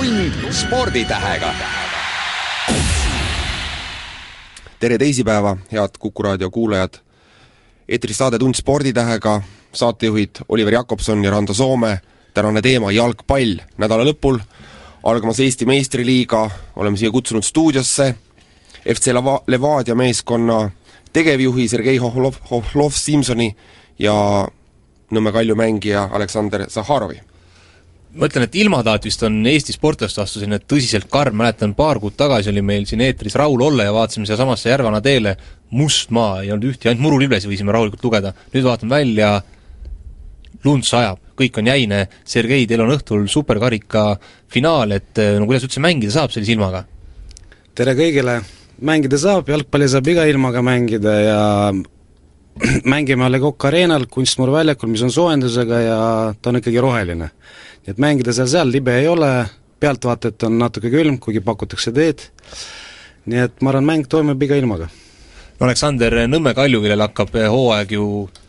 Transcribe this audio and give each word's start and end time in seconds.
tund 0.00 0.52
sporditähega. 0.52 1.52
tere 4.80 4.98
teisipäeva, 4.98 5.56
head 5.72 5.90
Kuku 5.98 6.22
raadio 6.22 6.50
kuulajad. 6.50 6.94
eetris 7.88 8.18
saade 8.18 8.38
Tund 8.38 8.54
sporditähega, 8.54 9.42
saatejuhid 9.72 10.30
Oliver 10.48 10.74
Jakobson 10.74 11.24
ja 11.24 11.30
Rando 11.30 11.54
Soome. 11.54 12.00
tänane 12.34 12.62
teema 12.62 12.92
jalgpall. 12.92 13.56
nädala 13.76 14.04
lõpul 14.04 14.38
algamas 15.02 15.40
Eesti 15.40 15.66
meistriliiga, 15.66 16.50
oleme 16.76 16.96
siia 16.96 17.10
kutsunud 17.10 17.42
stuudiosse 17.42 18.14
FC 18.94 19.12
Leva-, 19.12 19.42
Levadia 19.46 19.94
meeskonna 19.94 20.70
tegevjuhi 21.12 21.68
Sergei 21.68 21.96
Hohlov, 21.96 22.34
Hohlov 22.50 22.92
Simsoni 22.92 23.56
ja 23.98 24.48
Nõmme 25.10 25.32
Kalju 25.32 25.56
mängija 25.56 26.08
Aleksander 26.12 26.70
Zahharovi 26.70 27.29
ma 28.14 28.26
ütlen, 28.26 28.46
et 28.46 28.56
ilmataat 28.58 29.06
vist 29.06 29.22
on 29.26 29.38
Eesti 29.46 29.74
sportlaste 29.76 30.20
vastu 30.22 30.40
selline 30.40 30.58
tõsiselt 30.66 31.06
karm, 31.12 31.38
mäletan 31.40 31.74
paar 31.78 32.00
kuud 32.02 32.16
tagasi 32.18 32.50
oli 32.50 32.62
meil 32.66 32.86
siin 32.88 33.02
eetris 33.04 33.36
Raul 33.38 33.62
Olle 33.62 33.86
ja 33.86 33.94
vaatasime 33.94 34.26
sealsamasse 34.28 34.72
Järvana 34.72 35.00
teele, 35.04 35.36
must 35.76 36.10
maa, 36.14 36.40
ei 36.42 36.50
olnud 36.50 36.72
ühtki, 36.72 36.90
ainult 36.90 37.04
muruliblesid 37.06 37.50
võisime 37.50 37.74
rahulikult 37.74 38.02
lugeda. 38.08 38.34
nüüd 38.54 38.66
vaatan 38.66 38.90
välja, 38.90 39.30
lund 40.64 40.84
sajab, 40.88 41.20
kõik 41.38 41.60
on 41.62 41.70
jäine, 41.70 42.00
Sergei, 42.24 42.66
teil 42.66 42.82
on 42.84 42.94
õhtul 42.96 43.28
superkarika 43.30 44.16
finaal, 44.50 44.96
et 44.98 45.22
no 45.38 45.46
kuidas 45.46 45.68
üldse 45.68 45.82
mängida 45.82 46.12
saab 46.16 46.34
sellise 46.34 46.56
ilmaga? 46.56 46.84
tere 47.78 47.94
kõigile, 47.96 48.40
mängida 48.84 49.16
saab, 49.20 49.48
jalgpalli 49.48 49.86
saab 49.88 50.08
iga 50.10 50.26
ilmaga 50.28 50.60
mängida 50.66 51.14
ja 51.22 51.40
mängime 52.92 53.24
A 53.24 53.30
Le 53.30 53.40
Coq 53.40 53.64
Arena'l, 53.70 54.08
kunstmuru 54.10 54.58
väljakul, 54.58 54.90
mis 54.90 55.04
on 55.06 55.12
soojendusega 55.14 55.80
ja 55.80 55.98
ta 56.42 56.50
on 56.50 56.58
ikkagi 56.60 56.82
roheline. 56.82 57.30
Nii 57.84 57.94
et 57.94 58.00
mängida 58.02 58.34
seal 58.36 58.48
seal 58.50 58.72
libe 58.72 58.94
ei 59.00 59.08
ole, 59.08 59.30
pealtvaatajat 59.80 60.48
on 60.48 60.58
natuke 60.60 60.92
külm, 60.92 61.18
kuigi 61.22 61.42
pakutakse 61.44 61.92
teed, 61.96 62.26
nii 63.30 63.44
et 63.46 63.62
ma 63.64 63.72
arvan, 63.72 63.88
mäng 63.88 64.08
toimub 64.10 64.42
iga 64.42 64.58
ilmaga. 64.60 64.90
Aleksander 65.60 66.22
Nõmme 66.24 66.54
Kalju, 66.56 66.80
kellel 66.80 67.04
hakkab 67.04 67.34
hooaeg 67.36 67.90
ju 67.92 68.04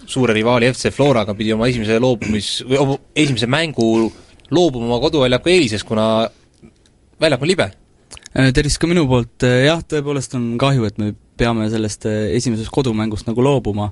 suure 0.08 0.36
rivaali 0.36 0.70
FC 0.72 0.94
Floraga, 0.96 1.36
pidi 1.36 1.52
oma 1.52 1.68
esimese 1.68 2.00
loobumis, 2.00 2.54
või 2.68 2.96
esimese 3.20 3.50
mängu 3.52 3.86
loobuma 4.52 4.88
oma 4.88 5.00
koduväljaku 5.04 5.52
eelisest, 5.52 5.88
kuna 5.88 6.06
väljak 7.20 7.44
on 7.44 7.52
libe 7.52 7.72
tervist 8.32 8.80
ka 8.80 8.88
minu 8.88 9.04
poolt, 9.10 9.44
jah, 9.44 9.82
tõepoolest 9.84 10.38
on 10.38 10.45
kahju, 10.62 10.86
et 10.88 11.00
me 11.02 11.12
peame 11.40 11.68
sellest 11.72 12.08
esimesest 12.08 12.72
kodumängust 12.72 13.28
nagu 13.28 13.44
loobuma, 13.44 13.90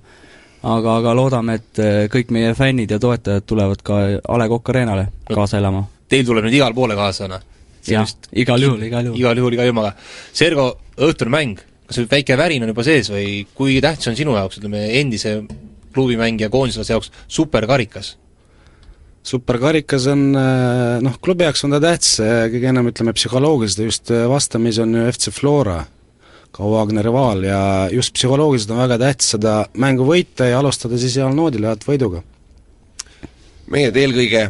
aga, 0.64 0.98
aga 1.00 1.14
loodame, 1.16 1.60
et 1.60 1.82
kõik 2.12 2.34
meie 2.36 2.54
fännid 2.58 2.92
ja 2.92 3.00
toetajad 3.00 3.48
tulevad 3.48 3.84
ka 3.86 4.02
A 4.20 4.40
Le 4.42 4.50
Coq 4.52 4.74
Arena'le 4.74 5.08
kaasa 5.30 5.60
elama. 5.62 5.86
Teil 6.10 6.26
tuleb 6.26 6.48
nüüd 6.48 6.58
igale 6.58 6.76
poole 6.78 6.98
kaasa, 7.00 7.30
noh? 7.32 7.46
jah, 7.88 8.08
igal 8.36 8.62
juhul, 8.62 8.82
igal 8.86 9.08
juhul. 9.08 9.20
igal 9.20 9.40
juhul, 9.40 9.56
iga 9.56 9.68
ilmaga. 9.70 9.94
Sergo, 10.36 10.72
õhtune 11.00 11.34
mäng, 11.34 11.62
kas 11.90 12.02
väike 12.12 12.38
värin 12.38 12.66
on 12.66 12.74
juba 12.74 12.86
sees 12.86 13.10
või 13.12 13.44
kui 13.58 13.80
tähtis 13.84 14.12
on 14.12 14.18
sinu 14.20 14.36
jaoks, 14.38 14.60
ütleme, 14.62 14.84
endise 15.00 15.40
klubimängija, 15.96 16.52
koondislase 16.54 16.96
jaoks 16.96 17.14
superkarikas? 17.28 18.18
superkarikas 19.30 20.06
on 20.10 20.22
noh, 20.32 21.16
klubi 21.22 21.46
jaoks 21.46 21.66
on 21.68 21.76
ta 21.76 21.82
tähtis, 21.84 22.16
kõige 22.54 22.70
enam 22.72 22.88
ütleme 22.90 23.14
psühholoogiliselt, 23.14 23.86
just 23.90 24.14
vastamis 24.32 24.80
on 24.82 24.96
ju 24.96 25.08
FC 25.12 25.34
Flora, 25.36 25.82
kauaaegne 26.56 27.04
rivaal 27.06 27.44
ja 27.46 27.62
just 27.94 28.14
psühholoogiliselt 28.18 28.74
on 28.74 28.82
väga 28.84 28.98
tähtis 29.02 29.34
seda 29.36 29.54
mängu 29.78 30.08
võita 30.08 30.50
ja 30.50 30.60
alustada 30.60 30.98
siis 30.98 31.18
heal 31.20 31.36
noodil, 31.36 31.68
head 31.70 31.86
võiduga. 31.86 32.24
mehed 33.70 33.98
eelkõige 33.98 34.50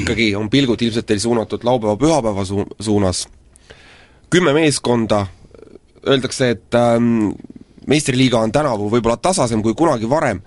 ikkagi 0.00 0.34
on 0.38 0.50
pilgud 0.50 0.82
ilmselt 0.82 1.06
teil 1.06 1.20
suunatud 1.20 1.64
laupäeva-pühapäeva 1.66 2.44
su-, 2.46 2.66
suunas. 2.80 3.26
kümme 4.30 4.52
meeskonda, 4.54 5.26
öeldakse, 6.06 6.50
et 6.50 6.74
ähm, 6.74 7.30
meistriliiga 7.86 8.38
on 8.38 8.52
tänavu 8.52 8.90
võib-olla 8.90 9.16
tasasem 9.16 9.62
kui 9.62 9.74
kunagi 9.74 10.10
varem 10.10 10.42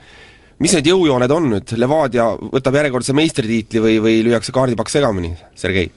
mis 0.63 0.73
need 0.78 0.88
jõujooned 0.88 1.31
on 1.35 1.49
nüüd, 1.55 1.73
Levadia 1.78 2.29
võtab 2.38 2.79
järjekordse 2.79 3.16
meistritiitli 3.17 3.83
või, 3.83 3.99
või 4.03 4.23
lüüakse 4.23 4.55
kaardipakk 4.55 4.89
segamini, 4.94 5.33
Sergei? 5.59 5.91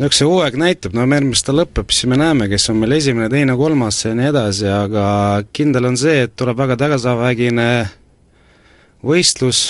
No 0.00 0.08
eks 0.08 0.22
see 0.22 0.28
hooaeg 0.28 0.56
näitab, 0.56 0.94
no 0.96 1.04
järgmine 1.04 1.44
ta 1.44 1.52
lõpeb, 1.52 1.90
siis 1.92 2.08
me 2.08 2.16
näeme, 2.16 2.48
kes 2.48 2.70
on 2.72 2.78
meil 2.80 2.96
esimene, 2.96 3.28
teine, 3.32 3.52
kolmas 3.60 3.98
ja 4.06 4.14
nii 4.16 4.30
edasi, 4.30 4.64
aga 4.72 5.04
kindel 5.52 5.90
on 5.90 5.98
see, 6.00 6.22
et 6.24 6.32
tuleb 6.40 6.56
väga 6.56 6.78
tagasavägine 6.80 7.66
võistlus, 9.04 9.60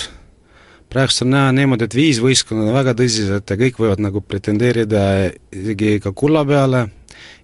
praegust 0.91 1.25
on 1.27 1.33
näha 1.35 1.51
niimoodi, 1.57 1.89
et 1.89 1.97
viis 1.99 2.21
võistkonda 2.23 2.69
on 2.69 2.79
väga 2.79 2.95
tõsised 2.99 3.51
ja 3.51 3.59
kõik 3.59 3.83
võivad 3.83 4.05
nagu 4.07 4.23
pretendeerida 4.23 5.03
isegi 5.55 5.99
ka 6.03 6.15
kulla 6.15 6.45
peale. 6.47 6.87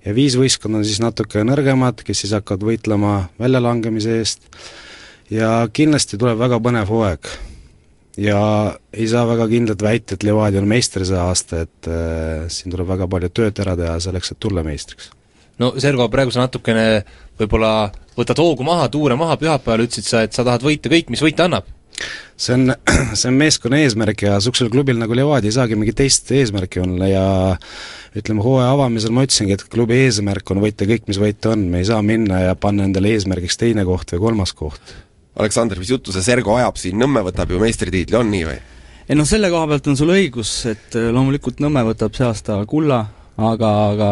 Ja 0.06 0.14
viis 0.14 0.36
võistkonda 0.38 0.78
on 0.78 0.86
siis 0.86 1.02
natuke 1.02 1.42
nõrgemad, 1.42 2.04
kes 2.06 2.22
siis 2.22 2.34
hakkavad 2.36 2.62
võitlema 2.68 3.16
väljalangemise 3.42 4.20
eest. 4.20 4.46
Ja 5.34 5.66
kindlasti 5.74 6.18
tuleb 6.18 6.38
väga 6.38 6.62
põnev 6.62 6.90
hooaeg. 6.90 7.30
Ja 8.16 8.40
ei 8.92 9.06
saa 9.08 9.26
väga 9.28 9.46
kindlalt 9.50 9.84
väita, 9.84 10.16
et 10.16 10.24
Levadia 10.26 10.62
on 10.62 10.68
meister 10.68 11.04
see 11.06 11.20
aasta, 11.20 11.62
et 11.66 11.90
äh, 11.90 12.48
siin 12.52 12.72
tuleb 12.72 12.88
väga 12.88 13.08
palju 13.12 13.30
tööd 13.36 13.62
ära 13.64 13.76
teha 13.78 13.98
selleks, 14.08 14.32
et 14.32 14.40
tulla 14.40 14.64
meistriks. 14.66 15.10
no 15.60 15.74
Sergo, 15.80 16.08
praegu 16.12 16.34
sa 16.34 16.46
natukene 16.46 17.04
võib-olla 17.40 17.90
võtad 18.16 18.40
hoogu 18.40 18.64
maha, 18.66 18.88
tuure 18.92 19.16
maha, 19.20 19.38
pühapäeval 19.40 19.86
ütlesid 19.86 20.08
sa, 20.08 20.24
et 20.24 20.36
sa 20.36 20.44
tahad 20.46 20.64
võita 20.64 20.92
kõik, 20.92 21.12
mis 21.12 21.24
võita 21.24 21.48
annab? 21.48 21.68
see 22.36 22.52
on, 22.52 22.72
see 23.18 23.30
on 23.30 23.38
meeskonna 23.40 23.80
eesmärk 23.84 24.26
ja 24.26 24.36
niisugusel 24.36 24.72
klubil 24.72 24.98
nagu 25.00 25.16
Levadia 25.16 25.48
ei 25.52 25.56
saagi 25.56 25.78
mingit 25.78 25.96
teist 26.00 26.32
eesmärki 26.32 26.82
olla 26.82 27.08
ja 27.08 27.24
ütleme, 28.16 28.44
hooaja 28.44 28.68
avamisel 28.72 29.12
ma 29.16 29.24
ütlesingi, 29.24 29.56
et 29.56 29.64
klubi 29.72 29.96
eesmärk 30.04 30.52
on 30.52 30.60
võita 30.64 30.88
kõik, 30.88 31.04
mis 31.08 31.20
võita 31.20 31.52
on, 31.52 31.66
me 31.72 31.80
ei 31.80 31.88
saa 31.88 32.00
minna 32.04 32.46
ja 32.46 32.56
panna 32.60 32.84
endale 32.88 33.12
eesmärgiks 33.16 33.60
teine 33.60 33.84
koht 33.88 34.12
või 34.16 34.24
kolmas 34.28 34.52
koht 34.56 34.96
Aleksander, 35.36 35.78
mis 35.78 35.90
juttu 35.92 36.14
see 36.14 36.24
Sergo 36.24 36.56
ajab 36.56 36.78
siin, 36.80 36.96
Nõmme 37.00 37.20
võtab 37.26 37.50
ju 37.52 37.60
meistritiitli, 37.60 38.16
on 38.16 38.32
nii 38.32 38.46
või? 38.48 38.56
ei 39.06 39.14
noh, 39.14 39.26
selle 39.28 39.50
koha 39.52 39.68
pealt 39.70 39.86
on 39.86 39.98
sul 39.98 40.10
õigus, 40.14 40.52
et 40.70 40.96
loomulikult 40.96 41.60
Nõmme 41.62 41.84
võtab 41.86 42.16
see 42.16 42.26
aasta 42.26 42.56
kulla, 42.66 43.02
aga, 43.36 43.72
aga 43.92 44.10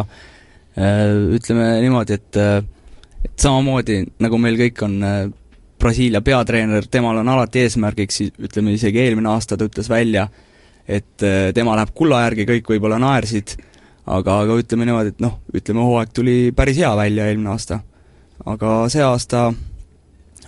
ütleme 1.35 1.81
niimoodi, 1.83 2.21
et 2.21 2.41
et 3.25 3.41
samamoodi, 3.41 4.03
nagu 4.21 4.39
meil 4.39 4.59
kõik 4.61 4.83
on 4.85 4.99
Brasiilia 5.81 6.21
peatreener, 6.25 6.87
temal 6.93 7.19
on 7.23 7.29
alati 7.33 7.65
eesmärgiks, 7.65 8.21
ütleme 8.47 8.75
isegi 8.77 9.01
eelmine 9.01 9.33
aasta 9.33 9.57
ta 9.57 9.67
ütles 9.67 9.89
välja, 9.91 10.27
et 10.87 11.25
tema 11.57 11.75
läheb 11.79 11.95
kulla 11.97 12.21
järgi, 12.27 12.47
kõik 12.53 12.75
võib-olla 12.75 13.01
naersid, 13.01 13.57
aga, 14.05 14.39
aga 14.45 14.59
ütleme 14.61 14.87
niimoodi, 14.89 15.15
et 15.17 15.25
noh, 15.25 15.39
ütleme 15.57 15.87
hooaeg 15.89 16.13
tuli 16.15 16.37
päris 16.57 16.79
hea 16.81 16.93
välja 16.97 17.31
eelmine 17.31 17.55
aasta. 17.57 17.81
aga 18.45 18.77
see 18.93 19.03
aasta 19.03 19.49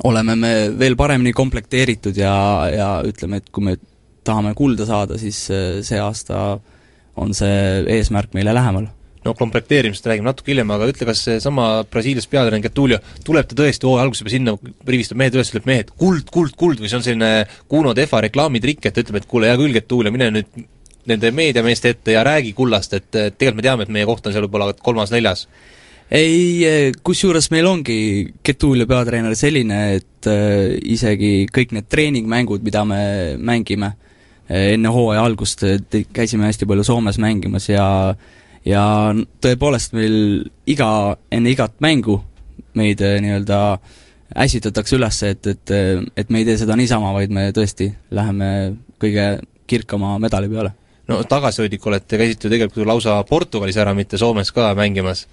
oleme 0.05 0.37
me 0.37 0.53
veel 0.79 0.97
paremini 0.97 1.33
komplekteeritud 1.37 2.17
ja, 2.17 2.35
ja 2.73 2.91
ütleme, 3.07 3.41
et 3.41 3.51
kui 3.53 3.65
me 3.65 3.77
tahame 4.27 4.53
kulda 4.59 4.87
saada, 4.89 5.19
siis 5.21 5.47
äh, 5.55 5.81
see 5.87 5.99
aasta 6.03 6.59
on 7.17 7.33
see 7.37 7.83
eesmärk 7.97 8.35
meile 8.37 8.55
lähemal. 8.55 8.91
no 9.27 9.33
komplekteerimisest 9.35 10.07
räägime 10.07 10.29
natuke 10.29 10.53
hiljem, 10.53 10.71
aga 10.71 10.87
ütle, 10.87 11.07
kas 11.09 11.25
seesama 11.27 11.65
Brasiilias 11.91 12.29
peatreener 12.31 12.63
Getulio, 12.63 13.01
tuleb 13.27 13.49
ta 13.51 13.57
tõesti 13.59 13.89
hooaja 13.89 14.05
alguses 14.05 14.23
juba 14.23 14.31
sinna, 14.31 14.55
rivistab 14.87 15.19
mehed 15.19 15.35
üles, 15.35 15.51
ütleb 15.51 15.67
mehed, 15.67 15.91
kuld, 15.99 16.29
kuld, 16.31 16.55
kuld 16.61 16.83
või 16.83 16.91
see 16.93 17.01
on 17.01 17.03
selline 17.03 17.31
Kuno 17.67 17.95
Tehva 17.97 18.21
reklaamitrikk, 18.29 18.87
et 18.87 19.01
ütleb, 19.03 19.19
et 19.19 19.27
kuule, 19.31 19.49
hea 19.51 19.59
küll, 19.59 19.75
Getulio, 19.75 20.13
mine 20.15 20.31
nüüd 20.37 20.61
nende 21.11 21.33
meediameeste 21.35 21.91
ette 21.97 22.15
ja 22.15 22.23
räägi 22.27 22.53
kullast, 22.55 22.95
et 22.95 23.11
tegelikult 23.11 23.59
me 23.59 23.67
teame, 23.67 23.87
et 23.87 23.93
meie 23.99 24.07
koht 24.07 24.27
on 24.27 24.35
seal 24.35 24.47
võib-olla 24.47 24.71
kolmas-neljas 24.79 25.47
ei, 26.11 26.65
eh, 26.65 26.93
kusjuures 27.03 27.51
meil 27.51 27.67
ongi 27.67 27.99
Getulio 28.45 28.87
peatreener 28.87 29.35
selline, 29.39 29.81
et 29.99 30.31
äh, 30.31 30.77
isegi 30.95 31.47
kõik 31.53 31.75
need 31.75 31.89
treeningmängud, 31.91 32.63
mida 32.67 32.85
me 32.87 33.01
mängime 33.39 33.93
äh, 33.93 34.73
enne 34.77 34.93
hooaja 34.95 35.25
algust, 35.27 35.65
käisime 36.15 36.47
hästi 36.47 36.69
palju 36.69 36.87
Soomes 36.87 37.19
mängimas 37.23 37.69
ja 37.71 37.89
ja 38.67 38.83
tõepoolest 39.43 39.95
meil 39.95 40.17
iga, 40.67 40.89
enne 41.31 41.53
igat 41.53 41.77
mängu 41.83 42.21
meid 42.77 43.01
nii-öelda 43.01 43.61
ässitatakse 44.43 44.97
üles, 44.99 45.21
et, 45.23 45.47
et, 45.47 45.73
et 46.19 46.33
me 46.35 46.41
ei 46.43 46.49
tee 46.49 46.57
seda 46.59 46.75
niisama, 46.77 47.13
vaid 47.15 47.31
me 47.33 47.47
tõesti 47.55 47.87
läheme 48.11 48.49
kõige 49.01 49.27
kirkama 49.71 50.17
medali 50.23 50.51
peale. 50.51 50.73
no 51.07 51.21
tagasihoidlik 51.23 51.87
olete, 51.87 52.19
käisite 52.19 52.49
ju 52.49 52.53
tegelikult 52.53 52.87
lausa 52.91 53.21
Portugalis 53.29 53.79
ära, 53.79 53.95
mitte 53.95 54.19
Soomes 54.19 54.51
ka 54.53 54.73
mängimas 54.75 55.27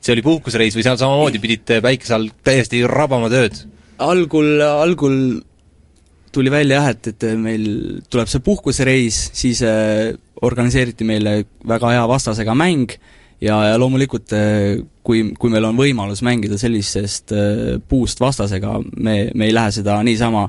see 0.00 0.14
oli 0.14 0.24
puhkusereis 0.26 0.76
või 0.76 0.86
seal 0.86 1.00
samamoodi 1.00 1.42
pidite 1.42 1.80
päikese 1.84 2.16
all 2.16 2.30
täiesti 2.46 2.84
rabama 2.88 3.30
tööd? 3.32 3.58
algul, 4.02 4.60
algul 4.60 5.18
tuli 6.36 6.52
välja 6.52 6.82
jah, 6.82 6.90
et, 6.92 7.12
et 7.14 7.28
meil 7.40 7.68
tuleb 8.12 8.28
see 8.28 8.42
puhkusereis, 8.44 9.20
siis 9.36 9.62
äh, 9.64 10.12
organiseeriti 10.44 11.06
meile 11.08 11.38
väga 11.66 11.94
hea 11.94 12.02
vastasega 12.10 12.54
mäng 12.58 12.92
ja, 13.40 13.56
ja 13.70 13.78
loomulikult 13.80 14.34
kui, 15.06 15.22
kui 15.38 15.52
meil 15.52 15.64
on 15.68 15.78
võimalus 15.78 16.22
mängida 16.26 16.58
sellisest 16.60 17.34
äh, 17.36 17.80
puust 17.88 18.20
vastasega, 18.20 18.76
me, 18.96 19.18
me 19.34 19.48
ei 19.48 19.54
lähe 19.56 19.74
seda 19.74 19.98
niisama 20.06 20.48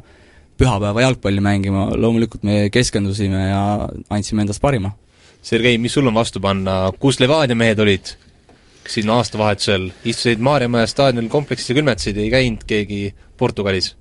pühapäeva 0.58 1.04
jalgpalli 1.06 1.44
mängima, 1.44 1.90
loomulikult 1.96 2.46
me 2.48 2.68
keskendusime 2.74 3.50
ja 3.52 3.64
andsime 4.10 4.44
endast 4.44 4.62
parima. 4.64 4.96
Sergei, 5.46 5.78
mis 5.78 5.94
sul 5.94 6.10
on 6.10 6.18
vastu 6.18 6.42
panna, 6.44 6.88
kus 7.00 7.22
Levadia 7.22 7.56
mehed 7.56 7.80
olid 7.80 8.10
siin 8.88 9.10
aastavahetusel, 9.12 9.90
istusid 10.08 10.44
Maarjamäe 10.44 10.88
staadionil 10.88 11.32
kompleksis 11.32 11.72
ja 11.72 11.78
külmetasid, 11.80 12.20
ei 12.22 12.30
käinud 12.34 12.68
keegi 12.68 13.02
Portugalis? 13.38 13.96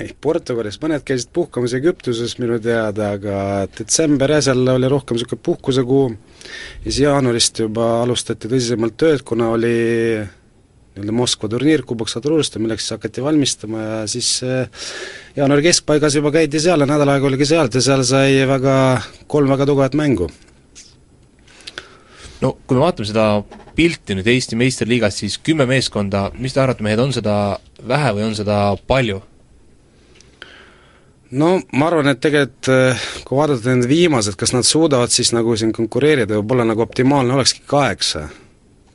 ei, 0.00 0.10
Portugalis 0.20 0.78
mõned 0.82 1.04
käisid 1.06 1.30
puhkamas 1.34 1.74
Egiptuses 1.78 2.36
minu 2.42 2.58
teada, 2.62 3.12
aga 3.16 3.36
detsember 3.78 4.34
jah, 4.36 4.42
seal 4.48 4.64
oli 4.74 4.90
rohkem 4.90 5.18
niisugune 5.18 5.42
puhkusekuu 5.46 6.08
ja 6.10 6.88
siis 6.88 7.04
jaanuarist 7.04 7.62
juba 7.62 7.90
alustati 8.02 8.50
tõsisemalt 8.50 8.98
tööd, 9.00 9.22
kuna 9.26 9.52
oli 9.54 9.76
nii-öelda 10.96 11.12
Moskva 11.12 11.50
turniir 11.52 11.84
Kubok 11.86 12.08
Sadrurista, 12.08 12.60
milleks 12.62 12.86
siis 12.86 12.96
hakati 12.96 13.24
valmistama 13.24 13.82
ja 13.82 14.00
siis 14.10 14.30
eh, 14.46 14.86
jaanuari 15.36 15.68
keskpaigas 15.68 16.16
juba 16.16 16.32
käidi 16.34 16.60
seal 16.62 16.82
ja 16.82 16.88
nädal 16.88 17.12
aega 17.12 17.28
oligi 17.28 17.48
seal 17.48 17.68
ja 17.72 17.84
seal 17.84 18.04
sai 18.08 18.40
väga, 18.48 18.76
kolm 19.28 19.52
väga 19.52 19.68
tugevat 19.68 19.98
mängu. 19.98 20.30
No 22.42 22.52
kui 22.66 22.76
me 22.76 22.84
vaatame 22.84 23.08
seda 23.08 23.26
pilti 23.76 24.16
nüüd 24.16 24.28
Eesti 24.30 24.58
meistriliigas, 24.58 25.20
siis 25.22 25.38
kümme 25.44 25.66
meeskonda, 25.68 26.30
mis 26.40 26.56
te 26.56 26.62
arvate, 26.62 26.84
mehed, 26.84 27.00
on 27.02 27.14
seda 27.16 27.36
vähe 27.88 28.12
või 28.16 28.28
on 28.28 28.36
seda 28.38 28.60
palju? 28.88 29.20
no 31.36 31.56
ma 31.74 31.88
arvan, 31.90 32.12
et 32.12 32.22
tegelikult 32.22 32.70
eh, 32.72 33.06
kui 33.26 33.38
vaadata 33.40 33.74
need 33.74 33.88
viimased, 33.90 34.38
kas 34.38 34.54
nad 34.54 34.66
suudavad 34.66 35.12
siis 35.12 35.32
nagu 35.34 35.56
siin 35.58 35.72
konkureerida, 35.76 36.38
võib-olla 36.38 36.68
nagu 36.68 36.84
optimaalne 36.84 37.34
olekski 37.34 37.64
kaheksa. 37.66 38.28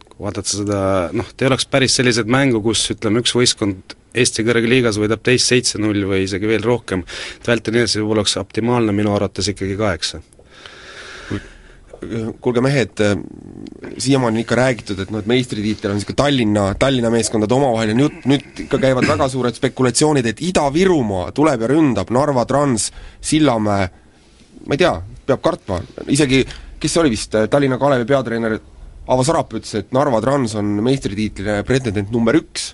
kui 0.07 0.25
vaadata 0.25 0.55
seda, 0.55 0.83
noh, 1.17 1.33
ei 1.39 1.49
oleks 1.49 1.67
päris 1.67 1.97
selliseid 1.99 2.31
mängu, 2.31 2.61
kus 2.63 2.85
ütleme, 2.95 3.23
üks 3.23 3.35
võistkond 3.35 3.97
Eesti 4.11 4.43
kõrgliigas 4.43 4.97
võidab 4.99 5.21
teist 5.23 5.47
seitse-null 5.47 6.03
või 6.03 6.25
isegi 6.25 6.47
veel 6.47 6.65
rohkem, 6.67 7.05
et 7.39 7.47
vältida 7.47 7.77
nii 7.77 7.85
edasi, 7.85 8.01
võib-olla 8.01 8.25
oleks 8.25 8.35
optimaalne 8.41 8.95
minu 8.95 9.13
arvates 9.15 9.47
ikkagi 9.53 9.77
kaheksa 9.79 10.19
kuulge 12.41 12.61
mehed, 12.65 13.01
siiamaani 13.97 14.39
on 14.39 14.41
ikka 14.41 14.57
räägitud, 14.57 14.99
et 15.03 15.11
noh, 15.13 15.21
et 15.21 15.29
meistritiitel 15.29 15.91
on 15.91 15.99
niisugune 15.99 16.17
Tallinna, 16.17 16.63
Tallinna 16.79 17.11
meeskondade 17.13 17.53
omavaheline 17.53 18.07
jutt, 18.07 18.25
nüüd 18.29 18.63
ikka 18.65 18.79
käivad 18.81 19.07
väga 19.09 19.27
suured 19.29 19.57
spekulatsioonid, 19.57 20.31
et 20.31 20.41
Ida-Virumaa 20.49 21.29
tuleb 21.37 21.61
ja 21.61 21.69
ründab, 21.71 22.11
Narva 22.15 22.45
Trans, 22.49 22.89
Sillamäe, 23.21 23.87
ma 24.65 24.77
ei 24.77 24.81
tea, 24.81 24.95
peab 25.29 25.45
kartma, 25.45 25.79
isegi 26.09 26.41
kes 26.81 26.95
see 26.95 27.03
oli 27.03 27.13
vist, 27.13 27.37
Tallinna 27.53 27.77
Kalevi 27.81 28.09
peatreener 28.09 28.57
Avo 29.11 29.25
Sarap 29.25 29.53
ütles, 29.57 29.73
et 29.77 29.93
Narva 29.93 30.21
Trans 30.23 30.55
on 30.57 30.77
meistritiitlile 30.85 31.61
pretendent 31.67 32.13
number 32.13 32.37
üks 32.41 32.71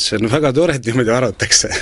see 0.00 0.18
on 0.20 0.28
väga 0.30 0.52
tore, 0.56 0.76
et 0.76 0.86
niimoodi 0.86 1.12
arvatakse. 1.14 1.72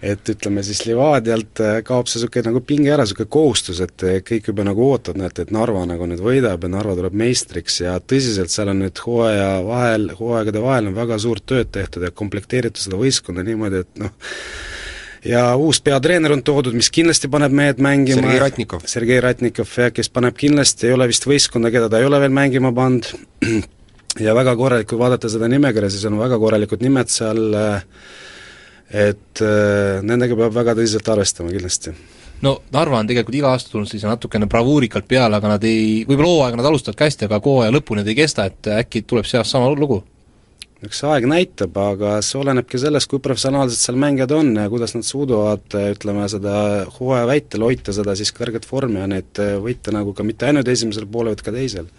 Et 0.00 0.30
ütleme 0.32 0.62
siis 0.64 0.78
Levadialt 0.88 1.60
äh, 1.60 1.74
kaob 1.84 2.08
see 2.08 2.22
niisugune 2.22 2.48
nagu 2.48 2.62
pinge 2.64 2.88
ära, 2.88 3.04
niisugune 3.04 3.28
kohustus, 3.28 3.82
et 3.84 4.04
äh, 4.08 4.14
kõik 4.24 4.46
juba 4.48 4.64
nagu 4.64 4.86
ootavad, 4.86 5.18
näete, 5.20 5.44
et 5.44 5.52
Narva 5.52 5.82
nagu 5.84 6.06
nüüd 6.08 6.22
võidab 6.24 6.64
ja 6.64 6.70
Narva 6.72 6.94
tuleb 6.96 7.18
meistriks 7.20 7.82
ja 7.82 7.98
tõsiselt, 8.00 8.48
seal 8.48 8.72
on 8.72 8.80
nüüd 8.80 9.02
hooaja 9.04 9.50
vahel, 9.66 10.08
hooaegade 10.16 10.62
vahel 10.64 10.88
on 10.88 10.96
väga 10.96 11.20
suurt 11.20 11.44
tööd 11.52 11.68
tehtud 11.76 12.08
ja 12.08 12.14
komplekteeritud 12.16 12.80
seda 12.80 12.96
võistkonda 12.96 13.44
niimoodi, 13.44 13.84
et 13.84 14.00
noh, 14.00 14.32
ja 15.24 15.42
uus 15.60 15.80
peatreener 15.84 16.32
on 16.32 16.42
toodud, 16.46 16.76
mis 16.76 16.90
kindlasti 16.92 17.28
paneb 17.32 17.52
mehed 17.54 17.82
mängima. 17.82 18.22
Sergei 18.22 18.40
Ratnikov. 18.40 18.86
Sergei 18.88 19.20
Ratnikov, 19.20 19.68
jah, 19.84 19.92
kes 19.94 20.08
paneb 20.12 20.38
kindlasti, 20.40 20.88
ei 20.88 20.96
ole 20.96 21.10
vist 21.10 21.28
võistkonda, 21.28 21.72
keda 21.74 21.90
ta 21.92 22.00
ei 22.00 22.08
ole 22.08 22.20
veel 22.24 22.34
mängima 22.34 22.72
pannud, 22.76 23.10
ja 24.18 24.34
väga 24.34 24.56
korralik, 24.58 24.88
kui 24.90 24.98
vaadata 24.98 25.30
seda 25.30 25.48
nimekirja, 25.50 25.90
siis 25.92 26.06
on 26.10 26.18
väga 26.18 26.38
korralikud 26.42 26.82
nimed 26.82 27.12
seal, 27.12 27.42
et 28.90 29.44
äh, 29.44 30.00
nendega 30.02 30.38
peab 30.38 30.56
väga 30.56 30.74
tõsiselt 30.80 31.12
arvestama 31.12 31.52
kindlasti 31.54 31.94
no 32.42 32.56
Narva 32.74 33.00
on 33.00 33.10
tegelikult 33.10 33.36
iga 33.38 33.52
aasta 33.54 33.70
tulnud 33.72 33.90
siis 33.90 34.06
natukene 34.08 34.48
bravuurikalt 34.50 35.06
peale, 35.08 35.38
aga 35.38 35.56
nad 35.56 35.66
ei, 35.68 36.06
võib-olla 36.08 36.32
hooaega 36.32 36.60
nad 36.60 36.70
alustavad 36.70 36.98
ka 36.98 37.06
hästi, 37.08 37.28
aga 37.28 37.42
hooaja 37.44 37.74
lõpuni 37.74 38.02
nad 38.02 38.10
ei 38.10 38.18
kesta, 38.18 38.48
et 38.50 38.70
äkki 38.80 39.04
tuleb 39.06 39.28
see 39.28 39.40
aasta 39.40 39.58
sama 39.58 39.70
lugu? 39.76 40.02
eks 40.80 41.02
aeg 41.04 41.26
näitab, 41.28 41.74
aga 41.76 42.14
see 42.24 42.38
olenebki 42.40 42.78
sellest, 42.80 43.10
kui 43.10 43.20
professionaalsed 43.20 43.76
seal 43.76 43.98
mängijad 44.00 44.32
on 44.32 44.54
ja 44.56 44.64
kuidas 44.72 44.94
nad 44.96 45.04
suudavad, 45.04 45.66
ütleme, 45.92 46.24
seda 46.32 46.54
hooaja 46.96 47.26
väitel 47.28 47.66
hoida 47.66 47.92
seda 47.92 48.14
siis 48.16 48.32
kõrget 48.32 48.64
vormi 48.64 49.02
ja 49.02 49.08
neid 49.10 49.42
võita 49.60 49.92
nagu 49.92 50.16
ka 50.16 50.24
mitte 50.24 50.48
ainult 50.48 50.70
esimesel 50.72 51.04
poolel, 51.04 51.36
vaid 51.36 51.44
ka 51.44 51.52
teisel 51.52 51.90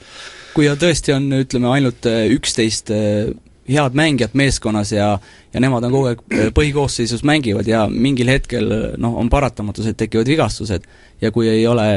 kui 0.56 0.68
tõesti 0.80 1.15
on, 1.15 1.30
ütleme, 1.42 1.69
ainult 1.71 2.07
äh, 2.09 2.25
üksteist 2.33 2.92
äh, 2.94 3.31
head 3.71 3.95
mängijat 3.98 4.36
meeskonnas 4.38 4.92
ja 4.95 5.13
ja 5.51 5.59
nemad 5.59 5.83
on 5.88 5.95
kogu 5.95 6.12
aeg 6.12 6.21
äh, 6.27 6.51
põhikoosseisus 6.56 7.25
mängivad 7.27 7.68
ja 7.68 7.86
mingil 7.92 8.31
hetkel 8.31 8.69
noh, 9.01 9.18
on 9.19 9.31
paratamatus, 9.31 9.89
et 9.92 10.00
tekivad 10.00 10.30
vigastused 10.31 10.88
ja 11.21 11.31
kui 11.31 11.50
ei 11.51 11.65
ole 11.68 11.88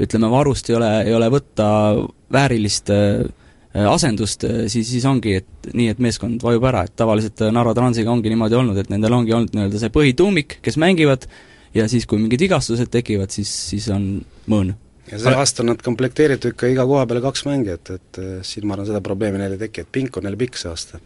ütleme, 0.00 0.30
varust 0.30 0.68
ei 0.70 0.76
ole, 0.76 0.90
ei 1.06 1.14
ole 1.14 1.30
võtta 1.30 1.66
väärilist 2.34 2.90
asendust, 3.74 4.44
siis, 4.70 4.86
siis 4.86 5.04
ongi, 5.06 5.36
et 5.38 5.68
nii, 5.74 5.88
et 5.90 6.00
meeskond 6.02 6.42
vajub 6.42 6.66
ära, 6.70 6.84
et 6.86 6.94
tavaliselt 6.98 7.42
Narva 7.54 7.74
Transiga 7.74 8.10
ongi 8.10 8.30
niimoodi 8.30 8.58
olnud, 8.58 8.78
et 8.78 8.90
nendel 8.90 9.14
ongi 9.16 9.34
olnud 9.34 9.54
nii-öelda 9.54 9.80
see 9.82 9.94
põhituumik, 9.94 10.58
kes 10.62 10.78
mängivad, 10.82 11.26
ja 11.74 11.86
siis, 11.90 12.06
kui 12.10 12.22
mingid 12.22 12.42
vigastused 12.46 12.90
tekivad, 12.94 13.34
siis, 13.34 13.50
siis 13.70 13.86
on 13.94 14.06
mõõn 14.50 14.74
ja 15.10 15.18
see 15.20 15.34
aasta 15.36 15.64
on 15.64 15.72
nad 15.72 15.82
komplekteeritud 15.84 16.54
ikka 16.54 16.70
iga 16.72 16.86
koha 16.88 17.06
peale 17.08 17.24
kaks 17.24 17.44
mängijat, 17.48 17.96
et 17.98 18.22
siin 18.46 18.68
ma 18.68 18.76
arvan, 18.76 18.88
seda 18.92 19.02
probleemi 19.04 19.40
neil 19.40 19.56
ei 19.56 19.66
teki, 19.66 19.84
et 19.84 19.92
pink 19.92 20.16
on 20.16 20.28
neil 20.28 20.38
pikk 20.40 20.60
see 20.60 20.70
aasta. 20.70 21.02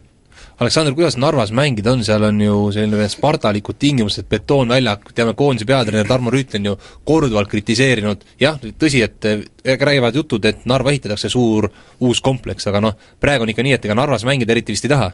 Aleksander, 0.59 0.93
kuidas 0.95 1.15
Narvas 1.17 1.51
mängida 1.55 1.93
on, 1.93 2.01
seal 2.03 2.23
on 2.27 2.39
ju 2.43 2.55
selline 2.75 3.05
spartalikud 3.11 3.77
tingimused, 3.79 4.27
betoonväljak, 4.31 5.13
teame, 5.15 5.33
koondise 5.39 5.67
peatreener 5.67 6.07
Tarmo 6.07 6.33
Rüüt 6.33 6.57
on 6.59 6.65
ju 6.67 6.73
korduvalt 7.07 7.47
kritiseerinud, 7.51 8.25
jah, 8.41 8.57
tõsi, 8.79 8.99
et 9.05 9.27
räägivad 9.63 10.19
jutud, 10.19 10.43
et 10.49 10.65
Narva 10.67 10.91
ehitatakse 10.91 11.31
suur 11.31 11.69
uus 12.03 12.19
kompleks, 12.23 12.67
aga 12.67 12.83
noh, 12.83 12.97
praegu 13.23 13.47
on 13.47 13.53
ikka 13.53 13.63
nii, 13.63 13.77
et 13.77 13.87
ega 13.87 13.95
Narvas 13.95 14.27
mängida 14.27 14.55
eriti 14.55 14.75
vist 14.75 14.87
ei 14.87 14.93
taha? 14.95 15.13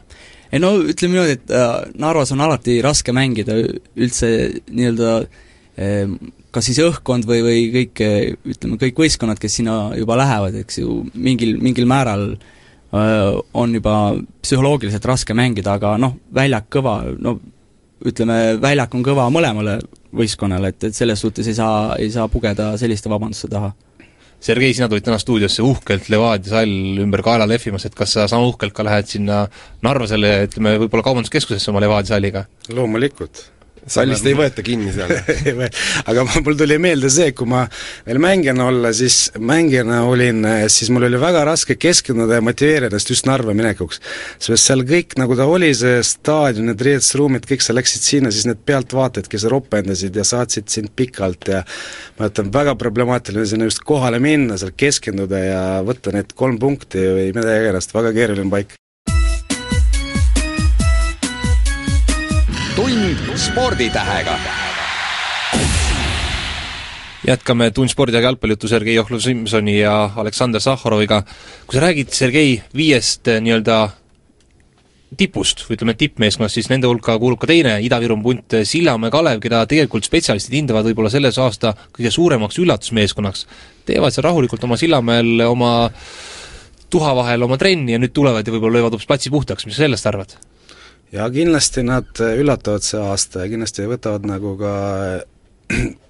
ei 0.50 0.62
no 0.62 0.72
ütleme 0.78 1.14
niimoodi, 1.14 1.38
et 1.38 1.54
äh, 1.54 1.70
Narvas 1.98 2.34
on 2.34 2.42
alati 2.42 2.80
raske 2.82 3.14
mängida 3.14 3.54
üldse 3.62 4.28
nii-öelda 4.66 5.14
äh, 5.22 6.04
kas 6.56 6.70
siis 6.70 6.80
õhkkond 6.84 7.28
või, 7.28 7.42
või 7.44 7.64
kõik, 7.74 8.02
ütleme, 8.54 8.78
kõik 8.80 9.02
võistkonnad, 9.04 9.40
kes 9.40 9.58
sinna 9.60 9.76
juba 9.98 10.16
lähevad, 10.20 10.56
eks 10.62 10.80
ju, 10.80 11.02
mingil, 11.14 11.56
mingil 11.62 11.88
määral 11.90 12.30
öö, 12.32 13.42
on 13.60 13.76
juba 13.76 13.96
psühholoogiliselt 14.44 15.04
raske 15.08 15.36
mängida, 15.36 15.76
aga 15.76 15.96
noh, 16.00 16.16
väljak 16.34 16.70
kõva, 16.78 16.98
no 17.20 17.38
ütleme, 18.06 18.56
väljak 18.62 18.94
on 18.96 19.04
kõva 19.04 19.28
mõlemale 19.32 19.78
võistkonnale, 20.16 20.72
et, 20.72 20.88
et 20.88 20.96
selles 20.96 21.20
suhtes 21.20 21.48
ei 21.50 21.58
saa, 21.58 21.96
ei 22.00 22.08
saa 22.12 22.28
pugeda 22.32 22.72
selliste 22.80 23.12
vabanduste 23.12 23.52
taha 23.52 23.74
Sergei, 24.46 24.74
sina 24.76 24.86
tulid 24.88 25.04
täna 25.06 25.16
stuudiosse 25.18 25.64
uhkelt 25.64 26.10
Levadia 26.12 26.52
sall 26.58 27.00
ümber 27.02 27.22
kaela 27.24 27.46
lehvimas, 27.48 27.86
et 27.88 27.94
kas 27.96 28.12
sa 28.14 28.26
sama 28.28 28.46
uhkelt 28.50 28.74
ka 28.76 28.84
lähed 28.84 29.08
sinna 29.08 29.46
Narva 29.82 30.08
selle, 30.10 30.32
ütleme, 30.46 30.76
võib-olla 30.82 31.06
kaubanduskeskusesse 31.08 31.72
oma 31.72 31.80
Levadia 31.82 32.14
salliga? 32.14 32.44
loomulikult 32.76 33.46
sallist 33.86 34.26
ei 34.26 34.34
võeta 34.36 34.64
kinni 34.66 34.92
seal 34.94 35.12
aga 36.10 36.26
mul 36.44 36.58
tuli 36.58 36.78
meelde 36.82 37.10
see, 37.12 37.32
kui 37.36 37.48
ma 37.50 37.64
veel 38.06 38.20
mängijana 38.22 38.66
olla, 38.70 38.92
siis 38.96 39.30
mängijana 39.38 40.02
olin, 40.10 40.42
siis 40.72 40.90
mul 40.94 41.06
oli 41.08 41.20
väga 41.20 41.44
raske 41.46 41.76
keskenduda 41.80 42.40
ja 42.40 42.44
motiveerida 42.44 42.96
ennast 42.96 43.10
just 43.12 43.26
Narva 43.26 43.54
minekuks. 43.56 44.00
sest 44.38 44.70
seal 44.70 44.82
kõik, 44.88 45.16
nagu 45.20 45.36
ta 45.38 45.46
oli, 45.50 45.72
see 45.76 46.00
staadion, 46.06 46.70
need 46.70 46.86
riietusruumid, 46.88 47.46
kõik 47.48 47.64
sa 47.64 47.76
läksid 47.76 48.06
sinna, 48.06 48.32
siis 48.34 48.48
need 48.48 48.62
pealtvaatajad, 48.66 49.28
kes 49.32 49.46
ropendasid 49.52 50.16
ja 50.16 50.24
saatsid 50.26 50.72
sind 50.72 50.94
pikalt 50.96 51.52
ja 51.52 51.62
ma 52.18 52.30
ütlen, 52.30 52.50
väga 52.54 52.76
problemaatiline 52.80 53.46
sinna 53.46 53.70
just 53.70 53.84
kohale 53.86 54.20
minna, 54.22 54.58
seal 54.60 54.74
keskenduda 54.76 55.44
ja 55.44 55.62
võtta 55.86 56.14
need 56.16 56.34
kolm 56.38 56.58
punkti 56.62 57.04
või 57.04 57.30
midagi 57.36 57.66
iganes, 57.66 57.92
väga 57.94 58.14
keeruline 58.16 58.52
paik. 58.52 58.76
Tund 62.76 63.16
sporditähega. 63.40 64.38
jätkame 67.26 67.70
Tund 67.70 67.88
spordiga 67.88 68.20
jalgpallijuttu 68.20 68.68
Sergei 68.68 68.96
Johlu-Simsoni 68.98 69.78
ja 69.78 70.10
Aleksander 70.16 70.60
Sahhoroviga. 70.60 71.22
kui 71.66 71.74
sa 71.74 71.80
räägid, 71.80 72.08
Sergei, 72.12 72.62
viiest 72.76 73.28
eh, 73.28 73.40
nii-öelda 73.40 73.88
tipust, 75.16 75.64
ütleme, 75.70 75.94
tippmeeskonnast, 75.94 76.54
siis 76.54 76.68
nende 76.68 76.86
hulka 76.86 77.16
kuulub 77.18 77.40
ka 77.40 77.48
teine 77.48 77.78
Ida-Virumaa 77.80 78.22
punt, 78.22 78.52
eh, 78.52 78.64
Sillamäe 78.64 79.10
Kalev, 79.10 79.40
keda 79.40 79.62
tegelikult 79.66 80.04
spetsialistid 80.04 80.58
hindavad 80.58 80.84
võib-olla 80.90 81.10
selles 81.10 81.38
aasta 81.38 81.72
kõige 81.96 82.12
suuremaks 82.12 82.58
üllatusmeeskonnaks. 82.60 83.46
teevad 83.86 84.12
seal 84.12 84.28
rahulikult 84.28 84.64
oma 84.64 84.76
Sillamäel 84.76 85.40
oma 85.48 85.90
tuha 86.90 87.16
vahel 87.16 87.42
oma 87.42 87.56
trenni 87.56 87.96
ja 87.96 87.98
nüüd 87.98 88.12
tulevad 88.12 88.46
ja 88.46 88.52
võib-olla 88.52 88.78
löövad 88.78 88.92
hoopis 88.92 89.08
platsi 89.08 89.30
puhtaks, 89.30 89.66
mis 89.66 89.74
sa 89.76 89.86
sellest 89.86 90.06
arvad? 90.12 90.36
Ja 91.12 91.28
kindlasti 91.30 91.84
nad 91.86 92.18
üllatavad 92.20 92.84
see 92.86 93.00
aasta 93.02 93.44
ja 93.44 93.52
kindlasti 93.52 93.86
võtavad 93.90 94.26
nagu 94.28 94.56
ka 94.60 94.72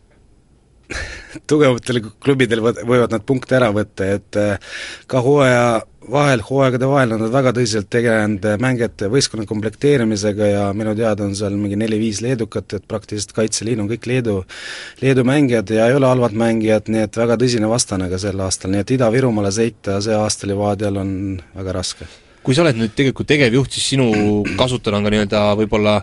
tugevatel 1.50 2.00
klubidel 2.22 2.62
võivad 2.62 3.12
nad 3.12 3.24
punkte 3.26 3.58
ära 3.58 3.72
võtta, 3.74 4.08
et 4.16 4.38
eh, 4.40 4.72
ka 5.10 5.20
hooaja 5.24 5.82
vahel, 6.10 6.42
hooaegade 6.46 6.88
vahel 6.88 7.14
on 7.16 7.24
nad 7.24 7.32
väga 7.34 7.52
tõsiselt 7.56 7.88
tegelenud 7.92 8.44
mängijate 8.62 9.08
võistkonna 9.12 9.46
komplekteerimisega 9.48 10.50
ja 10.50 10.66
minu 10.76 10.94
teada 10.98 11.26
on 11.26 11.34
seal 11.38 11.56
mingi 11.58 11.78
neli-viis 11.80 12.22
leedukat, 12.24 12.78
et 12.78 12.86
praktiliselt 12.88 13.34
Kaitseliin 13.36 13.82
on 13.82 13.90
kõik 13.90 14.06
Leedu, 14.10 14.36
Leedu 15.02 15.26
mängijad 15.26 15.72
ja 15.74 15.88
ei 15.90 15.98
ole 15.98 16.10
halvad 16.10 16.36
mängijad, 16.38 16.92
nii 16.92 17.06
et 17.08 17.18
väga 17.18 17.38
tõsine 17.40 17.70
vastane 17.70 18.10
ka 18.12 18.20
sel 18.22 18.40
aastal, 18.44 18.72
nii 18.74 18.84
et 18.84 18.94
Ida-Virumaale 18.98 19.52
sõita 19.54 19.98
see 20.04 20.14
aasta 20.16 20.48
Levadial 20.50 21.02
on 21.02 21.10
väga 21.56 21.76
raske. 21.80 22.08
Kui 22.46 22.54
sa 22.54 22.62
oled 22.62 22.78
nüüd 22.78 22.94
tegelikult 22.94 23.26
tegevjuht, 23.26 23.74
siis 23.74 23.92
sinu 23.96 24.08
kasutada 24.58 25.00
on 25.00 25.06
ka 25.06 25.10
nii-öelda 25.10 25.42
võib-olla 25.58 25.98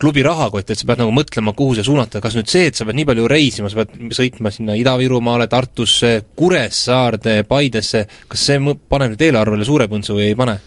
klubi 0.00 0.22
rahakott, 0.26 0.70
et 0.70 0.78
sa 0.78 0.86
pead 0.88 1.00
nagu 1.00 1.12
mõtlema, 1.14 1.54
kuhu 1.56 1.76
see 1.76 1.86
suunata, 1.86 2.20
kas 2.20 2.36
nüüd 2.36 2.50
see, 2.50 2.66
et 2.68 2.76
sa 2.76 2.84
pead 2.84 2.98
nii 2.98 3.06
palju 3.08 3.28
reisima, 3.30 3.70
sa 3.72 3.80
pead 3.80 4.16
sõitma 4.16 4.52
sinna 4.52 4.76
Ida-Virumaale, 4.76 5.46
Tartusse, 5.52 6.10
Kuressaarde, 6.36 7.38
Paidesse, 7.48 8.06
kas 8.28 8.48
see 8.50 8.58
paneb 8.90 9.14
nüüd 9.14 9.28
eelarvele 9.28 9.68
suure 9.68 9.88
põntsu 9.92 10.18
või 10.18 10.32
ei 10.32 10.38
pane? 10.38 10.58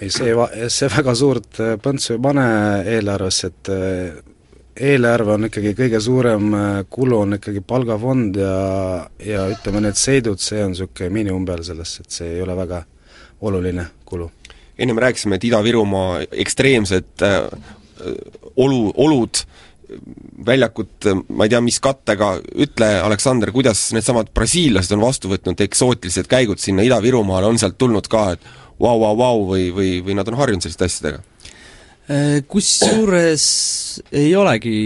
ei, 0.00 0.08
see 0.08 0.32
see 0.72 0.88
väga 0.88 1.14
suurt 1.16 1.60
äh, 1.60 1.74
põntsu 1.82 2.14
ei 2.16 2.20
pane 2.24 2.44
eelarvesse, 2.88 3.50
et 3.52 3.70
äh, 3.74 4.20
eelarve 4.90 5.36
on 5.36 5.48
ikkagi 5.50 5.74
kõige 5.76 6.00
suurem 6.00 6.54
äh, 6.56 6.68
kulu, 6.88 7.18
on 7.26 7.36
ikkagi 7.36 7.62
palgafond 7.66 8.40
ja, 8.40 8.56
ja 9.24 9.46
ütleme, 9.52 9.84
need 9.84 10.00
sõidud, 10.00 10.40
see 10.40 10.64
on 10.64 10.74
niisugune 10.74 11.12
miinimum 11.16 11.48
peal 11.48 11.64
sellest, 11.66 12.04
et 12.04 12.20
see 12.20 12.34
ei 12.36 12.44
ole 12.44 12.56
väga 12.56 12.84
oluline 13.48 13.86
kulu. 14.08 14.30
Enne 14.80 14.96
me 14.96 15.04
rääkisime, 15.04 15.36
et 15.36 15.44
Ida-Virumaa 15.48 16.22
ekstreemsed 16.44 17.24
äh, 17.26 17.40
olu, 18.56 18.92
olud, 18.96 19.42
väljakut, 20.46 21.08
ma 21.28 21.46
ei 21.46 21.52
tea, 21.52 21.60
mis 21.64 21.80
kattega, 21.82 22.32
ütle, 22.62 22.88
Aleksander, 23.04 23.52
kuidas 23.54 23.88
needsamad 23.96 24.30
brasiillased 24.34 24.94
on 24.96 25.02
vastu 25.02 25.30
võtnud 25.32 25.60
eksootilised 25.66 26.30
käigud 26.30 26.62
sinna 26.62 26.86
Ida-Virumaale, 26.86 27.50
on 27.50 27.58
sealt 27.60 27.78
tulnud 27.80 28.08
ka, 28.10 28.30
et 28.36 28.46
vau, 28.80 28.96
vau, 29.02 29.12
vau 29.18 29.42
või, 29.50 29.68
või, 29.74 29.98
või 30.06 30.16
nad 30.18 30.30
on 30.30 30.38
harjunud 30.40 30.64
selliste 30.64 30.88
asjadega? 30.88 31.22
Äh, 32.10 32.40
kusjuures 32.50 33.44
ei 34.10 34.32
olegi 34.38 34.78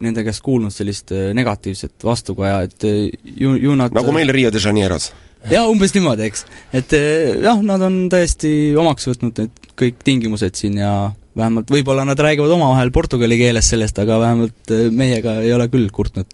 nende 0.00 0.24
käest 0.24 0.42
kuulnud 0.44 0.72
sellist 0.74 1.12
äh, 1.14 1.30
negatiivset 1.36 2.06
vastukaja, 2.06 2.62
et 2.66 2.86
äh, 2.88 3.10
ju, 3.36 3.54
ju 3.60 3.76
nad 3.78 3.94
nagu 3.94 4.14
meil 4.16 4.32
Rio 4.32 4.52
de 4.52 4.62
Janeiros? 4.62 5.10
Jaa, 5.48 5.64
umbes 5.70 5.94
niimoodi, 5.96 6.28
eks. 6.28 6.44
et 6.76 6.92
jah, 6.92 7.62
nad 7.64 7.82
on 7.86 8.02
täiesti 8.12 8.74
omaks 8.78 9.08
võtnud 9.08 9.40
need 9.40 9.70
kõik 9.80 10.02
tingimused 10.04 10.58
siin 10.58 10.76
ja 10.82 10.92
vähemalt 11.36 11.70
võib-olla 11.70 12.04
nad 12.08 12.18
räägivad 12.18 12.52
omavahel 12.56 12.90
portugali 12.94 13.38
keeles 13.40 13.70
sellest, 13.72 13.98
aga 14.02 14.18
vähemalt 14.20 14.74
äh, 14.74 14.88
meiega 14.92 15.38
ei 15.44 15.52
ole 15.54 15.68
küll 15.72 15.88
kurtnud. 15.94 16.26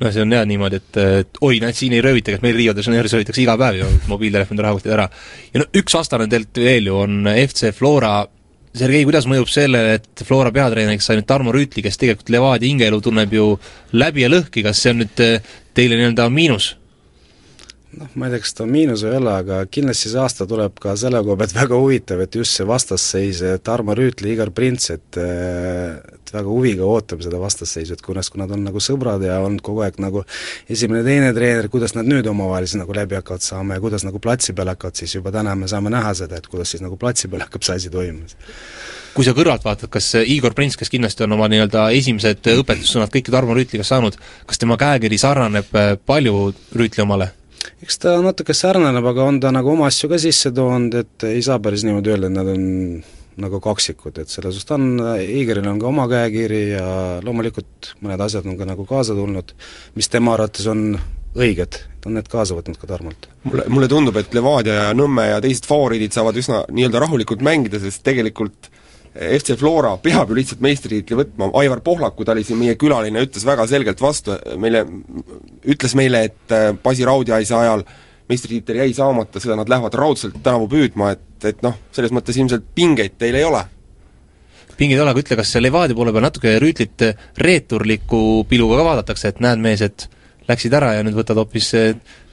no 0.00 0.10
see 0.10 0.24
on 0.24 0.32
jah 0.32 0.44
niimoodi, 0.48 0.80
et, 0.80 0.98
et 1.22 1.40
oi, 1.44 1.60
näed, 1.62 1.76
siin 1.76 1.94
ei 1.96 2.02
röövitagi, 2.04 2.40
et 2.40 2.44
meil 2.44 2.58
Rio 2.58 2.74
de 2.76 2.84
Janeiros 2.86 3.14
röövitakse 3.16 3.42
iga 3.44 3.56
päev 3.60 3.80
ju 3.80 3.88
mobiiltelefoni 4.10 4.66
rahakotid 4.66 4.96
ära. 4.96 5.08
ja 5.54 5.62
no 5.62 5.70
üks 5.80 5.96
vastane 5.96 6.28
teilt 6.30 6.60
veel 6.60 6.90
ju 6.90 7.00
on 7.04 7.24
FC 7.36 7.72
Flora 7.76 8.18
Sergei, 8.70 9.02
kuidas 9.02 9.26
mõjub 9.26 9.48
sellele, 9.50 9.96
et 9.98 10.20
Flora 10.22 10.52
peatreeneriks 10.54 11.08
sai 11.08 11.16
nüüd 11.18 11.26
Tarmo 11.26 11.50
Rüütli, 11.50 11.82
kes 11.82 11.98
tegelikult 11.98 12.28
Levadia 12.30 12.70
hingeelu 12.70 13.00
tunneb 13.02 13.32
ju 13.34 13.46
läbi 13.98 14.22
ja 14.22 14.28
lõhki, 14.30 14.62
kas 14.62 14.78
see 14.78 14.92
on 14.94 15.02
nüüd 15.02 15.22
äh, 15.24 15.56
teile 15.74 15.98
nii-öelda 15.98 16.28
miinus? 16.30 16.76
Noh, 17.98 18.10
ma 18.14 18.28
ei 18.28 18.34
tea, 18.34 18.42
kas 18.44 18.54
ta 18.58 18.66
miinus 18.68 19.02
või 19.06 19.16
ole, 19.18 19.32
aga 19.42 19.60
kindlasti 19.70 20.12
see 20.12 20.20
aasta 20.22 20.46
tuleb 20.50 20.78
ka 20.82 20.94
selle 21.00 21.22
koha 21.26 21.38
pealt 21.40 21.56
väga 21.62 21.80
huvitav, 21.80 22.22
et 22.24 22.38
just 22.38 22.56
see 22.58 22.66
vastasseis, 22.68 23.42
Tarmo 23.66 23.96
Rüütli, 23.98 24.34
Igor 24.34 24.52
Prints, 24.54 24.90
et 24.94 25.20
et 26.30 26.34
väga 26.34 26.46
huviga 26.46 26.86
ootame 26.86 27.24
seda 27.24 27.40
vastasseisu, 27.42 27.96
et 27.96 28.04
kuidas, 28.04 28.30
kui 28.30 28.40
nad 28.40 28.50
on 28.54 28.62
nagu 28.62 28.80
sõbrad 28.82 29.22
ja 29.26 29.40
olnud 29.42 29.62
kogu 29.66 29.82
aeg 29.86 29.98
nagu 30.02 30.22
esimene-teine 30.70 31.32
treener, 31.34 31.68
kuidas 31.72 31.96
nad 31.96 32.06
nüüd 32.06 32.28
omavahel 32.30 32.68
siis 32.68 32.78
nagu 32.78 32.94
läbi 32.94 33.18
hakkavad 33.18 33.44
saama 33.44 33.76
ja 33.76 33.82
kuidas 33.82 34.06
nagu 34.06 34.22
platsi 34.22 34.54
peal 34.54 34.70
hakkavad 34.70 35.00
siis 35.00 35.16
juba 35.18 35.32
täna 35.34 35.56
me 35.58 35.68
saame 35.70 35.90
näha 35.90 36.14
seda, 36.22 36.38
et 36.38 36.46
kuidas 36.50 36.70
siis 36.70 36.84
nagu 36.84 36.98
platsi 37.00 37.28
peal 37.28 37.42
hakkab 37.46 37.66
see 37.66 37.80
asi 37.80 37.90
toimuma 37.90 38.30
kui 39.10 39.26
sa 39.26 39.34
kõrvalt 39.34 39.64
vaatad, 39.66 39.90
kas 39.90 40.12
Igor 40.22 40.54
Prints, 40.54 40.78
kes 40.78 40.92
kindlasti 40.92 41.26
on 41.26 41.34
oma 41.34 41.48
nii-öelda 41.50 41.88
esimesed 41.98 42.46
õpetussõnad 42.52 43.10
kõiki 43.10 43.34
Tarmo 43.34 43.56
Rüütliga 43.58 43.82
saanud, 43.86 44.14
kas 44.46 44.62
tema 44.62 44.78
käekiri 44.78 45.18
sarnaneb 45.18 45.74
palju 46.06 46.52
Rüütli 46.78 47.02
omale? 47.02 47.32
Eks 47.84 48.00
ta 48.02 48.16
natuke 48.24 48.54
sarnaneb, 48.56 49.06
aga 49.12 49.28
on 49.28 49.40
ta 49.40 49.52
nagu 49.54 49.72
oma 49.72 49.88
asju 49.90 50.10
ka 50.12 50.18
sisse 50.20 50.52
toonud, 50.56 50.96
et 51.00 51.28
ei 51.30 51.42
saa 51.44 51.60
päris 51.62 51.84
niimoodi 51.86 52.12
öelda, 52.12 52.28
et 52.28 52.36
nad 52.36 52.50
on 52.52 52.66
nagu 53.40 53.60
kaksikud, 53.64 54.18
et 54.20 54.28
selles 54.28 54.56
suhtes 54.56 54.68
ta 54.68 54.76
on, 54.76 55.00
Igoril 55.20 55.68
on 55.70 55.78
ka 55.80 55.88
oma 55.88 56.06
käekiri 56.10 56.60
ja 56.74 56.88
loomulikult 57.24 57.94
mõned 58.04 58.20
asjad 58.26 58.48
on 58.48 58.58
ka 58.58 58.68
nagu 58.68 58.84
kaasa 58.88 59.16
tulnud, 59.16 59.54
mis 59.96 60.10
tema 60.12 60.34
arvates 60.36 60.68
on 60.70 60.92
õiged, 61.38 61.78
ta 62.02 62.10
on 62.10 62.18
need 62.18 62.28
kaasa 62.30 62.56
võtnud 62.58 62.78
ka 62.80 62.90
Tarmolt. 62.90 63.28
mulle, 63.46 63.64
mulle 63.70 63.88
tundub, 63.88 64.16
et 64.18 64.34
Levadia 64.34 64.76
ja 64.80 64.90
Nõmme 64.96 65.28
ja 65.28 65.40
teised 65.42 65.68
favoriidid 65.70 66.16
saavad 66.16 66.36
üsna 66.40 66.64
nii-öelda 66.68 67.02
rahulikult 67.04 67.44
mängida, 67.46 67.80
sest 67.80 68.02
tegelikult 68.06 68.69
FC 69.14 69.56
Flora 69.58 69.96
peab 69.98 70.30
ju 70.30 70.36
lihtsalt 70.38 70.60
meistritiitli 70.62 71.16
võtma, 71.18 71.48
Aivar 71.58 71.80
Pohlak, 71.82 72.14
kui 72.14 72.26
ta 72.26 72.34
oli 72.36 72.44
siin 72.46 72.60
meie 72.60 72.76
külaline, 72.78 73.24
ütles 73.26 73.42
väga 73.46 73.66
selgelt 73.66 74.00
vastu 74.02 74.36
meile, 74.60 74.84
ütles 75.66 75.96
meile, 75.98 76.22
et 76.30 76.54
äh, 76.54 76.70
Basi 76.78 77.06
Raudjaise 77.08 77.56
ajal 77.58 77.82
meistritiitel 78.30 78.78
jäi 78.84 78.94
saamata, 78.94 79.42
seda 79.42 79.56
nad 79.58 79.70
lähevad 79.70 79.96
raudselt 79.98 80.38
tänavu 80.44 80.68
püüdma, 80.70 81.10
et, 81.16 81.48
et 81.50 81.66
noh, 81.66 81.74
selles 81.94 82.14
mõttes 82.14 82.38
ilmselt 82.38 82.70
pingeid 82.76 83.18
teil 83.18 83.40
ei 83.40 83.48
ole. 83.48 83.64
Pingeid 84.78 85.00
ei 85.00 85.02
ole, 85.02 85.10
aga 85.10 85.24
ütle, 85.24 85.40
kas 85.40 85.56
Levadia 85.58 85.98
poole 85.98 86.14
peal 86.14 86.28
natuke 86.28 86.54
Rüütlit 86.62 87.02
reeturliku 87.42 88.22
piluga 88.48 88.78
ka 88.78 88.86
vaadatakse, 88.92 89.34
et 89.34 89.42
näed, 89.42 89.58
mees, 89.64 89.82
et 89.82 90.06
läksid 90.50 90.74
ära 90.78 90.94
ja 90.96 91.02
nüüd 91.06 91.18
võtad 91.18 91.38
hoopis 91.42 91.72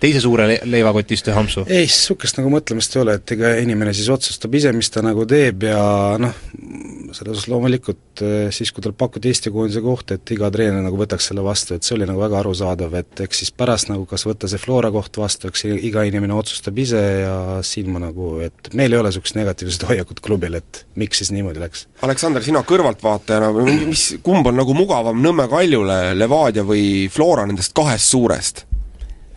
teise 0.02 0.22
suure 0.22 0.48
le 0.50 0.58
leivakotist 0.70 1.30
ühe 1.32 1.38
hampsu? 1.38 1.64
ei, 1.68 1.88
niisugust 1.88 2.38
nagu 2.40 2.52
mõtlemist 2.54 2.96
ei 2.96 3.02
ole, 3.04 3.18
et 3.20 3.34
ega 3.38 3.54
inimene 3.62 3.94
siis 3.98 4.10
otsustab 4.14 4.54
ise, 4.58 4.74
mis 4.76 4.90
ta 4.94 5.04
nagu 5.06 5.26
teeb 5.30 5.66
ja 5.68 5.82
noh, 6.22 6.36
selles 7.16 7.40
suhtes 7.40 7.48
loomulikult 7.52 8.22
eh, 8.26 8.50
siis, 8.54 8.72
kui 8.74 8.84
talle 8.84 8.98
pakuti 8.98 9.32
Eesti 9.32 9.52
koondise 9.54 9.82
kohta, 9.84 10.18
et 10.18 10.34
iga 10.36 10.50
treener 10.54 10.84
nagu 10.86 11.00
võtaks 11.00 11.30
selle 11.32 11.44
vastu, 11.46 11.78
et 11.78 11.88
see 11.88 11.96
oli 11.98 12.08
nagu 12.10 12.22
väga 12.22 12.42
arusaadav, 12.42 12.94
et 13.00 13.24
eks 13.26 13.44
siis 13.44 13.54
pärast 13.56 13.92
nagu 13.92 14.06
kas 14.10 14.28
võtta 14.28 14.50
see 14.52 14.62
Flora 14.62 14.92
koht 14.94 15.18
vastu, 15.22 15.52
eks 15.52 15.66
iga 15.76 16.06
inimene 16.08 16.36
otsustab 16.38 16.78
ise 16.84 17.04
ja 17.24 17.36
siin 17.66 17.92
ma 17.94 18.04
nagu, 18.04 18.38
et 18.46 18.72
meil 18.78 18.94
ei 18.94 19.02
ole 19.02 19.12
niisugust 19.12 19.38
negatiivset 19.40 19.88
hoiakut 19.90 20.22
klubil, 20.24 20.60
et 20.60 20.84
miks 21.00 21.24
siis 21.24 21.34
niimoodi 21.36 21.64
läks. 21.64 21.88
Aleksander, 22.06 22.46
sina 22.46 22.62
kõrvaltvaatajana, 22.68 23.52
mis, 23.88 24.10
kumb 24.26 24.50
on 24.52 24.60
nagu 24.62 24.78
mugavam 24.78 25.22
Nõmme 25.24 25.48
Kaljule, 25.50 26.00
Levadia 26.18 26.66
või 26.68 27.08
Flora 27.12 27.48
nendest 27.50 27.74
kahest 27.78 28.14
suurest? 28.14 28.68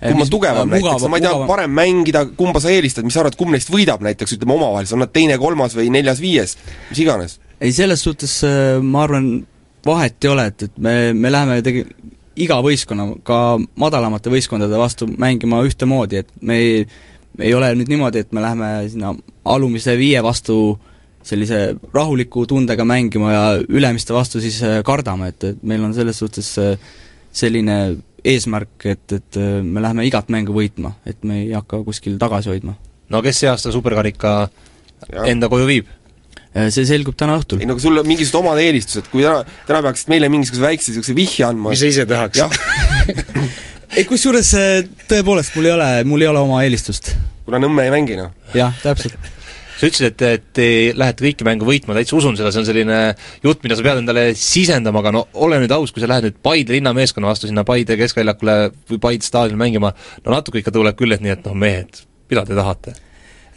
Kumb 0.00 0.24
on 0.24 0.30
tugevam 0.32 0.68
äh, 0.68 0.78
näiteks, 0.78 1.06
ma 1.10 1.20
ei 1.20 1.24
tea, 1.24 1.46
parem 1.48 1.74
mängida, 1.76 2.24
kumba 2.38 2.62
sa 2.62 2.72
eelistad, 2.72 3.06
mis 3.06 3.16
sa 3.16 3.24
arvad, 3.24 3.36
kumb 3.38 3.54
neist 3.54 3.70
võidab 3.72 4.02
näiteks, 4.04 4.36
ütleme 4.38 4.56
omavahel, 4.56 4.88
on 4.96 5.04
nad 5.04 5.12
teine, 5.12 5.36
kolmas 5.40 5.76
või 5.76 5.90
neljas, 5.92 6.22
viies, 6.22 6.56
mis 6.90 7.02
iganes? 7.04 7.38
ei, 7.60 7.74
selles 7.76 8.04
suhtes 8.06 8.38
äh, 8.48 8.78
ma 8.80 9.04
arvan, 9.04 9.28
vahet 9.86 10.24
ei 10.24 10.32
ole, 10.32 10.46
et, 10.52 10.66
et 10.68 10.80
me, 10.80 10.94
me 11.16 11.32
läheme 11.32 11.60
tegi-, 11.66 11.84
iga 12.40 12.60
võistkonna, 12.64 13.10
ka 13.26 13.58
madalamate 13.80 14.32
võistkondade 14.32 14.80
vastu 14.80 15.08
mängima 15.20 15.60
ühtemoodi, 15.68 16.22
et 16.24 16.32
me 16.40 16.56
ei, 16.60 16.86
ei 17.40 17.52
ole 17.56 17.74
nüüd 17.76 17.92
niimoodi, 17.92 18.24
et 18.24 18.32
me 18.36 18.44
läheme 18.44 18.70
sinna 18.92 19.12
alumise 19.52 19.98
viie 20.00 20.22
vastu 20.24 20.78
sellise 21.26 21.74
rahuliku 21.92 22.46
tundega 22.48 22.86
mängima 22.88 23.34
ja 23.34 23.44
ülemiste 23.68 24.16
vastu 24.16 24.40
siis 24.40 24.62
äh, 24.64 24.80
kardame, 24.86 25.34
et, 25.34 25.52
et 25.52 25.60
meil 25.60 25.84
on 25.84 25.92
selles 25.96 26.16
suhtes 26.24 26.54
selline 27.30 27.76
eesmärk, 28.24 28.86
et, 28.90 29.06
et 29.12 29.38
äh, 29.40 29.60
me 29.64 29.82
läheme 29.82 30.06
igat 30.08 30.28
mängu 30.32 30.54
võitma, 30.56 30.94
et 31.08 31.22
me 31.26 31.42
ei 31.44 31.54
hakka 31.56 31.82
kuskil 31.86 32.18
tagasi 32.20 32.52
hoidma. 32.52 32.76
no 33.10 33.22
kes 33.24 33.42
see 33.42 33.50
aasta 33.50 33.72
superkarika 33.74 34.34
ja. 35.08 35.24
enda 35.30 35.50
koju 35.52 35.66
viib? 35.70 35.88
Äh, 36.50 36.68
see 36.74 36.86
selgub 36.88 37.16
täna 37.18 37.38
õhtul. 37.40 37.62
ei 37.62 37.68
no 37.68 37.76
aga 37.78 37.84
sul 37.86 38.02
on 38.02 38.08
mingisugused 38.08 38.40
omad 38.42 38.60
eelistused, 38.62 39.10
kui 39.12 39.24
täna, 39.26 39.42
täna 39.68 39.82
peaksid 39.88 40.12
meile 40.12 40.30
mingisuguse 40.32 40.66
väikse 40.66 40.92
niisuguse 40.92 41.16
vihje 41.16 41.48
andma 41.48 41.74
mis 41.74 41.82
sa 41.82 41.90
ise 41.90 42.06
tahaks? 42.10 42.44
ei 43.98 44.06
kusjuures 44.08 44.54
äh, 44.58 44.70
tõepoolest, 45.10 45.56
mul 45.58 45.70
ei 45.70 45.76
ole, 45.78 45.90
mul 46.08 46.26
ei 46.26 46.32
ole 46.32 46.46
oma 46.46 46.64
eelistust. 46.66 47.14
kuna 47.46 47.62
Nõmme 47.62 47.88
ei 47.88 47.94
mängi, 47.94 48.18
noh? 48.20 48.34
jah, 48.54 48.74
täpselt 48.84 49.39
sa 49.80 49.88
ütlesid, 49.88 50.12
et, 50.12 50.24
et 50.28 50.46
te 50.56 50.68
lähete 50.98 51.24
kõiki 51.24 51.46
mänge 51.46 51.66
võitma, 51.66 51.96
täitsa 51.96 52.16
usun 52.18 52.36
seda, 52.38 52.52
see 52.52 52.62
on 52.62 52.68
selline 52.68 53.00
jutt, 53.44 53.62
mida 53.64 53.78
sa 53.78 53.84
pead 53.86 54.02
endale 54.02 54.26
sisendama, 54.38 55.00
aga 55.00 55.14
no 55.16 55.26
ole 55.40 55.60
nüüd 55.62 55.72
aus, 55.74 55.94
kui 55.94 56.04
sa 56.04 56.10
lähed 56.10 56.28
nüüd 56.28 56.40
Paide 56.44 56.76
linnameeskonna 56.76 57.30
vastu 57.30 57.48
sinna 57.48 57.64
Paide 57.68 57.96
keskväljakule 58.00 58.56
või 58.90 59.02
Paide 59.02 59.26
staadionil 59.26 59.60
mängima, 59.60 59.94
no 60.24 60.34
natuke 60.34 60.60
ikka 60.60 60.74
tuleb 60.74 60.98
küll, 60.98 61.16
et 61.16 61.24
nii, 61.24 61.36
et 61.38 61.46
noh, 61.48 61.56
mehed, 61.56 62.02
mida 62.32 62.44
te 62.48 62.58
tahate? 62.58 62.96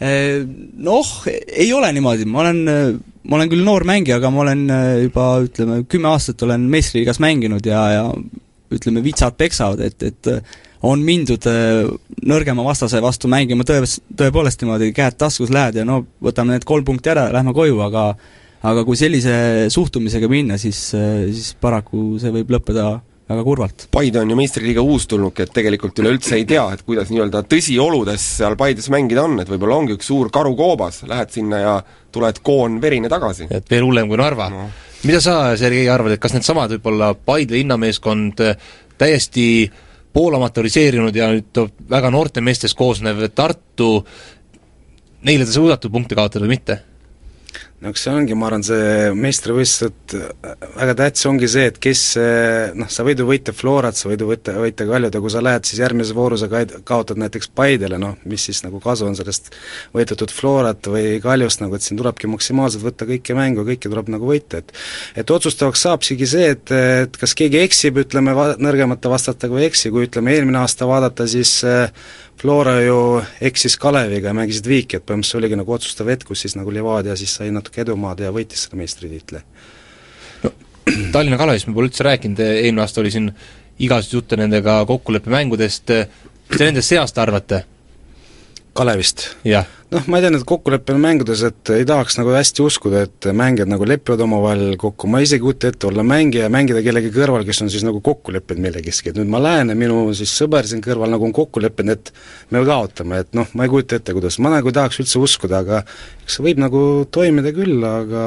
Äh, 0.00 0.40
noh, 0.88 1.10
ei 1.28 1.68
ole 1.76 1.92
niimoodi, 1.94 2.26
ma 2.26 2.42
olen, 2.46 2.64
ma 3.28 3.38
olen 3.38 3.52
küll 3.52 3.66
noor 3.66 3.84
mängija, 3.88 4.18
aga 4.18 4.32
ma 4.32 4.42
olen 4.46 4.64
äh, 4.72 4.86
juba 5.04 5.28
ütleme, 5.44 5.82
kümme 5.90 6.10
aastat 6.14 6.42
olen 6.46 6.64
meistriliigas 6.72 7.20
mänginud 7.22 7.68
ja, 7.68 7.84
ja 7.98 8.08
ütleme, 8.76 9.02
vitsad 9.04 9.36
peksavad, 9.38 9.80
et, 9.84 10.02
et 10.02 10.32
on 10.84 11.02
mindud 11.04 11.48
äh, 11.48 11.88
nõrgema 12.28 12.64
vastase 12.66 13.00
vastu 13.04 13.30
mängima 13.32 13.66
tões, 13.68 13.98
tõepoolest 14.18 14.62
niimoodi 14.62 14.92
käed 14.96 15.16
taskus 15.20 15.52
lähed 15.54 15.80
ja 15.80 15.86
no 15.88 16.02
võtame 16.24 16.56
need 16.56 16.66
kolm 16.68 16.86
punkti 16.86 17.12
ära 17.14 17.28
ja 17.28 17.36
lähme 17.38 17.54
koju, 17.56 17.80
aga 17.86 18.12
aga 18.64 18.84
kui 18.86 18.96
sellise 18.96 19.34
suhtumisega 19.72 20.28
minna, 20.30 20.58
siis, 20.60 20.86
äh, 20.96 21.26
siis 21.32 21.52
paraku 21.60 22.14
see 22.20 22.32
võib 22.34 22.52
lõppeda 22.54 22.94
väga 23.28 23.44
kurvalt. 23.44 23.86
Paide 23.92 24.20
on 24.20 24.30
ju 24.30 24.36
meistriliiga 24.36 24.82
uustulnuk, 24.84 25.40
et 25.40 25.52
tegelikult 25.56 26.00
üleüldse 26.02 26.36
ei 26.36 26.44
tea, 26.48 26.64
et 26.74 26.84
kuidas 26.84 27.12
nii-öelda 27.12 27.44
tõsioludes 27.48 28.26
seal 28.40 28.56
Paides 28.60 28.90
mängida 28.92 29.24
on, 29.24 29.38
et 29.40 29.48
võib-olla 29.48 29.80
ongi 29.80 29.96
üks 29.96 30.10
suur 30.10 30.28
karukoobas, 30.32 31.02
lähed 31.08 31.32
sinna 31.32 31.62
ja 31.62 31.76
tuled 32.12 32.40
koon 32.44 32.80
verine 32.82 33.08
tagasi. 33.12 33.48
et 33.50 33.70
veel 33.70 33.86
hullem 33.88 34.10
kui 34.12 34.20
Narva 34.20 34.50
no.. 34.52 34.68
Mida 35.04 35.20
sa, 35.20 35.56
Sergei, 35.60 35.88
arvad, 35.90 36.14
et 36.14 36.22
kas 36.22 36.34
needsamad 36.36 36.72
võib-olla 36.76 37.12
Paide 37.14 37.58
linnameeskond 37.58 38.40
täiesti 38.98 39.46
poolamatöriseerunud 40.14 41.16
ja 41.16 41.28
nüüd 41.32 41.60
väga 41.90 42.10
noorte 42.14 42.42
meestest 42.44 42.76
koosnev 42.78 43.24
Tartu, 43.34 43.98
neile 45.26 45.46
te 45.46 45.52
suudate 45.56 45.90
punkte 45.92 46.16
kaotada 46.18 46.46
või 46.46 46.54
mitte? 46.56 46.80
No 47.84 47.92
eks 47.92 48.04
see 48.06 48.12
ongi, 48.16 48.36
ma 48.38 48.48
arvan, 48.48 48.62
see 48.64 49.10
meistrivõistlused, 49.18 50.14
väga 50.78 50.94
tähtis 50.96 51.26
ongi 51.28 51.48
see, 51.52 51.66
et 51.68 51.78
kes 51.82 52.04
noh, 52.78 52.88
sa 52.90 53.04
võid 53.04 53.20
ju 53.20 53.26
võita 53.28 53.52
Florat, 53.56 53.98
sa 53.98 54.08
võid 54.08 54.24
ju 54.24 54.28
võita, 54.30 54.54
võita 54.60 54.86
Kaljut 54.88 55.18
ja 55.18 55.20
kui 55.20 55.32
sa 55.32 55.42
lähed 55.44 55.68
siis 55.68 55.82
järgmises 55.82 56.16
voorus 56.16 56.46
ja 56.46 56.48
ka-, 56.52 56.80
kaotad 56.88 57.20
näiteks 57.20 57.50
Paidele, 57.54 57.98
noh, 58.00 58.16
mis 58.30 58.46
siis 58.48 58.62
nagu 58.64 58.80
kasu 58.84 59.08
on 59.10 59.18
sellest 59.18 59.52
võidetud 59.94 60.32
Florat 60.32 60.88
või 60.88 61.18
Kaljust, 61.24 61.60
nagu 61.60 61.76
et 61.76 61.84
siin 61.84 62.00
tulebki 62.00 62.30
maksimaalselt 62.32 62.86
võtta 62.86 63.08
kõike 63.10 63.36
mängu, 63.36 63.66
kõike 63.68 63.92
tuleb 63.92 64.08
nagu 64.14 64.32
võita, 64.32 64.62
et 64.64 64.72
et 65.20 65.30
otsustavaks 65.30 65.84
saabki 65.84 66.28
see, 66.28 66.50
et, 66.56 66.72
et 66.72 67.16
kas 67.20 67.36
keegi 67.36 67.60
eksib, 67.66 68.00
ütleme, 68.04 68.32
va-, 68.36 68.54
nõrgemate 68.60 69.12
vastastega 69.12 69.52
või 69.52 69.66
ei 69.66 69.72
eksi, 69.72 69.92
kui 69.92 70.08
ütleme, 70.08 70.32
eelmine 70.32 70.62
aasta 70.62 70.88
vaadata, 70.88 71.28
siis 71.28 71.58
äh, 71.68 71.92
Flora 72.40 72.80
ju 72.82 73.22
eksis 73.40 73.76
Kaleviga 73.80 74.28
ja 74.28 74.36
mängisid 74.36 74.66
viiki, 74.68 74.98
et 74.98 75.06
põhimõtteliselt 75.06 75.40
oligi 75.40 75.58
nagu 75.60 75.74
otsustav 75.76 76.10
hetk, 76.12 76.26
kus 76.28 76.44
siis 76.44 76.56
nagu 76.58 76.72
Levadia 76.74 77.16
siis 77.16 77.34
sai 77.38 77.50
natuke 77.54 77.80
edumaad 77.84 78.20
ja 78.20 78.32
võitis 78.34 78.66
selle 78.66 78.80
meistritiitli. 78.82 79.42
no 80.42 80.52
Tallinna 81.12 81.38
Kalevist 81.40 81.68
me 81.68 81.74
pole 81.74 81.88
üldse 81.88 82.04
rääkinud, 82.04 82.42
eelmine 82.44 82.84
aasta 82.84 83.00
oli 83.00 83.12
siin 83.14 83.30
igasuguseid 83.78 84.18
jutte 84.18 84.36
nendega 84.36 84.80
kokkuleppemängudest, 84.86 85.94
mis 86.50 86.58
te 86.58 86.66
nendest 86.68 86.92
seast 86.92 87.18
arvate? 87.18 87.64
Kalevist? 88.74 89.28
noh, 89.94 90.06
ma 90.10 90.18
ei 90.18 90.24
tea, 90.24 90.32
need 90.34 90.44
kokkuleppel 90.48 90.96
mängudes, 90.98 91.42
et 91.46 91.70
ei 91.74 91.84
tahaks 91.86 92.16
nagu 92.18 92.32
hästi 92.34 92.64
uskuda, 92.64 93.04
et 93.06 93.28
mängijad 93.36 93.70
nagu 93.70 93.86
lepivad 93.86 94.24
omavahel 94.24 94.74
kokku, 94.80 95.08
ma 95.10 95.20
isegi 95.22 95.38
ei 95.38 95.44
kujuta 95.44 95.70
ette 95.70 95.88
olla 95.90 96.04
mängija 96.06 96.48
ja 96.48 96.52
mängida 96.52 96.82
kellegi 96.82 97.12
kõrval, 97.14 97.44
kes 97.46 97.62
on 97.64 97.70
siis 97.72 97.84
nagu 97.86 98.00
kokku 98.04 98.34
leppinud 98.34 98.64
millegiski, 98.64 99.12
et 99.12 99.20
nüüd 99.20 99.30
ma 99.30 99.42
lähen 99.44 99.70
ja 99.70 99.78
minu 99.78 100.08
siis 100.16 100.34
sõber 100.34 100.66
siin 100.66 100.82
kõrval 100.84 101.12
nagu 101.14 101.28
on 101.28 101.34
kokku 101.36 101.62
leppinud, 101.62 101.94
et 101.94 102.12
me 102.54 102.64
kaotame, 102.66 103.22
et 103.24 103.38
noh, 103.38 103.50
ma 103.54 103.66
ei 103.66 103.72
kujuta 103.72 104.00
ette, 104.00 104.16
kuidas, 104.16 104.40
ma 104.42 104.52
nagu 104.56 104.70
ei 104.70 104.78
tahaks 104.80 105.02
üldse 105.04 105.22
uskuda, 105.22 105.62
aga 105.62 105.82
eks 106.24 106.38
see 106.38 106.46
võib 106.48 106.62
nagu 106.64 106.84
toimida 107.14 107.54
küll, 107.54 107.78
aga 107.86 108.24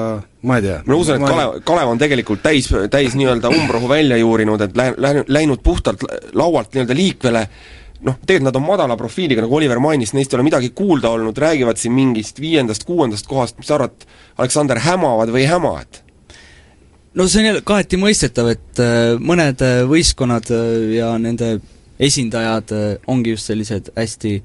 ma 0.48 0.60
ei 0.60 0.68
tea. 0.70 0.82
ma 0.88 1.00
usun, 1.00 1.18
et 1.18 1.28
Kalev, 1.28 1.58
Kalev 1.68 1.96
on 1.96 2.00
tegelikult 2.00 2.46
täis, 2.46 2.70
täis 2.94 3.18
nii-öelda 3.20 3.52
umbrohu 3.52 3.90
välja 3.92 4.20
juurinud, 4.22 4.64
et 4.64 4.78
lä-, 4.80 4.94
läinud, 4.96 5.34
läinud 5.40 5.66
puhtalt 5.66 6.08
laualt 6.38 6.72
nii-öelda 6.72 6.96
liikvele 6.96 7.48
noh, 8.06 8.18
tegelikult 8.26 8.48
nad 8.50 8.60
on 8.60 8.66
madala 8.68 8.98
profiiliga, 9.00 9.44
nagu 9.46 9.56
Oliver 9.58 9.80
mainis, 9.82 10.14
neist 10.14 10.34
ei 10.34 10.38
ole 10.38 10.46
midagi 10.48 10.70
kuulda 10.78 11.10
olnud, 11.16 11.38
räägivad 11.38 11.80
siin 11.82 11.96
mingist 11.96 12.42
viiendast-kuuendast 12.44 13.30
kohast, 13.30 13.58
mis 13.58 13.70
sa 13.70 13.78
arvad, 13.80 14.06
Aleksander, 14.38 14.82
hämavad 14.86 15.32
või 15.34 15.46
ei 15.46 15.50
häma, 15.50 15.74
et 15.82 16.04
no 17.18 17.28
see 17.28 17.42
on 17.42 17.50
jälle 17.50 17.66
kaheti 17.66 18.00
mõistetav, 18.02 18.52
et 18.54 18.84
äh, 18.84 19.18
mõned 19.18 19.62
äh, 19.66 19.82
võistkonnad 19.90 20.54
äh, 20.54 20.64
ja 21.00 21.12
nende 21.22 21.58
esindajad 21.98 22.72
ongi 23.10 23.34
just 23.34 23.50
sellised 23.50 23.90
hästi 23.98 24.38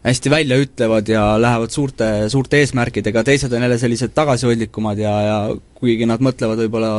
hästi 0.00 0.30
väljaütlevad 0.32 1.10
ja 1.12 1.22
lähevad 1.38 1.70
suurte, 1.70 2.06
suurte 2.32 2.58
eesmärkidega, 2.64 3.22
teised 3.22 3.52
on 3.52 3.62
jälle 3.62 3.76
sellised 3.78 4.14
tagasihoidlikumad 4.16 4.98
ja, 4.98 5.12
ja 5.22 5.36
kuigi 5.76 6.08
nad 6.08 6.24
mõtlevad 6.24 6.64
võib-olla 6.64 6.94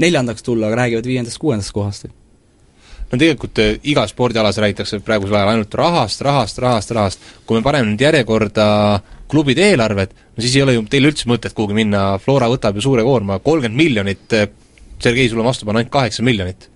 neljandaks 0.00 0.42
tulla, 0.42 0.70
aga 0.70 0.80
räägivad 0.80 1.10
viiendast-kuuendast 1.12 1.74
kohast 1.76 2.08
no 3.10 3.18
tegelikult 3.18 3.60
eh, 3.62 3.76
igas 3.88 4.12
spordialas 4.14 4.58
räägitakse 4.60 5.00
praegusel 5.04 5.38
ajal 5.38 5.52
ainult 5.54 5.76
rahast, 5.80 6.22
rahast, 6.24 6.60
rahast, 6.64 6.94
rahast, 6.96 7.28
kui 7.46 7.58
me 7.58 7.64
paneme 7.64 7.90
nüüd 7.90 8.04
järjekorda 8.04 8.66
klubide 9.28 9.66
eelarved, 9.72 10.14
no 10.36 10.44
siis 10.44 10.56
ei 10.56 10.64
ole 10.64 10.78
ju 10.78 10.86
teil 10.90 11.10
üldse 11.10 11.28
mõtet 11.28 11.54
kuhugi 11.56 11.76
minna, 11.76 12.10
Flora 12.22 12.48
võtab 12.52 12.78
ju 12.78 12.84
suure 12.84 13.04
koorma, 13.04 13.40
kolmkümmend 13.44 13.80
miljonit, 13.80 14.26
eh, 14.32 14.50
Sergei, 14.98 15.28
sul 15.28 15.40
on 15.40 15.48
vastu 15.48 15.66
panna 15.68 15.82
ainult 15.82 15.94
kaheksa 15.94 16.24
miljonit. 16.26 16.68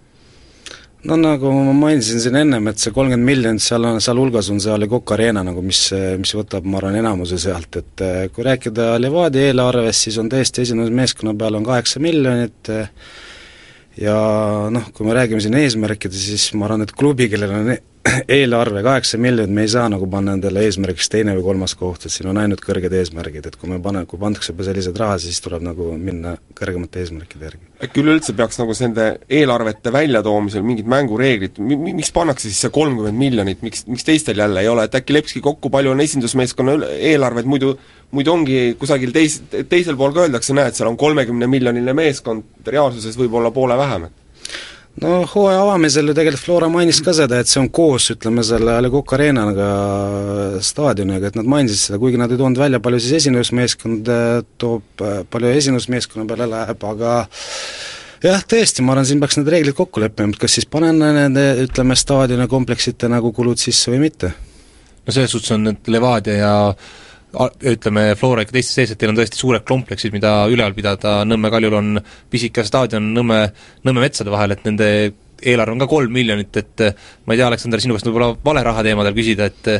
No 1.03 1.17
nagu 1.19 1.51
ma 1.51 1.73
mainisin 1.75 2.21
siin 2.23 2.37
ennem, 2.39 2.69
et 2.71 2.79
see 2.79 2.93
kolmkümmend 2.95 3.27
miljonit, 3.27 3.65
seal 3.65 3.83
on, 3.89 3.99
sealhulgas 4.01 4.53
on 4.53 4.61
see 4.63 4.71
A 4.71 4.77
Le 4.79 4.87
Coq 4.87 5.17
Arena 5.17 5.43
nagu, 5.43 5.65
mis, 5.67 5.81
mis 6.23 6.35
võtab, 6.39 6.69
ma 6.69 6.79
arvan, 6.79 7.01
enamuse 7.01 7.41
sealt, 7.43 7.81
et 7.81 8.05
eh, 8.07 8.21
kui 8.33 8.47
rääkida 8.47 8.95
Levadia 9.03 9.51
eelarvest, 9.51 10.07
siis 10.07 10.21
on 10.23 10.31
tõesti 10.31 10.63
esindusmeeskonna 10.63 11.35
peal 11.39 11.59
on 11.59 11.67
kaheksa 11.67 12.01
miljonit, 12.05 12.71
ja 14.01 14.17
noh, 14.73 14.89
kui 14.95 15.07
me 15.07 15.17
räägime 15.17 15.43
siin 15.45 15.57
eesmärkidest, 15.59 16.29
siis 16.31 16.51
ma 16.57 16.69
arvan, 16.69 16.87
et 16.87 16.95
klubi, 16.97 17.29
kellel 17.33 17.55
on 17.59 17.73
e-, 17.75 17.81
eelarve 18.29 18.83
kaheksa 18.83 19.19
miljonit, 19.19 19.55
me 19.55 19.63
ei 19.67 19.71
saa 19.71 19.89
nagu 19.91 20.07
panna 20.11 20.35
endale 20.37 20.65
eesmärgiks 20.67 21.09
teine 21.13 21.35
või 21.37 21.45
kolmas 21.47 21.75
koht, 21.79 22.07
et 22.07 22.15
siin 22.15 22.29
on 22.33 22.41
ainult 22.41 22.63
kõrged 22.65 22.93
eesmärgid, 22.99 23.47
et 23.47 23.57
kui 23.59 23.71
me 23.71 23.79
pane, 23.83 24.05
kui 24.11 24.21
pandakse 24.21 24.53
juba 24.53 24.67
sellised 24.67 24.99
rahad, 24.99 25.23
siis 25.23 25.39
tuleb 25.45 25.63
nagu 25.65 25.93
minna 25.99 26.35
kõrgemate 26.59 27.03
eesmärkide 27.03 27.49
järgi. 27.49 27.63
äkki 27.83 28.03
üleüldse 28.03 28.35
peaks 28.39 28.59
nagu 28.61 28.75
nende 28.81 29.07
eelarvete 29.31 29.93
väljatoomisel 29.95 30.67
mingid 30.67 30.91
mängureeglid, 30.91 31.59
mi-, 31.63 31.95
miks 32.01 32.13
pannakse 32.15 32.49
siis 32.49 32.61
see 32.67 32.75
kolmkümmend 32.75 33.19
miljonit, 33.19 33.63
miks, 33.63 33.87
miks 33.91 34.07
teistel 34.09 34.43
jälle 34.43 34.63
ei 34.63 34.71
ole, 34.71 34.87
et 34.89 34.99
äkki 34.99 35.17
lepski 35.19 35.45
kokku, 35.45 35.71
palju 35.71 35.95
on 35.95 36.03
esindusmeeskonna 36.05 36.79
eelarved, 36.99 37.51
muidu 37.51 37.77
muidu 38.13 38.33
ongi 38.35 38.59
kusagil 38.81 39.13
teis-, 39.15 39.41
teisel 39.71 39.97
pool 39.97 40.13
ka 40.13 40.27
öeldakse, 40.27 40.53
näed, 40.57 40.77
seal 40.77 40.91
on 40.91 40.99
kolmekümne 41.01 41.49
miljoniline 41.49 41.95
meeskond, 41.97 42.45
reaalsuses 42.67 43.17
võib 43.17 43.39
olla 43.41 43.51
poole 43.55 43.79
vähem, 43.79 44.11
et 44.11 44.22
no 45.01 45.23
hooaja 45.25 45.63
avamisel 45.63 46.11
ju 46.11 46.15
tegelikult 46.17 46.45
Flora 46.45 46.69
mainis 46.73 47.01
ka 47.05 47.15
seda, 47.17 47.41
et 47.41 47.51
see 47.51 47.61
on 47.63 47.71
koos, 47.73 48.11
ütleme, 48.13 48.45
selle 48.47 48.77
Le 48.85 48.91
Coq 48.93 49.15
Arenaga 49.17 49.71
staadioniga, 50.65 51.31
et 51.31 51.39
nad 51.39 51.49
mainisid 51.49 51.87
seda, 51.87 52.01
kuigi 52.03 52.21
nad 52.21 52.33
ei 52.33 52.41
toonud 52.41 52.61
välja, 52.61 52.83
palju 52.85 53.01
siis 53.01 53.23
esindusmeeskond 53.23 54.13
äh, 54.13 54.37
toob, 54.61 54.85
äh, 55.01 55.23
palju 55.33 55.53
esindusmeeskonna 55.63 56.29
peale 56.29 56.49
läheb, 56.53 56.87
aga 56.93 57.17
jah, 58.23 58.45
tõesti, 58.55 58.85
ma 58.85 58.95
arvan, 58.95 59.09
siin 59.09 59.23
peaks 59.23 59.41
need 59.41 59.51
reeglid 59.55 59.79
kokku 59.79 60.03
leppima, 60.05 60.35
et 60.35 60.43
kas 60.43 60.59
siis 60.59 60.69
panen 60.71 61.01
nende, 61.03 61.47
ütleme, 61.65 61.97
staadioni 61.99 62.49
kompleksite 62.51 63.11
nagu 63.13 63.33
kulud 63.35 63.61
sisse 63.63 63.95
või 63.95 64.05
mitte. 64.07 64.35
no 65.07 65.15
selles 65.15 65.33
suhtes 65.35 65.57
on 65.57 65.67
need 65.71 65.89
Levadia 65.91 66.37
ja 66.37 66.53
ütleme, 67.33 68.13
Flora 68.19 68.45
ikka 68.45 68.57
teiste 68.59 68.77
sees, 68.77 68.93
et 68.93 69.01
teil 69.01 69.13
on 69.13 69.19
tõesti 69.19 69.41
suured 69.41 69.65
kompleksid, 69.69 70.13
mida 70.15 70.43
üleval 70.53 70.77
pidada, 70.77 71.23
Nõmme 71.29 71.51
Kaljul 71.53 71.77
on 71.79 72.01
pisike 72.31 72.65
staadion 72.67 73.13
Nõmme, 73.17 73.45
Nõmme 73.87 74.05
metsade 74.05 74.33
vahel, 74.33 74.57
et 74.57 74.67
nende 74.69 74.89
eelarve 75.43 75.75
on 75.75 75.83
ka 75.83 75.89
kolm 75.91 76.13
miljonit, 76.15 76.57
et 76.61 76.83
ma 77.27 77.35
ei 77.35 77.41
tea, 77.41 77.49
Aleksander, 77.49 77.83
sinu 77.83 77.97
käest 77.97 78.07
võib-olla 78.07 78.31
vale 78.45 78.63
raha 78.67 78.85
teemadel 78.87 79.17
küsida, 79.17 79.49
et 79.51 79.71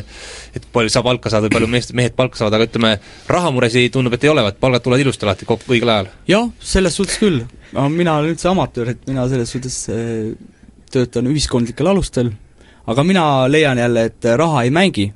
et 0.59 0.67
palju 0.75 0.91
sa 0.91 1.03
palka 1.05 1.31
saad 1.31 1.47
või 1.47 1.53
palju 1.55 1.69
meest, 1.71 1.93
mehed 1.97 2.17
palka 2.17 2.39
saavad, 2.39 2.57
aga 2.57 2.67
ütleme, 2.67 2.91
rahamuresid 3.31 3.93
tundub, 3.93 4.17
et 4.17 4.27
ei 4.27 4.33
ole, 4.33 4.43
et 4.49 4.59
palgad 4.59 4.83
tulevad 4.83 5.05
ilusti 5.05 5.27
alati 5.27 5.47
kokku 5.49 5.77
õigel 5.77 5.93
ajal? 5.93 6.11
jah, 6.29 6.51
selles 6.73 6.99
suhtes 6.99 7.19
küll. 7.21 7.41
no 7.75 7.87
mina 7.93 8.17
olen 8.19 8.35
üldse 8.35 8.51
amatöör, 8.51 8.93
et 8.93 9.07
mina 9.07 9.25
selles 9.31 9.55
suhtes 9.55 9.79
äh, 9.93 10.33
töötan 10.93 11.31
ühiskondlikel 11.31 11.89
alustel, 11.93 12.33
aga 12.91 13.07
mina 13.07 13.25
leian 13.47 13.79
jälle, 13.79 14.07
et 14.11 14.31
raha 14.43 14.65
ei 14.67 14.73
mängi 14.75 15.09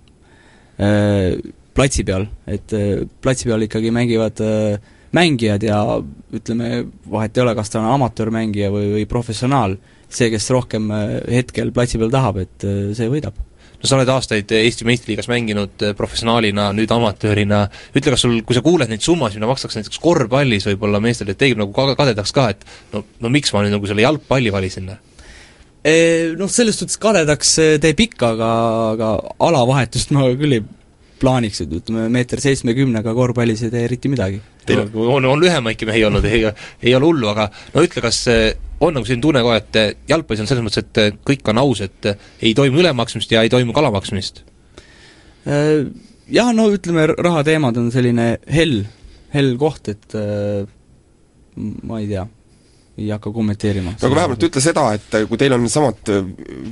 äh, 0.80 1.36
platsi 1.78 2.06
peal, 2.08 2.28
et 2.50 2.74
äh, 2.76 3.04
platsi 3.22 3.50
peal 3.50 3.66
ikkagi 3.68 3.92
mängivad 3.94 4.42
äh, 4.44 4.94
mängijad 5.16 5.64
ja 5.64 5.82
ütleme, 6.36 6.86
vahet 7.10 7.38
ei 7.38 7.44
ole, 7.46 7.54
kas 7.58 7.72
ta 7.72 7.80
on 7.82 7.92
amatöörmängija 7.94 8.72
või, 8.74 8.90
või 8.98 9.06
professionaal, 9.10 9.78
see, 10.10 10.32
kes 10.34 10.50
rohkem 10.54 10.90
äh, 10.94 11.20
hetkel 11.40 11.72
platsi 11.76 12.02
peal 12.02 12.14
tahab, 12.14 12.42
et 12.44 12.66
see 12.98 13.12
võidab 13.12 13.38
no 13.78 13.86
sa 13.86 13.94
oled 13.94 14.10
aastaid 14.10 14.50
Eesti 14.58 14.88
meistriliigas 14.90 15.28
mänginud 15.30 15.84
professionaalina, 16.00 16.72
nüüd 16.74 16.90
amatöörina, 16.96 17.60
ütle, 17.94 18.16
kas 18.16 18.24
sul, 18.26 18.40
kui 18.42 18.58
sa 18.58 18.64
kuuled 18.66 18.90
neid 18.90 19.04
summasid, 19.06 19.38
mida 19.38 19.52
makstakse 19.52 19.78
näiteks 19.78 20.02
korvpallis 20.02 20.66
võib-olla 20.72 21.02
meestele, 21.04 21.36
et 21.36 21.42
teeb 21.44 21.62
nagu 21.62 21.70
kadedaks 21.76 22.34
ka, 22.34 22.48
et 22.56 22.66
no, 22.96 23.04
no 23.22 23.30
miks 23.30 23.54
ma 23.54 23.62
nüüd 23.62 23.76
nagu 23.78 23.90
selle 23.90 24.02
jalgpalli 24.02 24.50
valisin? 24.56 24.90
Noh, 24.90 26.50
selles 26.50 26.82
suhtes 26.82 26.98
kadedaks 27.00 27.54
teeb 27.84 28.02
ikka, 28.08 28.34
aga, 28.34 28.50
aga 28.96 29.12
alavahetust 29.46 30.10
ma 30.18 30.26
küll 30.42 30.58
ei 30.58 30.66
plaaniks, 31.22 31.64
et 31.64 31.74
ütleme, 31.80 32.08
meeter 32.14 32.42
seitsmekümnega 32.44 33.14
korvpallis 33.18 33.66
ei 33.66 33.74
tee 33.74 33.84
eriti 33.88 34.12
midagi. 34.12 34.42
Teil 34.68 34.84
on, 34.86 34.92
on, 35.18 35.30
on 35.34 35.42
lühemaidki 35.42 35.88
mehi 35.90 36.04
olnud, 36.08 36.26
ei, 36.28 36.44
ei 36.84 36.96
ole 36.98 37.10
hullu, 37.10 37.30
aga 37.32 37.48
no 37.74 37.84
ütle, 37.86 38.04
kas 38.04 38.24
on 38.84 38.94
nagu 38.98 39.08
selline 39.08 39.24
tunne 39.24 39.44
kohe, 39.46 39.58
et 39.62 39.80
jalgpallis 40.10 40.44
on 40.44 40.52
selles 40.52 40.66
mõttes, 40.66 40.86
et 40.86 41.20
kõik 41.28 41.50
on 41.54 41.64
aus, 41.64 41.82
et 41.86 42.12
ei 42.14 42.54
toimu 42.58 42.84
ülemaksmist 42.84 43.34
ja 43.34 43.44
ei 43.46 43.52
toimu 43.54 43.76
kalamaksmist? 43.76 44.44
Äh, 45.48 45.88
jah, 46.34 46.54
no 46.56 46.70
ütleme, 46.74 47.08
rahateemad 47.16 47.78
on 47.80 47.92
selline 47.94 48.34
hell, 48.52 48.82
hell 49.34 49.56
koht, 49.62 49.94
et 49.94 50.18
äh, 50.20 50.66
ma 51.58 52.02
ei 52.04 52.10
tea 52.12 52.28
ei 52.98 53.12
hakka 53.14 53.32
kommenteerima. 53.34 53.94
no 53.94 54.10
aga 54.10 54.20
vähemalt 54.22 54.48
ütle 54.48 54.64
seda, 54.64 54.88
et 54.98 55.20
kui 55.30 55.38
teil 55.38 55.54
on 55.58 55.68
samad 55.70 56.12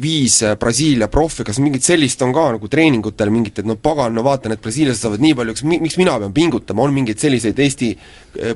viis 0.02 0.40
Brasiilia 0.60 1.10
profi, 1.14 1.46
kas 1.46 1.62
mingit 1.62 1.86
sellist 1.86 2.22
on 2.26 2.34
ka 2.34 2.48
nagu 2.58 2.72
treeningutel 2.72 3.34
mingit, 3.34 3.62
et 3.62 3.70
no 3.70 3.78
pagan, 3.78 4.16
no 4.16 4.26
vaatan, 4.26 4.56
et 4.56 4.64
brasiillased 4.64 5.06
saavad 5.06 5.24
nii 5.24 5.38
palju, 5.38 5.58
kas 5.58 5.68
mi-, 5.70 5.82
miks 5.84 6.00
mina 6.02 6.18
pean 6.22 6.34
pingutama, 6.34 6.86
on 6.86 6.96
mingeid 6.96 7.22
selliseid 7.22 7.60
Eesti 7.66 7.94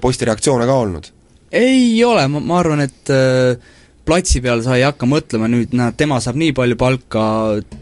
poiste 0.02 0.28
reaktsioone 0.28 0.66
ka 0.70 0.82
olnud? 0.84 1.14
ei 1.52 2.04
ole, 2.04 2.28
ma, 2.28 2.40
ma 2.40 2.60
arvan, 2.62 2.84
et 2.86 3.12
äh, 3.14 3.58
platsi 4.06 4.42
peal 4.42 4.62
sa 4.66 4.78
ei 4.78 4.86
hakka 4.86 5.10
mõtlema 5.10 5.50
nüüd, 5.52 5.74
näed, 5.78 5.98
tema 6.00 6.20
saab 6.24 6.40
nii 6.40 6.54
palju 6.58 6.78
palka, 6.80 7.24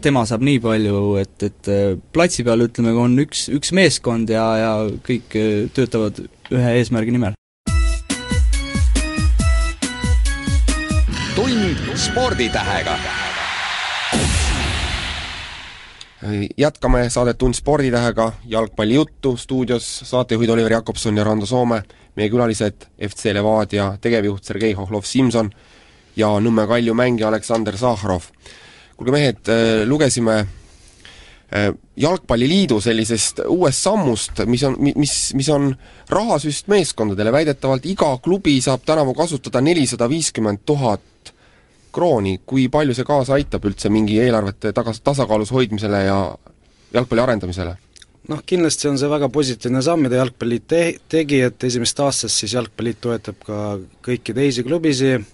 tema 0.04 0.24
saab 0.28 0.44
nii 0.48 0.60
palju, 0.64 1.02
et, 1.22 1.36
et 1.50 1.72
äh, 1.72 1.90
platsi 2.14 2.46
peal 2.46 2.64
ütleme, 2.68 2.94
on 2.98 3.16
üks, 3.24 3.48
üks 3.54 3.74
meeskond 3.76 4.32
ja, 4.32 4.46
ja 4.62 4.72
kõik 5.04 5.36
äh, 5.38 5.66
töötavad 5.76 6.24
ühe 6.24 6.78
eesmärgi 6.80 7.14
nimel. 7.14 7.37
Sporditähega. 12.10 12.98
Jätkame 16.58 17.10
saadet 17.10 17.38
Tund 17.38 17.54
sporditähega, 17.54 18.32
jalgpallijuttu, 18.44 19.36
stuudios 19.36 20.00
saatejuhid 20.04 20.50
Oliver 20.50 20.72
Jakobson 20.72 21.16
ja 21.16 21.24
Rando 21.24 21.46
Soome, 21.46 21.82
meie 22.16 22.30
külalised 22.30 22.88
FC 23.08 23.32
Levadia 23.32 23.92
tegevjuht 24.00 24.44
Sergei 24.44 24.72
Hohlov-Simson 24.74 25.50
ja 26.16 26.30
Nõmme 26.40 26.66
Kalju 26.66 26.94
mängija 26.94 27.28
Aleksander 27.28 27.76
Sahhrov. 27.76 28.32
kuulge 28.96 29.12
mehed, 29.12 29.48
äh, 29.48 29.84
lugesime 29.86 30.38
äh, 30.38 31.68
Jalgpalliliidu 31.96 32.80
sellisest 32.80 33.44
uuest 33.46 33.82
sammust, 33.82 34.42
mis 34.46 34.64
on, 34.64 34.76
mis, 34.96 35.34
mis 35.34 35.48
on 35.48 35.76
rahasüst 36.10 36.66
meeskondadele, 36.66 37.32
väidetavalt 37.32 37.86
iga 37.86 38.18
klubi 38.18 38.60
saab 38.60 38.82
tänavu 38.86 39.14
kasutada 39.14 39.60
nelisada 39.60 40.08
viiskümmend 40.08 40.66
tuhat 40.66 41.00
krooni, 41.92 42.38
kui 42.46 42.68
palju 42.72 42.94
see 42.96 43.06
kaasa 43.08 43.36
aitab 43.38 43.66
üldse 43.68 43.90
mingi 43.92 44.18
eelarvete 44.22 44.72
tagas, 44.76 45.00
tasakaalus 45.04 45.52
hoidmisele 45.54 46.04
ja 46.04 46.18
jalgpalli 46.94 47.24
arendamisele? 47.24 47.76
noh, 48.28 48.42
kindlasti 48.44 48.90
on 48.90 48.98
see 49.00 49.08
väga 49.08 49.30
positiivne 49.32 49.80
samm, 49.84 50.04
mida 50.04 50.18
Jalgpalliliit 50.20 50.68
te-, 50.68 50.98
tegi, 51.08 51.40
et 51.46 51.64
esimesest 51.64 52.02
aastast 52.04 52.42
siis 52.42 52.52
Jalgpalliliit 52.58 53.00
toetab 53.00 53.40
ka 53.46 53.60
kõiki 54.04 54.34
teisi 54.36 54.64
klubisid, 54.66 55.24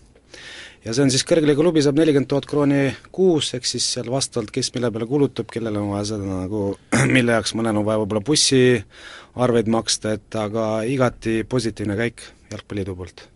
ja 0.85 0.95
see 0.95 1.07
on 1.07 1.11
siis 1.11 1.27
kõrgliiga 1.27 1.59
klubi 1.59 1.83
saab 1.83 1.99
nelikümmend 1.99 2.31
tuhat 2.31 2.47
krooni 2.47 2.87
kuus, 3.15 3.51
ehk 3.57 3.67
siis 3.67 3.89
seal 3.97 4.11
vastavalt, 4.13 4.53
kes 4.55 4.71
mille 4.77 4.93
peale 4.95 5.11
kulutab, 5.11 5.51
kellel 5.51 5.81
on 5.81 5.91
vaja 5.97 6.13
seda 6.15 6.39
nagu, 6.45 6.65
mille 7.17 7.39
jaoks 7.39 7.57
mõnel 7.59 7.83
on 7.83 7.89
vaja 7.89 8.05
võib-olla 8.05 8.25
bussiarveid 8.31 9.75
maksta, 9.75 10.15
et 10.19 10.41
aga 10.41 10.69
igati 10.87 11.41
positiivne 11.49 11.99
käik 11.99 12.29
Jalgpalliliidu 12.53 12.99
poolt 13.01 13.31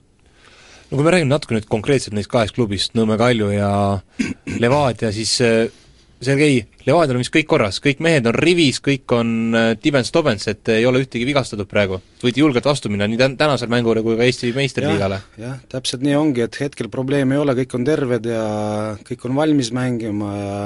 no 0.88 0.96
kui 0.96 1.05
me 1.05 1.12
räägime 1.12 1.33
natuke 1.33 1.57
nüüd 1.57 1.68
konkreetselt 1.68 2.16
neist 2.16 2.31
kahest 2.33 2.57
klubist, 2.57 2.94
Nõmme 2.98 3.18
Kalju 3.20 3.53
ja 3.53 3.70
Levadia, 4.62 5.12
siis 5.12 5.37
Sergei, 6.18 6.64
Levadial 6.83 7.14
on 7.14 7.22
vist 7.22 7.31
kõik 7.31 7.46
korras, 7.46 7.77
kõik 7.83 8.01
mehed 8.03 8.27
on 8.27 8.35
rivis, 8.35 8.81
kõik 8.83 9.12
on 9.14 9.29
äh, 9.55 9.68
tibens-tobens, 9.79 10.48
et 10.51 10.70
ei 10.74 10.87
ole 10.88 11.05
ühtegi 11.05 11.27
vigastatud 11.29 11.68
praegu. 11.70 12.01
võite 12.22 12.42
julgelt 12.42 12.66
vastu 12.66 12.90
minna 12.90 13.07
nii 13.07 13.20
tän-, 13.20 13.37
tänasele 13.38 13.70
mängule 13.70 14.03
kui 14.03 14.18
ka 14.18 14.27
Eesti 14.27 14.51
meistriliigale. 14.57 15.20
jah, 15.38 15.61
täpselt 15.70 16.03
nii 16.03 16.16
ongi, 16.18 16.42
et 16.48 16.59
hetkel 16.59 16.90
probleemi 16.90 17.37
ei 17.37 17.42
ole, 17.44 17.55
kõik 17.61 17.79
on 17.79 17.87
terved 17.87 18.27
ja 18.27 18.44
kõik 19.07 19.29
on 19.29 19.38
valmis 19.38 19.70
mängima 19.77 20.33
ja 20.35 20.57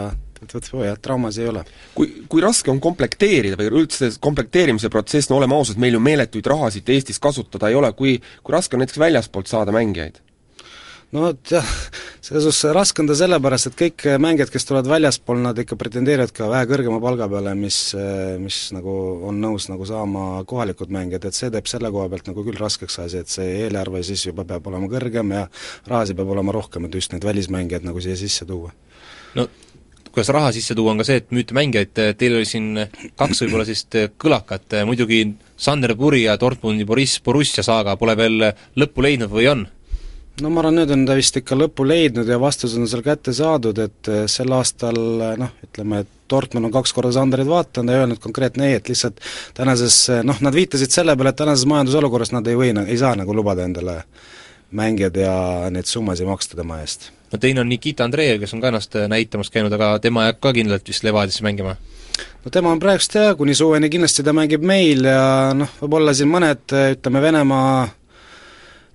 et 0.43 0.55
vot 0.55 0.85
jah, 0.85 0.99
traumas 1.03 1.39
ei 1.39 1.49
ole. 1.51 1.65
kui, 1.95 2.11
kui 2.29 2.43
raske 2.45 2.71
on 2.73 2.81
komplekteerida 2.83 3.59
või 3.61 3.71
üldse 3.83 4.13
komplekteerimise 4.23 4.91
protsess, 4.93 5.31
no 5.31 5.39
oleme 5.39 5.57
ausad, 5.57 5.81
meil 5.83 5.99
ju 5.99 6.03
meeletuid 6.03 6.51
rahasid 6.53 6.89
Eestis 6.93 7.23
kasutada 7.23 7.71
ei 7.71 7.79
ole, 7.79 7.93
kui 7.97 8.19
kui 8.43 8.55
raske 8.55 8.77
on 8.77 8.85
näiteks 8.85 9.01
väljaspoolt 9.01 9.51
saada 9.51 9.75
mängijaid? 9.75 10.21
no 11.13 11.27
vot 11.27 11.51
jah, 11.53 11.67
selles 12.25 12.47
suhtes 12.47 12.73
raske 12.75 13.03
on 13.03 13.09
ta 13.11 13.17
sellepärast, 13.19 13.69
et 13.69 13.77
kõik 13.79 14.05
mängijad, 14.23 14.51
kes 14.53 14.65
tulevad 14.69 14.89
väljaspool, 14.89 15.43
nad 15.45 15.59
ikka 15.61 15.77
pretendeerivad 15.81 16.33
ka 16.37 16.49
vähe 16.51 16.69
kõrgema 16.71 17.01
palga 17.05 17.29
peale, 17.33 17.53
mis, 17.59 17.81
mis 18.41 18.61
nagu 18.77 18.95
on 19.29 19.41
nõus 19.43 19.69
nagu 19.69 19.87
saama 19.89 20.43
kohalikud 20.49 20.93
mängijad, 20.95 21.29
et 21.29 21.39
see 21.39 21.53
teeb 21.53 21.69
selle 21.71 21.93
koha 21.93 22.09
pealt 22.13 22.33
nagu 22.33 22.47
küll 22.47 22.61
raskeks 22.61 23.03
asi, 23.05 23.21
et 23.21 23.33
see 23.33 23.59
eelarve 23.67 24.01
siis 24.09 24.25
juba 24.31 24.47
peab 24.49 24.73
olema 24.73 24.89
kõrgem 24.93 25.37
ja 25.37 25.45
rahasid 25.91 26.17
peab 26.19 26.33
olema 26.33 26.57
rohkem, 26.57 26.89
et 26.89 26.97
just 26.97 27.13
neid 27.13 27.29
välismängijaid 27.29 27.85
nagu 27.89 28.01
siia 28.01 28.17
sisse 28.17 28.49
tuua. 28.49 28.73
no 29.37 29.49
kuidas 30.13 30.33
raha 30.35 30.53
sisse 30.55 30.77
tuua, 30.79 30.93
on 30.93 31.03
ka 31.03 31.09
see, 31.09 31.21
et 31.23 31.31
müüte 31.35 31.57
mängijaid, 31.57 31.93
teil 32.21 32.39
oli 32.39 32.49
siin 32.49 32.73
kaks 33.19 33.45
võib-olla 33.45 33.67
sellist 33.69 33.97
kõlakat, 34.23 34.83
muidugi 34.89 35.25
Sander 35.57 35.95
Puri 35.99 36.27
ja 36.27 36.39
Dortmundi 36.41 36.87
Boriss 36.89 37.23
Borussia 37.25 37.65
saaga 37.67 37.97
pole 38.01 38.17
veel 38.19 38.51
lõppu 38.79 39.05
leidnud 39.05 39.33
või 39.33 39.49
on? 39.53 39.69
no 40.41 40.51
ma 40.51 40.63
arvan, 40.63 40.79
nüüd 40.81 40.93
on 40.95 41.05
ta 41.07 41.15
vist 41.19 41.37
ikka 41.39 41.57
lõpu 41.59 41.85
leidnud 41.87 42.29
ja 42.29 42.39
vastus 42.41 42.75
on 42.79 42.89
seal 42.89 43.05
kätte 43.05 43.35
saadud, 43.37 43.79
et 43.83 44.11
sel 44.33 44.53
aastal 44.57 44.99
noh, 45.39 45.55
ütleme, 45.67 46.03
et 46.03 46.19
Dortmund 46.33 46.71
on 46.71 46.73
kaks 46.73 46.95
korda 46.97 47.13
Sanderit 47.13 47.49
vaadanud 47.51 47.93
ja 47.93 48.05
öelnud 48.05 48.21
konkreetne 48.23 48.71
ei, 48.71 48.79
et 48.81 48.89
lihtsalt 48.89 49.21
tänases 49.57 49.99
noh, 50.25 50.39
nad 50.41 50.57
viitasid 50.57 50.95
selle 50.95 51.17
peale, 51.17 51.35
et 51.35 51.41
tänases 51.43 51.69
majandusolukorras 51.69 52.33
nad 52.33 52.49
ei 52.49 52.59
või, 52.59 52.73
ei 52.87 53.01
saa 53.01 53.13
nagu 53.19 53.37
lubada 53.37 53.67
endale 53.69 54.01
mängijad 54.73 55.19
ja 55.21 55.35
neid 55.71 55.91
summasid 55.91 56.29
maksta 56.29 56.57
tema 56.57 56.81
eest. 56.81 57.11
No 57.33 57.41
teine 57.41 57.65
on 57.65 57.69
Nikita 57.69 58.05
Andreev, 58.05 58.41
kes 58.43 58.53
on 58.55 58.61
ka 58.61 58.73
ennast 58.73 58.99
näitamas 59.09 59.51
käinud, 59.51 59.73
aga 59.73 59.97
tema 60.05 60.29
jääb 60.29 60.41
ka 60.43 60.53
kindlalt 60.53 60.89
vist 60.89 61.05
Levadiasse 61.05 61.45
mängima? 61.47 61.77
no 62.45 62.51
tema 62.53 62.73
on 62.73 62.83
praegust 62.83 63.17
jah, 63.17 63.33
kuni 63.39 63.55
suveni 63.57 63.91
kindlasti 63.93 64.25
ta 64.27 64.35
mängib 64.37 64.65
meil 64.67 65.09
ja 65.09 65.25
noh, 65.57 65.75
võib-olla 65.81 66.15
siin 66.17 66.31
mõned 66.33 66.77
ütleme, 66.93 67.23
Venemaa 67.25 67.75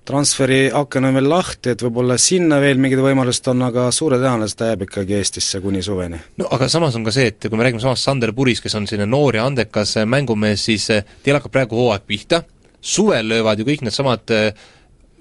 transferi 0.08 0.70
aken 0.72 1.10
on 1.10 1.18
veel 1.18 1.28
lahti, 1.28 1.74
et 1.74 1.82
võib-olla 1.84 2.16
sinna 2.20 2.60
veel 2.62 2.80
mingid 2.80 3.02
võimalused 3.04 3.50
on, 3.52 3.66
aga 3.66 3.88
suure 3.92 4.16
tõenäosusega 4.20 4.60
ta 4.62 4.70
jääb 4.70 4.86
ikkagi 4.86 5.18
Eestisse 5.18 5.60
kuni 5.64 5.82
suveni. 5.84 6.20
no 6.40 6.48
aga 6.54 6.68
samas 6.72 6.96
on 6.96 7.04
ka 7.04 7.12
see, 7.14 7.28
et 7.32 7.48
kui 7.48 7.58
me 7.58 7.66
räägime 7.66 7.82
samast 7.84 8.08
Sander 8.08 8.32
Puris, 8.36 8.62
kes 8.64 8.78
on 8.78 8.88
selline 8.88 9.08
noor 9.10 9.36
ja 9.36 9.44
andekas 9.48 9.96
äh, 10.00 10.08
mängumees, 10.08 10.64
siis 10.70 10.88
äh, 10.94 11.04
teil 11.22 11.36
hakkab 11.36 11.52
praegu 11.58 11.76
hooaeg 11.76 12.06
pihta, 12.08 12.42
suvel 12.80 13.28
löövad 13.34 13.60
ju 13.60 13.68
kõik 13.68 13.84
needsamad 13.84 14.32
äh, 14.32 14.68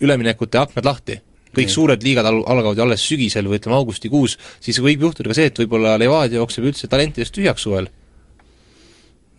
üleminekute 0.03 0.61
aknad 0.61 0.87
lahti 0.87 1.19
kõik 1.57 1.73
suured 1.73 2.03
liigad 2.05 2.27
al-, 2.29 2.43
algavad 2.45 2.79
ju 2.79 2.87
alles 2.87 3.05
sügisel 3.05 3.49
või 3.49 3.61
ütleme 3.61 3.77
augustikuus, 3.77 4.37
siis 4.63 4.81
võib 4.83 5.07
juhtuda 5.07 5.31
ka 5.31 5.37
see, 5.37 5.51
et 5.51 5.63
võib-olla 5.63 5.97
Levadia 5.99 6.41
jookseb 6.41 6.69
üldse 6.69 6.89
talentidest 6.91 7.35
tühjaks 7.35 7.65
suvel. 7.67 7.89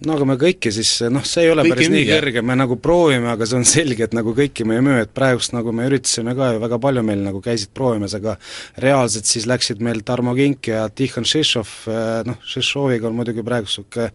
No 0.07 0.15
aga 0.15 0.29
me 0.31 0.37
kõiki 0.39 0.71
siis, 0.71 0.93
noh, 1.11 1.25
see 1.27 1.49
ei 1.49 1.51
ole 1.51 1.65
kõiki 1.65 1.75
päris 1.75 1.89
nii 1.91 2.05
müüa. 2.05 2.19
kõrge, 2.21 2.43
me 2.47 2.55
nagu 2.55 2.77
proovime, 2.79 3.33
aga 3.33 3.49
see 3.51 3.59
on 3.59 3.67
selge, 3.67 4.07
et 4.07 4.15
nagu 4.15 4.31
kõiki 4.37 4.63
me 4.69 4.77
ei 4.79 4.85
müü, 4.87 5.01
et 5.03 5.11
praegust 5.15 5.57
nagu 5.57 5.75
me 5.75 5.89
üritasime 5.91 6.37
ka 6.39 6.53
ju, 6.55 6.63
väga 6.63 6.79
palju 6.85 7.03
meil 7.03 7.25
nagu 7.25 7.43
käisid 7.43 7.73
proovimas, 7.75 8.15
aga 8.15 8.37
reaalselt 8.85 9.27
siis 9.27 9.49
läksid 9.51 9.83
meil 9.83 10.05
Tarmo 10.07 10.37
Kink 10.39 10.71
ja 10.71 10.87
Tihhan 10.87 11.27
Šišov, 11.27 11.75
eh, 11.91 12.07
noh, 12.31 12.39
Šišoviga 12.47 13.11
on 13.11 13.19
muidugi 13.19 13.43
praegu 13.43 13.67
niisugune 13.67 14.13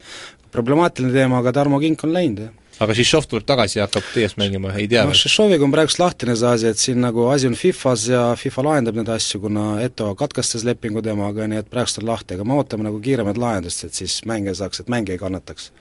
problemaatiline 0.56 1.12
teema, 1.12 1.44
aga 1.44 1.52
Tarmo 1.60 1.84
Kink 1.84 2.08
on 2.08 2.16
läinud, 2.16 2.46
jah 2.48 2.62
aga 2.84 2.96
Šišov 2.98 3.28
tuleb 3.32 3.46
tagasi 3.48 3.80
ja 3.80 3.88
hakkab 3.88 4.06
TS 4.13 4.38
mängima, 4.39 4.74
ei 4.80 4.88
tea 4.91 5.06
noh, 5.08 5.15
Šišoviga 5.17 5.65
on 5.65 5.74
praegust 5.74 6.02
lahtine 6.02 6.36
see 6.39 6.50
asi, 6.50 6.69
et 6.72 6.82
siin 6.82 7.02
nagu 7.04 7.28
asi 7.34 7.50
on 7.50 7.58
Fifas 7.60 8.08
ja 8.12 8.24
Fifa 8.39 8.65
lahendab 8.65 8.98
neid 9.00 9.12
asju, 9.13 9.41
kuna 9.46 9.67
Eto 9.84 10.12
katkestas 10.19 10.65
lepingu 10.67 11.04
temaga, 11.06 11.48
nii 11.50 11.63
et 11.63 11.69
praegust 11.72 12.02
on 12.02 12.10
lahti, 12.12 12.38
aga 12.38 12.48
me 12.48 12.58
ootame 12.60 12.88
nagu 12.88 13.00
kiiremat 13.04 13.39
lahendust, 13.41 13.86
et 13.88 14.02
siis 14.02 14.19
mängija 14.30 14.56
saaks, 14.62 14.84
et 14.84 14.91
mängija 14.93 15.17
ei 15.17 15.24
kannataks. 15.24 15.72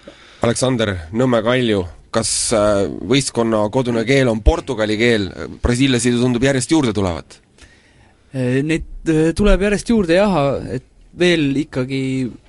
Aleksander, 0.43 0.97
Nõmme 1.15 1.43
Kalju, 1.47 1.85
kas 2.13 2.31
äh, 2.57 2.85
võistkonna 3.09 3.65
kodune 3.73 4.05
keel 4.09 4.31
on 4.33 4.43
portugali 4.45 4.99
keel, 5.01 5.29
brasiillasi 5.63 6.15
tundub 6.19 6.45
järjest 6.45 6.75
juurde 6.75 6.95
tulevat? 6.97 7.39
Neid 8.33 9.13
äh, 9.13 9.31
tuleb 9.37 9.69
järjest 9.69 9.93
juurde 9.93 10.17
jah, 10.19 10.39
et 10.79 10.89
veel 11.19 11.51
ikkagi 11.65 12.03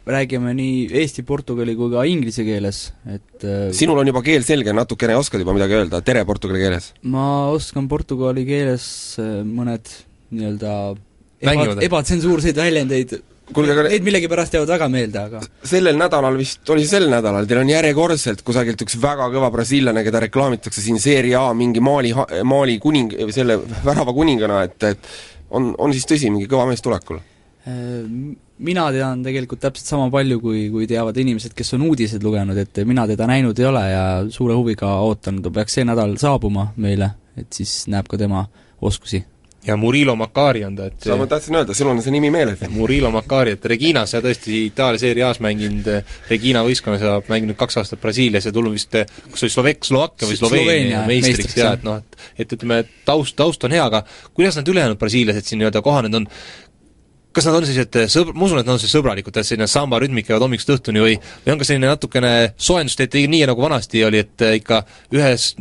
räägime 0.10 0.54
nii 0.58 0.88
eesti, 1.00 1.24
portugali 1.28 1.76
kui 1.80 1.92
ka 1.94 2.04
inglise 2.10 2.44
keeles, 2.48 2.86
et 3.08 3.46
äh, 3.48 3.68
sinul 3.76 4.02
on 4.02 4.10
juba 4.10 4.24
keel 4.26 4.44
selge, 4.44 4.74
natukene 4.76 5.16
oskad 5.20 5.44
juba 5.44 5.56
midagi 5.56 5.78
öelda, 5.80 6.02
tere 6.06 6.26
portugali 6.28 6.60
keeles? 6.64 6.92
ma 7.08 7.50
oskan 7.54 7.88
portugali 7.92 8.44
keeles 8.48 8.86
äh, 9.24 9.42
mõned 9.48 9.94
nii-öelda 10.34 10.74
eba, 11.44 11.70
ebatsensuurseid 11.88 12.60
väljendeid, 12.60 13.16
kuulge, 13.56 13.76
aga 13.76 13.88
neid 13.88 14.04
millegipärast 14.04 14.58
jäävad 14.58 14.76
väga 14.76 14.92
meelde, 14.92 15.26
aga 15.30 15.44
sellel 15.72 16.00
nädalal 16.00 16.40
vist, 16.40 16.64
oli 16.74 16.84
see 16.84 16.98
sel 16.98 17.08
nädalal, 17.12 17.48
teil 17.48 17.64
on 17.64 17.72
järjekordselt 17.72 18.44
kusagilt 18.44 18.84
üks 18.84 19.00
väga 19.00 19.32
kõva 19.32 19.54
brasiillane, 19.56 20.04
keda 20.04 20.26
reklaamitakse 20.28 20.84
siin 20.84 21.00
Serie 21.04 21.40
A 21.40 21.50
mingi 21.56 21.84
Mali, 21.84 22.12
Mali 22.44 22.80
kuning, 22.84 23.16
selle 23.36 23.62
värava 23.86 24.16
kuningana, 24.16 24.66
et, 24.68 24.82
et 24.92 25.14
on, 25.54 25.72
on 25.80 25.96
siis 25.96 26.10
tõsi, 26.10 26.34
mingi 26.34 26.50
kõva 26.52 26.68
mees 26.68 26.84
tulekul? 26.84 27.24
Mina 27.64 28.86
tean 28.92 29.22
tegelikult 29.24 29.62
täpselt 29.64 29.88
sama 29.88 30.10
palju, 30.12 30.40
kui, 30.44 30.66
kui 30.72 30.88
teavad 30.88 31.16
inimesed, 31.20 31.54
kes 31.56 31.74
on 31.78 31.86
uudiseid 31.88 32.24
lugenud, 32.24 32.58
et 32.60 32.82
mina 32.88 33.06
teda 33.08 33.28
näinud 33.30 33.60
ei 33.60 33.66
ole 33.70 33.84
ja 33.88 34.04
suure 34.36 34.56
huviga 34.58 34.90
ootan, 35.04 35.40
ta 35.44 35.52
peaks 35.52 35.80
see 35.80 35.88
nädal 35.88 36.18
saabuma 36.20 36.74
meile, 36.76 37.14
et 37.40 37.56
siis 37.56 37.86
näeb 37.92 38.12
ka 38.12 38.20
tema 38.20 38.46
oskusi. 38.84 39.24
ja 39.64 39.78
Murilo 39.78 40.16
Macari 40.16 40.66
on 40.68 40.76
ta, 40.76 40.90
et 40.92 41.06
seda 41.06 41.16
ma 41.16 41.28
tahtsin 41.28 41.56
öelda, 41.56 41.74
sul 41.74 41.88
on 41.88 42.02
see 42.04 42.12
nimi 42.12 42.28
meeles. 42.34 42.60
Murilo 42.70 43.12
Macari, 43.16 43.54
et 43.56 43.66
Reginas 43.72 44.12
ja 44.14 44.20
tõesti 44.24 44.66
Itaalia 44.68 45.00
seeria 45.00 45.30
A-s 45.30 45.40
mänginud, 45.44 45.88
Regina 46.30 46.66
võistkonnas 46.68 47.06
ja 47.06 47.14
mänginud 47.30 47.56
kaks 47.60 47.80
aastat 47.80 48.02
Brasiilias 48.04 48.50
ja 48.50 48.52
tulnud 48.52 48.76
vist, 48.76 48.92
kas 49.32 49.46
oli 49.46 49.54
Slovek-, 49.56 49.88
Slovakkia 49.88 50.28
või 50.28 50.40
Sloveenia 50.42 51.06
meistriks 51.08 51.56
ja 51.58 51.74
et 51.78 51.88
noh, 51.88 52.04
et 52.04 52.44
et 52.44 52.54
ütleme, 52.58 52.84
taust, 53.08 53.36
taust 53.40 53.64
on 53.64 53.72
hea, 53.76 53.88
aga 53.88 54.04
kuidas 54.36 54.60
need 54.60 54.72
ülejäänud 54.74 55.00
brasiillased 55.00 55.48
siin 55.48 55.64
nii-öelda 55.64 55.82
kohanenud 55.86 56.22
on, 56.22 56.28
kas 57.34 57.48
nad 57.50 57.58
on 57.58 57.68
sellised 57.68 58.00
eh, 58.00 58.10
sõb-, 58.12 58.34
ma 58.36 58.48
usun, 58.48 58.62
et 58.62 58.68
nad 58.68 58.76
on 58.76 58.82
sellised 58.82 59.00
sõbralikud, 59.00 59.38
et 59.38 59.48
selline 59.48 59.68
samba 59.72 60.00
rütmik 60.04 60.28
käivad 60.30 60.46
hommikust 60.46 60.74
õhtuni 60.76 61.04
või 61.04 61.20
või 61.20 61.54
on 61.56 61.62
ka 61.62 61.68
selline 61.68 61.90
natukene 61.90 62.34
soojendust, 62.58 63.06
et 63.06 63.20
nii, 63.20 63.46
nagu 63.50 63.64
vanasti 63.64 64.04
oli, 64.08 64.24
et 64.24 64.46
eh, 64.46 64.58
ikka 64.62 64.84
ühes 65.16 65.54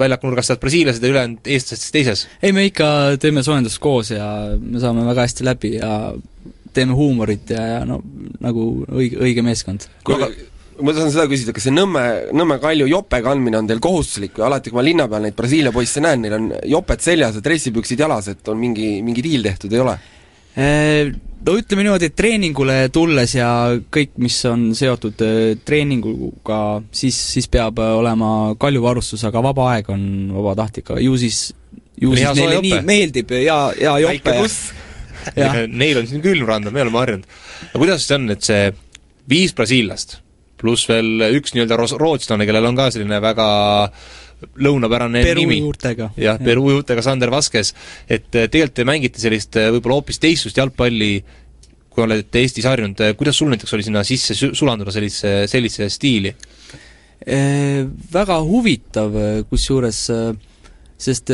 väljaku 0.00 0.28
nurgast 0.28 0.52
saavad 0.52 0.62
brasiillased 0.62 1.04
ja 1.04 1.10
ülejäänud 1.12 1.50
eestlased 1.50 1.82
siis 1.82 1.94
teises? 1.94 2.26
ei, 2.42 2.54
me 2.56 2.64
ikka 2.68 2.90
teeme 3.22 3.42
soojendust 3.46 3.80
koos 3.82 4.12
ja 4.14 4.28
me 4.60 4.82
saame 4.82 5.04
väga 5.08 5.26
hästi 5.26 5.46
läbi 5.46 5.74
ja 5.78 5.90
teeme 6.74 6.94
huumorit 6.94 7.50
ja, 7.50 7.66
ja 7.74 7.82
no 7.88 7.98
nagu 8.40 8.70
õige, 8.86 9.18
õige 9.18 9.44
meeskond. 9.44 9.88
kuule, 10.06 10.30
ma 10.80 10.94
tahan 10.96 11.10
seda 11.12 11.26
küsida, 11.30 11.54
kas 11.56 11.66
see 11.66 11.74
Nõmme, 11.74 12.04
Nõmme 12.36 12.60
Kalju 12.62 12.86
jope 12.90 13.20
kandmine 13.24 13.58
on 13.60 13.68
teil 13.68 13.82
kohustuslik 13.82 14.38
või 14.38 14.46
alati, 14.46 14.70
kui 14.70 14.80
ma 14.80 14.86
linna 14.86 15.08
peal 15.10 15.26
neid 15.26 15.36
Brasiilia 15.38 15.74
poisse 15.74 16.02
näen, 16.04 16.22
neil 16.24 16.38
on 16.38 16.48
joped 16.70 17.04
seljas 17.04 17.36
ja 17.38 17.44
dressipüksid 17.44 18.06
jalas, 18.06 18.30
et 18.32 18.48
on 18.52 18.58
mingi, 18.60 18.92
mingi 19.06 19.26
diil 19.26 19.44
tehtud, 19.50 19.74
ei 19.74 19.82
ole? 19.82 19.98
No 20.56 21.54
ütleme 21.56 21.86
niimoodi, 21.86 22.10
et 22.10 22.16
treeningule 22.18 22.74
tulles 22.92 23.32
ja 23.32 23.48
kõik, 23.92 24.10
mis 24.20 24.34
on 24.50 24.66
seotud 24.76 25.22
treeninguga, 25.64 26.58
siis, 26.92 27.16
siis 27.32 27.48
peab 27.48 27.80
olema 27.80 28.50
kaljuvarustus, 28.60 29.22
aga 29.24 29.40
vaba 29.46 29.70
aeg 29.72 29.88
on 29.94 30.02
vabatahtlik, 30.34 30.92
ju 31.00 31.16
siis 31.22 31.46
ju 32.00 32.14
siis 32.16 32.28
neile 32.36 32.56
jope. 32.56 32.66
nii 32.66 32.86
meeldib 32.86 33.34
ja, 33.40 33.58
ja 33.80 33.96
jope 34.00 34.36
ja 35.36 35.52
Neil 35.68 36.00
on 36.00 36.08
siin 36.08 36.22
külmranda, 36.24 36.72
me 36.72 36.84
oleme 36.84 37.02
harjunud. 37.02 37.28
no 37.72 37.82
kuidas 37.82 38.06
see 38.06 38.16
on, 38.16 38.30
et 38.32 38.46
see 38.46 38.70
viis 39.28 39.54
brasiillast 39.56 40.18
pluss 40.60 40.88
veel 40.88 41.30
üks 41.38 41.54
nii-öelda 41.54 41.78
rootslane, 41.80 42.44
kellel 42.48 42.68
on 42.68 42.76
ka 42.76 42.90
selline 42.92 43.20
väga 43.24 43.46
lõunapärane 44.64 45.22
Peru 45.24 45.44
nimi. 45.44 45.60
jah, 46.20 46.38
Peru 46.40 46.70
juurtega 46.72 47.04
Sander 47.04 47.32
Vaskes, 47.32 47.74
et 48.08 48.28
eh, 48.34 48.48
tegelikult 48.48 48.76
te 48.80 48.86
mängite 48.88 49.22
sellist 49.22 49.56
eh, 49.60 49.70
võib-olla 49.74 50.00
hoopis 50.00 50.20
teistsugust 50.22 50.60
jalgpalli, 50.60 51.12
kui 51.90 52.04
olete 52.04 52.42
Eestis 52.44 52.68
harjunud, 52.68 53.02
eh, 53.04 53.14
kuidas 53.18 53.40
sul 53.40 53.50
näiteks 53.52 53.76
oli 53.76 53.86
sinna 53.86 54.04
sisse 54.06 54.36
sulanduda 54.38 54.94
sellise, 54.94 55.44
sellise 55.50 55.90
stiili? 55.92 56.34
Väga 57.20 58.38
huvitav, 58.40 59.12
kusjuures 59.50 59.98
sest 60.96 61.32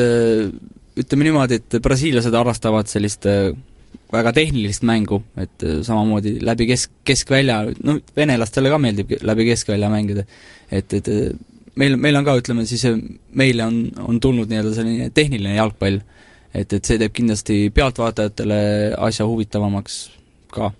ütleme 0.99 1.29
niimoodi, 1.29 1.61
et 1.61 1.77
brasiillased 1.85 2.35
harrastavad 2.35 2.91
sellist 2.91 3.29
väga 4.13 4.33
tehnilist 4.37 4.85
mängu, 4.87 5.21
et 5.41 5.65
äh, 5.67 5.81
samamoodi 5.87 6.37
läbi 6.45 6.69
kesk, 6.71 6.93
keskvälja, 7.07 7.59
noh, 7.87 8.01
venelastele 8.17 8.71
ka 8.71 8.79
meeldib 8.83 9.17
läbi 9.27 9.49
keskvälja 9.51 9.91
mängida. 9.91 10.25
et, 10.71 10.93
et 10.95 11.09
äh, 11.09 11.31
meil, 11.81 11.97
meil 12.01 12.19
on 12.19 12.27
ka, 12.27 12.37
ütleme 12.41 12.67
siis, 12.69 12.85
äh, 12.89 12.99
meile 13.37 13.67
on, 13.67 13.81
on 14.07 14.21
tulnud 14.23 14.51
nii-öelda 14.51 14.75
selline 14.77 15.11
tehniline 15.15 15.57
jalgpall. 15.59 16.01
et, 16.57 16.73
et 16.73 16.85
see 16.85 16.97
teeb 16.97 17.13
kindlasti 17.13 17.67
pealtvaatajatele 17.75 18.59
asja 19.09 19.27
huvitavamaks 19.29 19.99
ka. 20.55 20.71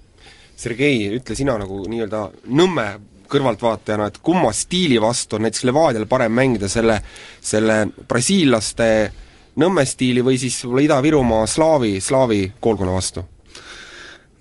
Sergei, 0.57 1.11
ütle 1.19 1.37
sina 1.37 1.59
nagu 1.61 1.83
nii-öelda 1.91 2.23
Nõmme 2.57 2.87
kõrvaltvaatajana, 3.29 4.07
et 4.09 4.19
kumma 4.25 4.53
stiili 4.55 5.01
vastu 5.03 5.37
on 5.37 5.45
näiteks 5.45 5.67
Levadial 5.67 6.07
parem 6.09 6.33
mängida, 6.33 6.71
selle, 6.73 7.01
selle 7.43 7.83
brasiillaste 8.09 8.91
Nõmme 9.61 9.87
stiili 9.89 10.25
või 10.25 10.37
siis 10.41 10.59
võib-olla 10.65 10.85
Ida-Virumaa 10.85 11.47
slaavi, 11.49 11.97
slaavi 12.05 12.41
koolkonna 12.61 12.93
vastu? 12.93 13.25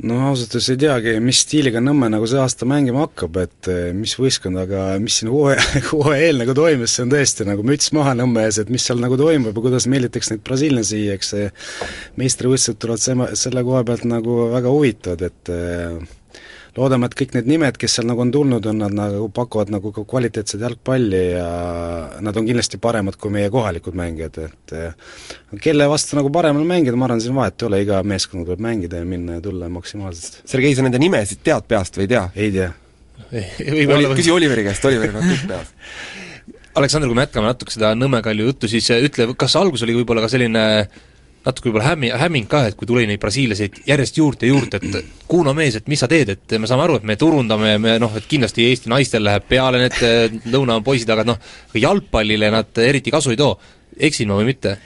No 0.04 0.18
ausalt 0.28 0.56
öeldes 0.56 0.68
ei 0.74 0.80
teagi, 0.80 1.14
mis 1.24 1.40
stiiliga 1.46 1.80
Nõmme 1.84 2.10
nagu 2.12 2.28
see 2.28 2.40
aasta 2.42 2.68
mängima 2.68 3.06
hakkab, 3.06 3.38
et 3.46 3.70
eh, 3.72 3.94
mis 3.96 4.16
võistkond, 4.20 4.60
aga 4.60 4.88
mis 5.02 5.22
siin 5.22 5.32
hooaja, 5.32 5.64
hooaja 5.94 6.28
eel 6.28 6.42
nagu 6.44 6.56
toimus, 6.58 6.96
see 6.98 7.06
on 7.06 7.14
tõesti 7.14 7.48
nagu 7.48 7.64
müts 7.68 7.94
maha 7.96 8.16
Nõmme 8.20 8.44
ees, 8.44 8.60
et 8.60 8.72
mis 8.74 8.84
seal 8.84 9.00
nagu 9.04 9.18
toimub 9.20 9.56
ja 9.56 9.64
kuidas 9.64 9.88
meelitatakse 9.92 10.36
neid 10.36 10.44
brasiillasi 10.48 11.02
eks 11.16 11.32
see 11.36 11.48
meistrivõistlused 12.20 12.82
tulevad 12.82 13.06
selle, 13.06 13.32
selle 13.40 13.64
koha 13.68 13.86
pealt 13.88 14.06
nagu 14.10 14.50
väga 14.52 14.76
huvitavad, 14.76 15.26
et 15.30 15.54
äh, 15.56 16.44
loodame, 16.76 17.08
et 17.08 17.16
kõik 17.18 17.36
need 17.38 17.50
nimed, 17.50 17.78
kes 17.80 17.98
seal 17.98 18.08
nagu 18.10 18.24
on 18.24 18.32
tulnud, 18.34 18.66
on 18.72 18.82
nad 18.84 18.96
nagu, 18.96 19.28
pakuvad 19.34 19.72
nagu 19.74 19.92
ka 19.96 20.04
kvaliteetset 20.08 20.64
jalgpalli 20.66 21.22
ja 21.36 21.48
nad 22.26 22.36
on 22.36 22.48
kindlasti 22.48 22.80
paremad 22.84 23.18
kui 23.22 23.32
meie 23.34 23.52
kohalikud 23.54 23.96
mängijad, 23.98 24.42
et 24.50 24.76
eh, 24.76 25.14
kelle 25.64 25.88
vastu 25.92 26.20
nagu 26.20 26.32
parem 26.36 26.60
on 26.60 26.68
mängida, 26.68 27.00
ma 27.00 27.08
arvan, 27.10 27.24
siin 27.24 27.38
vahet 27.38 27.62
ei 27.62 27.70
ole, 27.70 27.82
iga 27.86 28.02
meeskond 28.04 28.48
tuleb 28.48 28.64
mängida 28.66 29.00
ja 29.00 29.08
minna 29.08 29.40
ja 29.40 29.46
tulla 29.46 29.72
maksimaalselt. 29.72 30.42
Sergei, 30.50 30.76
sa 30.76 30.86
nende 30.86 31.02
nimesid 31.02 31.44
tead 31.46 31.68
peast 31.70 32.00
või 32.00 32.08
ei 32.08 32.14
tea? 32.16 32.28
ei 32.36 32.52
tea. 32.60 32.70
Oli, 33.96 34.12
küsi 34.20 34.32
Oliveri 34.36 34.68
käest, 34.68 34.86
Oliveril 34.86 35.16
on 35.20 35.28
kõik 35.32 35.48
peas. 35.50 35.74
Aleksandr, 36.76 37.08
kui 37.08 37.16
me 37.16 37.24
jätkame 37.24 37.48
natuke 37.48 37.72
seda 37.72 37.94
Nõmme 37.96 38.20
Kalju 38.24 38.50
juttu, 38.50 38.68
siis 38.68 38.90
ütle, 38.92 39.30
kas 39.40 39.56
algus 39.56 39.86
oli 39.86 39.96
võib-olla 39.96 40.26
ka 40.26 40.32
selline 40.32 40.64
natuke 41.46 41.70
võib-olla 41.70 41.92
hämmi, 41.92 42.10
hämming 42.18 42.48
ka, 42.50 42.64
et 42.70 42.78
kui 42.78 42.88
tuli 42.90 43.06
neid 43.10 43.22
brasiillaseid 43.22 43.84
järjest 43.86 44.18
juurde 44.18 44.48
ja 44.48 44.54
juurde, 44.54 44.80
et 44.82 45.14
kuuna 45.30 45.54
mees, 45.58 45.78
et 45.78 45.88
mis 45.92 46.02
sa 46.02 46.10
teed, 46.10 46.32
et 46.34 46.56
me 46.62 46.70
saame 46.70 46.86
aru, 46.88 46.98
et 47.00 47.06
me 47.06 47.18
turundame 47.22 47.76
ja 47.76 47.82
me 47.82 47.96
noh, 48.02 48.16
et 48.18 48.26
kindlasti 48.30 48.66
Eesti 48.66 48.90
naistel 48.92 49.26
läheb 49.28 49.46
peale 49.50 49.84
need 49.84 50.00
eh, 50.06 50.38
lõuna 50.54 50.80
poisid, 50.86 51.12
aga 51.14 51.28
noh, 51.28 51.38
jalgpallile 51.78 52.50
nad 52.54 52.82
eriti 52.82 53.14
kasu 53.14 53.36
ei 53.36 53.40
too. 53.40 53.54
eksin 53.96 54.32
ma 54.32 54.40
või 54.40 54.50
mitte? 54.52 54.78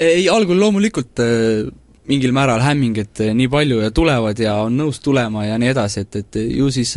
ei, 0.00 0.28
algul 0.32 0.58
loomulikult 0.62 1.24
eh, 1.24 1.66
mingil 2.10 2.32
määral 2.32 2.62
hämming, 2.64 3.02
et 3.02 3.26
eh, 3.26 3.34
nii 3.34 3.50
palju 3.50 3.82
ja 3.82 3.90
tulevad 3.90 4.38
ja 4.38 4.60
on 4.62 4.78
nõus 4.78 5.02
tulema 5.02 5.48
ja 5.48 5.58
nii 5.58 5.74
edasi, 5.74 6.06
et, 6.06 6.22
et 6.22 6.40
ju 6.54 6.70
siis 6.70 6.96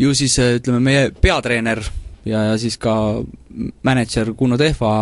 ju 0.00 0.14
siis 0.16 0.36
ütleme, 0.38 0.80
meie 0.84 1.10
peatreener 1.16 1.82
ja, 2.28 2.44
ja 2.52 2.54
siis 2.60 2.76
ka 2.80 2.94
mänedžer 3.84 4.34
Kuno 4.36 4.56
Tehva 4.60 4.92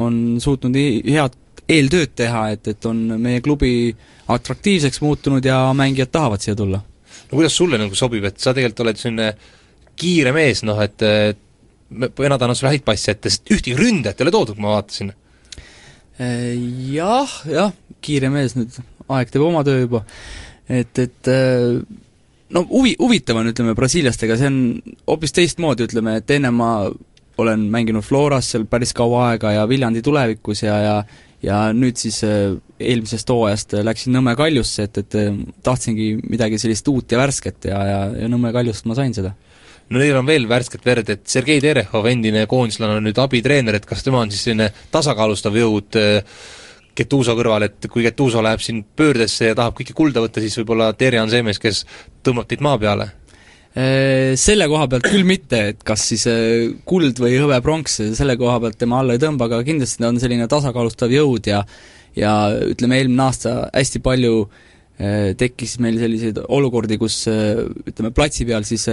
on 0.00 0.40
suutnud 0.40 0.76
head 0.76 1.36
eeltööd 1.68 2.14
teha, 2.16 2.48
et, 2.54 2.68
et 2.74 2.86
on 2.88 2.98
meie 3.20 3.40
klubi 3.44 3.94
atraktiivseks 4.28 5.00
muutunud 5.04 5.44
ja 5.44 5.58
mängijad 5.76 6.12
tahavad 6.12 6.44
siia 6.44 6.56
tulla. 6.56 6.80
no 7.30 7.38
kuidas 7.38 7.56
sulle 7.56 7.78
nagu 7.80 7.94
sobib, 7.94 8.24
et 8.28 8.38
sa 8.40 8.54
tegelikult 8.54 8.84
oled 8.84 9.00
selline 9.00 9.32
kiire 9.96 10.32
mees, 10.34 10.62
noh 10.66 10.80
et 10.82 11.02
vennad 11.90 12.40
annavad 12.42 12.58
sulle 12.58 12.72
häid 12.74 12.84
passe 12.86 13.14
ette, 13.14 13.30
sest 13.30 13.52
ühtegi 13.52 13.76
ründajat 13.78 14.20
ei 14.20 14.26
ole 14.26 14.34
toodud, 14.34 14.60
ma 14.60 14.74
vaatasin. 14.76 15.12
Äh, 16.20 16.54
jah, 16.94 17.30
jah, 17.50 17.74
kiire 18.04 18.30
mees 18.32 18.56
nüüd, 18.58 18.74
aeg 19.12 19.30
teeb 19.32 19.44
oma 19.44 19.64
töö 19.66 19.84
juba. 19.84 20.04
et, 20.68 20.98
et 20.98 21.30
äh, 21.30 21.80
no 22.54 22.64
huvi, 22.70 22.94
huvitav 23.00 23.40
on, 23.40 23.50
ütleme, 23.52 23.74
brasiillastega, 23.78 24.38
see 24.40 24.50
on 24.50 24.60
hoopis 25.08 25.34
teistmoodi, 25.36 25.88
ütleme, 25.88 26.18
et 26.20 26.30
enne 26.36 26.52
ma 26.54 26.70
olen 27.38 27.66
mänginud 27.70 28.04
Floras 28.06 28.52
seal 28.52 28.66
päris 28.70 28.94
kaua 28.94 29.30
aega 29.32 29.52
ja 29.56 29.68
Viljandi 29.68 30.02
tulevikus 30.06 30.62
ja, 30.62 30.76
ja 30.84 30.96
ja 31.44 31.58
nüüd 31.76 31.98
siis 32.00 32.20
äh, 32.26 32.54
eelmisest 32.80 33.30
hooajast 33.30 33.76
läksin 33.86 34.14
Nõmme 34.16 34.34
Kaljusse, 34.38 34.88
et, 34.88 35.00
et 35.04 35.16
äh, 35.20 35.30
tahtsingi 35.66 36.14
midagi 36.22 36.58
sellist 36.60 36.88
uut 36.90 37.12
ja 37.12 37.20
värsket 37.20 37.68
ja, 37.70 37.80
ja, 37.88 38.00
ja 38.24 38.30
Nõmme 38.30 38.52
Kaljust 38.54 38.88
ma 38.88 38.96
sain 38.98 39.14
seda. 39.16 39.34
no 39.90 40.00
neil 40.00 40.16
on 40.16 40.26
veel 40.26 40.48
värsket 40.48 40.84
verd, 40.86 41.10
et 41.12 41.24
Sergei 41.28 41.60
Terehov, 41.60 42.08
endine 42.10 42.46
koondislane, 42.50 42.98
on 42.98 43.08
nüüd 43.08 43.20
abitreener, 43.20 43.78
et 43.78 43.88
kas 43.88 44.04
tema 44.06 44.22
on 44.24 44.32
siis 44.32 44.46
selline 44.48 44.70
tasakaalustav 44.94 45.56
jõud 45.60 46.00
Getuso 46.96 47.34
äh, 47.34 47.40
kõrval, 47.40 47.68
et 47.68 47.90
kui 47.92 48.06
Getuso 48.06 48.42
läheb 48.44 48.64
siin 48.64 48.84
pöördesse 48.96 49.52
ja 49.52 49.58
tahab 49.58 49.76
kõike 49.80 49.96
kulda 49.96 50.24
võtta, 50.24 50.44
siis 50.44 50.56
võib-olla 50.62 50.92
Terje 50.98 51.22
on 51.22 51.32
see 51.32 51.44
mees, 51.44 51.60
kes 51.60 51.84
tõmbab 52.24 52.48
teid 52.48 52.64
maa 52.64 52.80
peale? 52.80 53.12
Selle 53.74 54.68
koha 54.70 54.86
pealt 54.86 55.08
küll 55.10 55.26
mitte, 55.26 55.58
et 55.72 55.80
kas 55.82 56.04
siis 56.12 56.28
kuld 56.86 57.18
või 57.18 57.32
hõbepronks, 57.42 57.96
selle 58.14 58.36
koha 58.38 58.60
pealt 58.62 58.78
tema 58.78 59.00
alla 59.02 59.16
ei 59.16 59.22
tõmba, 59.22 59.48
aga 59.48 59.64
kindlasti 59.66 59.98
ta 59.98 60.12
on 60.12 60.20
selline 60.22 60.46
tasakaalustav 60.50 61.10
jõud 61.10 61.50
ja 61.50 61.64
ja 62.14 62.34
ütleme, 62.70 63.00
eelmine 63.00 63.24
aasta 63.26 63.56
hästi 63.72 63.98
palju 64.04 64.44
tekkis 65.40 65.80
meil 65.82 65.98
selliseid 65.98 66.38
olukordi, 66.46 67.00
kus 67.02 67.24
ütleme, 67.26 68.12
platsi 68.14 68.46
peal 68.46 68.62
siis 68.62 68.86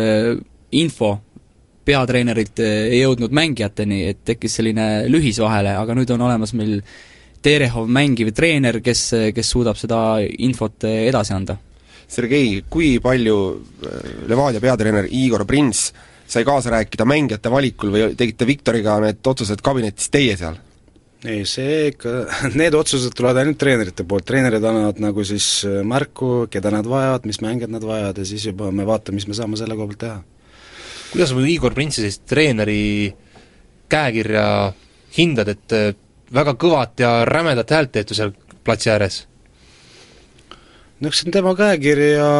info 0.74 1.13
peatreenerilt 1.86 2.62
ei 2.65 3.04
jõudnud 3.04 3.34
mängijateni, 3.38 4.04
et 4.10 4.26
tekkis 4.26 4.58
selline 4.58 4.88
lühis 5.10 5.38
vahele, 5.41 5.76
aga 5.78 5.98
nüüd 5.98 6.17
on 6.17 6.28
olemas 6.30 6.58
meil 6.58 6.80
Terehov 7.41 7.88
mängiv 7.89 8.28
treener, 8.38 8.78
kes, 8.86 9.08
kes 9.34 9.48
suudab 9.50 9.78
seda 9.78 10.22
infot 10.22 10.86
edasi 10.86 11.34
anda 11.34 11.56
Sergei, 12.12 12.63
kui 12.69 12.97
palju 13.04 13.38
äh, 13.56 14.10
Levadia 14.28 14.63
peatreener 14.63 15.08
Igor 15.08 15.45
Prins 15.47 15.89
sai 16.32 16.43
kaasa 16.47 16.71
rääkida 16.76 17.06
mängijate 17.08 17.52
valikul 17.52 17.91
või 17.91 18.12
tegite 18.19 18.47
Viktoriga 18.47 18.97
need 19.04 19.24
otsused 19.28 19.63
kabinetis 19.63 20.12
teie 20.12 20.36
seal? 20.39 20.60
ei, 21.21 21.43
see 21.45 21.91
ikka, 21.91 22.13
need 22.60 22.76
otsused 22.78 23.13
tulevad 23.17 23.41
ainult 23.43 23.60
treenerite 23.62 24.06
poolt, 24.08 24.26
treenerid 24.28 24.63
annavad 24.65 25.02
nagu 25.04 25.26
siis 25.28 25.47
äh, 25.69 25.82
märku, 25.88 26.47
keda 26.52 26.74
nad 26.74 26.88
vajavad, 26.89 27.28
mis 27.30 27.41
mängijad 27.45 27.74
nad 27.74 27.86
vajavad 27.86 28.21
ja 28.21 28.28
siis 28.28 28.47
juba 28.50 28.71
me 28.74 28.88
vaatame, 28.88 29.21
mis 29.21 29.30
me 29.30 29.38
saame 29.38 29.60
selle 29.60 29.78
koha 29.78 29.91
pealt 29.91 30.04
teha. 30.06 30.19
kuidas 31.12 31.34
sa 31.34 31.43
Igor 31.54 31.76
Printsi 31.78 32.02
sellist 32.02 32.26
treeneri 32.30 32.82
käekirja 33.91 34.45
hindad, 35.17 35.52
et 35.52 35.78
äh, 35.78 35.91
väga 36.34 36.56
kõvat 36.60 37.04
ja 37.04 37.12
rämedat 37.28 37.76
häält 37.76 37.91
teete 37.95 38.17
seal 38.17 38.34
platsi 38.63 38.91
ääres? 38.91 39.26
No 41.01 41.09
eks 41.09 41.21
see 41.21 41.29
on 41.29 41.35
tema 41.35 41.53
käekiri 41.57 42.09
ja 42.13 42.31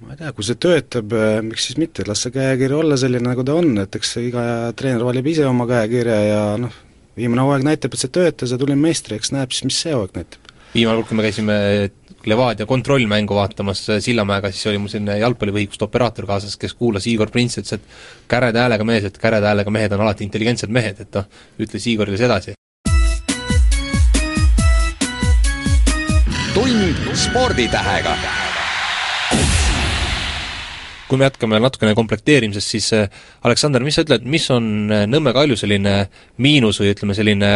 ma 0.00 0.14
ei 0.14 0.20
tea, 0.20 0.32
kui 0.36 0.46
see 0.46 0.58
töötab, 0.60 1.12
eh, 1.12 1.40
miks 1.44 1.68
siis 1.68 1.80
mitte, 1.80 2.06
las 2.08 2.24
see 2.24 2.32
käekiri 2.34 2.76
olla 2.76 2.96
selline, 3.00 3.26
nagu 3.28 3.44
ta 3.46 3.56
on, 3.60 3.74
et 3.82 3.98
eks 4.00 4.16
iga 4.22 4.44
treener 4.76 5.04
valib 5.06 5.28
ise 5.28 5.44
oma 5.48 5.68
käekirja 5.68 6.20
ja 6.24 6.44
noh, 6.60 6.76
viimane 7.18 7.44
hooaeg 7.44 7.66
näitab, 7.66 7.94
et 7.94 8.04
see 8.04 8.12
töötas 8.14 8.54
ja 8.54 8.60
tulin 8.60 8.80
meistriks, 8.80 9.34
näeb 9.36 9.52
siis, 9.52 9.68
mis 9.68 9.80
see 9.84 9.92
hooaeg 9.96 10.16
näitab. 10.16 10.54
viimane 10.74 11.00
kord, 11.00 11.10
kui 11.10 11.18
me 11.18 11.26
käisime 11.26 11.56
Levadia 12.28 12.66
kontrollmängu 12.68 13.34
vaatamas 13.34 13.86
Sillamäega, 14.04 14.50
siis 14.52 14.66
oli 14.68 14.80
mul 14.80 14.92
selline 14.92 15.16
jalgpallivõhikust 15.22 15.84
operaator 15.86 16.26
kaasas, 16.28 16.58
kes 16.60 16.74
kuulas 16.76 17.06
Igor 17.08 17.32
Printsi, 17.32 17.62
ütles, 17.62 17.80
et 17.80 18.28
käreda 18.28 18.66
häälega 18.66 18.84
mees, 18.84 19.06
et 19.08 19.16
käreda 19.20 19.54
häälega 19.54 19.72
mehed 19.72 19.96
on 19.96 20.04
alati 20.04 20.28
intelligentsed 20.28 20.72
mehed, 20.72 21.00
et 21.00 21.16
noh, 21.16 21.28
ütles 21.64 21.88
Igorile 21.88 22.20
sedasi. 22.20 22.56
Tund 26.54 27.10
sporditähega 27.14 28.14
kui 31.10 31.18
me 31.18 31.26
jätkame 31.26 31.58
natukene 31.58 31.94
komplekteerimisest, 31.98 32.70
siis 32.70 32.92
äh, 32.94 33.08
Aleksander, 33.42 33.82
mis 33.82 33.96
sa 33.98 34.04
ütled, 34.06 34.26
mis 34.30 34.44
on 34.54 34.90
äh, 34.94 35.06
Nõmme 35.10 35.32
Kalju 35.34 35.56
selline 35.58 35.94
miinus 36.38 36.78
või 36.82 36.92
ütleme, 36.94 37.16
selline 37.18 37.50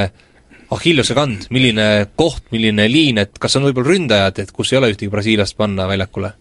Achilleuse 0.74 1.14
kand, 1.14 1.46
milline 1.54 1.86
koht, 2.18 2.48
milline 2.50 2.88
liin, 2.90 3.20
et 3.22 3.38
kas 3.38 3.54
on 3.58 3.68
võib-olla 3.68 3.92
ründajad, 3.92 4.40
et 4.42 4.50
kus 4.54 4.72
ei 4.72 4.80
ole 4.80 4.90
ühtegi 4.90 5.12
brasiillast 5.12 5.54
panna 5.58 5.86
väljakule? 5.86 6.32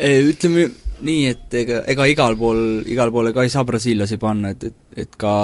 Ütleme 0.00 0.70
nii, 1.04 1.26
et 1.34 1.58
ega, 1.60 1.82
ega 1.92 2.08
igal 2.08 2.38
pool, 2.40 2.62
igal 2.88 3.12
poole 3.12 3.34
ka 3.36 3.44
ei 3.44 3.52
saa 3.52 3.66
brasiillasi 3.68 4.16
panna, 4.22 4.54
et, 4.54 4.70
et, 4.70 4.80
et 5.04 5.20
ka 5.20 5.34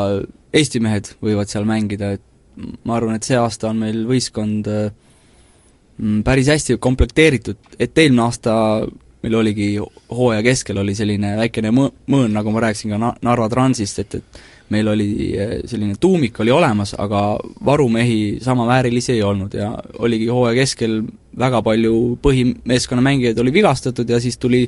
Eesti 0.56 0.80
mehed 0.83 1.12
võivad 1.20 1.52
seal 1.52 1.68
mängida, 1.68 2.14
et 2.16 2.24
ma 2.88 2.96
arvan, 2.96 3.20
et 3.20 3.26
see 3.26 3.37
aasta 3.38 3.68
on 3.68 3.85
meil 3.85 4.00
võistkond 4.09 4.66
mm, 4.70 5.10
päris 6.24 6.48
hästi 6.48 6.78
komplekteeritud, 6.80 7.56
et 7.78 7.98
eelmine 7.98 8.22
aasta 8.22 8.54
meil 9.20 9.34
oligi 9.36 9.74
hooaja 10.10 10.42
keskel 10.44 10.80
oli 10.80 10.94
selline 10.96 11.34
väikene 11.36 11.72
mõ-, 11.76 11.92
mõõn, 12.10 12.32
nagu 12.32 12.52
ma 12.54 12.64
rääkisin 12.64 12.94
ka 12.94 13.00
Na-, 13.00 13.14
Narva 13.26 13.48
Transist, 13.52 14.00
et, 14.00 14.16
et 14.20 14.40
meil 14.72 14.88
oli 14.88 15.08
eh, 15.34 15.54
selline 15.68 15.98
tuumik 16.00 16.40
oli 16.40 16.52
olemas, 16.54 16.94
aga 16.98 17.24
varumehi 17.66 18.38
samaväärilisi 18.42 19.16
ei 19.18 19.22
olnud 19.26 19.54
ja 19.58 19.72
oligi 19.98 20.30
hooaja 20.30 20.56
keskel 20.62 21.02
väga 21.38 21.62
palju 21.66 21.94
põhimeeskonna 22.22 23.04
mängijaid 23.04 23.38
oli 23.42 23.52
vigastatud 23.52 24.08
ja 24.08 24.20
siis 24.22 24.38
tuli 24.38 24.64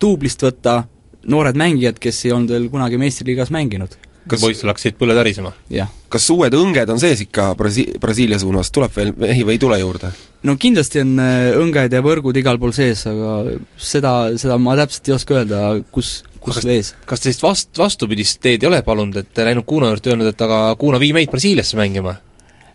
duublist 0.00 0.42
võtta 0.44 0.82
noored 1.26 1.58
mängijad, 1.58 1.98
kes 1.98 2.24
ei 2.26 2.36
olnud 2.36 2.52
veel 2.54 2.68
kunagi 2.70 3.00
meistriliigas 3.00 3.50
mänginud 3.54 3.96
kas 4.30 4.42
poistel 4.42 4.70
hakkasid 4.70 4.96
põled 4.98 5.18
värisema? 5.18 5.52
jah. 5.72 5.90
kas 6.12 6.26
uued 6.34 6.54
õnged 6.56 6.90
on 6.92 7.00
sees 7.02 7.22
ikka 7.26 7.50
Brasi-, 7.58 7.88
Brasiilia 8.02 8.38
suunas, 8.42 8.70
tuleb 8.74 8.94
veel 8.96 9.12
mehi 9.18 9.44
või 9.46 9.56
ei 9.56 9.62
tule 9.62 9.78
juurde? 9.80 10.10
no 10.46 10.56
kindlasti 10.60 11.02
on 11.02 11.16
äh, 11.22 11.50
õnged 11.60 11.96
ja 11.96 12.02
võrgud 12.04 12.38
igal 12.40 12.60
pool 12.62 12.74
sees, 12.76 13.06
aga 13.10 13.56
seda, 13.78 14.14
seda 14.40 14.58
ma 14.62 14.76
täpselt 14.78 15.10
ei 15.10 15.16
oska 15.16 15.38
öelda, 15.40 15.62
kus, 15.94 16.18
kus 16.42 16.60
kas, 16.60 16.68
vees. 16.68 16.92
kas 17.08 17.22
te 17.22 17.30
sellist 17.30 17.46
vast-, 17.46 17.74
vastupidist 17.80 18.40
teed 18.44 18.64
ei 18.64 18.70
ole 18.70 18.82
palunud, 18.86 19.22
et 19.22 19.44
läinud 19.46 19.66
Kuno 19.68 19.90
juurde 19.92 20.14
öelnud, 20.14 20.32
et 20.32 20.46
aga 20.48 20.60
Kuno, 20.80 21.00
vii 21.02 21.14
meid 21.16 21.32
Brasiiliasse 21.32 21.78
mängima? 21.78 22.16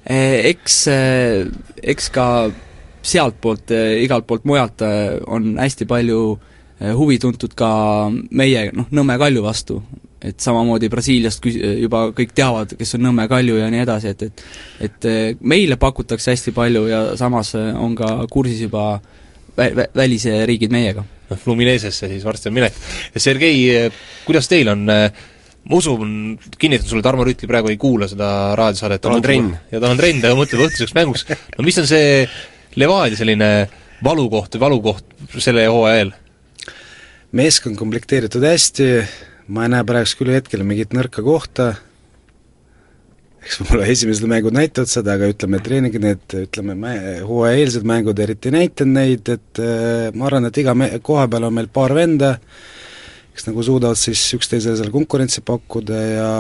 Äh, 0.02 0.40
eks, 0.54 0.84
äh, 0.92 1.50
eks 1.94 2.12
ka 2.16 2.28
sealtpoolt, 3.02 3.72
igalt 4.04 4.28
poolt 4.30 4.44
mujalt 4.46 4.84
on 5.26 5.56
hästi 5.58 5.88
palju 5.90 6.20
huvi 6.98 7.16
tuntud 7.22 7.56
ka 7.58 7.70
meie 8.14 8.68
noh, 8.78 8.86
Nõmme 8.94 9.16
Kalju 9.18 9.42
vastu, 9.42 9.80
et 10.22 10.40
samamoodi 10.40 10.90
Brasiiliast 10.92 11.42
küs-, 11.44 11.58
juba 11.82 12.04
kõik 12.16 12.36
teavad, 12.38 12.76
kes 12.78 12.96
on 12.98 13.06
Nõmme 13.08 13.28
Kalju 13.32 13.58
ja 13.58 13.70
nii 13.74 13.82
edasi, 13.84 14.14
et, 14.14 14.28
et 14.28 14.46
et 14.88 15.10
eh, 15.10 15.24
meile 15.42 15.78
pakutakse 15.82 16.34
hästi 16.34 16.54
palju 16.56 16.86
ja 16.90 17.02
samas 17.20 17.56
eh, 17.58 17.72
on 17.78 17.96
ka 17.98 18.14
kursis 18.32 18.62
juba 18.68 18.86
vä-, 19.58 19.74
vä-, 19.78 19.90
välisriigid 19.98 20.74
meiega. 20.74 21.04
noh, 21.30 21.40
Fluminesesse 21.40 22.10
siis 22.12 22.26
varsti 22.28 22.50
on 22.52 22.58
minek. 22.60 22.80
Sergei, 23.18 23.62
eh, 23.76 24.02
kuidas 24.26 24.50
teil 24.52 24.72
on 24.72 24.86
ma 24.86 25.78
usun, 25.78 26.38
kinnitan 26.58 26.90
sulle, 26.90 27.04
Tarmo 27.06 27.26
Rüütli 27.26 27.50
praegu 27.50 27.70
ei 27.70 27.78
kuula 27.82 28.08
seda 28.10 28.56
raadiosaadet. 28.58 29.02
tal 29.02 29.20
on 29.20 29.26
trenn. 29.26 29.54
ja 29.72 29.80
tal 29.80 29.94
on 29.94 30.00
trenn, 30.00 30.22
ta 30.22 30.34
mõtleb 30.38 30.66
õhtuseks 30.68 30.96
mänguks. 30.98 31.26
no 31.58 31.66
mis 31.66 31.78
on 31.82 31.90
see 31.90 32.26
Levadia 32.80 33.20
selline 33.20 33.52
valukoht 34.04 34.56
või 34.56 34.66
valukoht 34.66 35.06
selle 35.38 35.68
hooaja 35.68 36.06
eel? 36.06 36.14
meeskond 37.38 37.78
komplekteeritud 37.80 38.44
hästi, 38.44 38.88
ma 39.48 39.66
ei 39.66 39.72
näe 39.74 39.86
praegu 39.88 40.20
küll 40.20 40.34
hetkel 40.36 40.66
mingit 40.68 40.94
nõrka 40.96 41.24
kohta, 41.26 41.72
eks 43.42 43.62
võib-olla 43.62 43.88
esimesed 43.90 44.28
mängud 44.30 44.56
näitavad 44.56 44.92
seda, 44.92 45.16
aga 45.18 45.32
ütleme, 45.34 45.62
treeningid, 45.66 46.04
need 46.06 46.36
ütleme, 46.44 46.94
hooajaeelsed 47.26 47.88
mängud 47.90 48.22
eriti 48.22 48.52
ei 48.52 48.58
näitanud 48.60 48.98
neid, 49.00 49.34
et 49.34 49.62
äh, 49.64 50.10
ma 50.14 50.30
arvan, 50.30 50.50
et 50.50 50.62
iga 50.62 50.76
me-, 50.78 50.94
koha 51.06 51.28
peal 51.32 51.50
on 51.50 51.58
meil 51.58 51.72
paar 51.74 51.96
venda, 51.98 52.36
kes 53.34 53.48
nagu 53.48 53.66
suudavad 53.66 54.00
siis 54.00 54.24
üksteisele 54.38 54.78
seal 54.78 54.94
konkurentsi 54.94 55.44
pakkuda 55.48 56.02
ja 56.06 56.32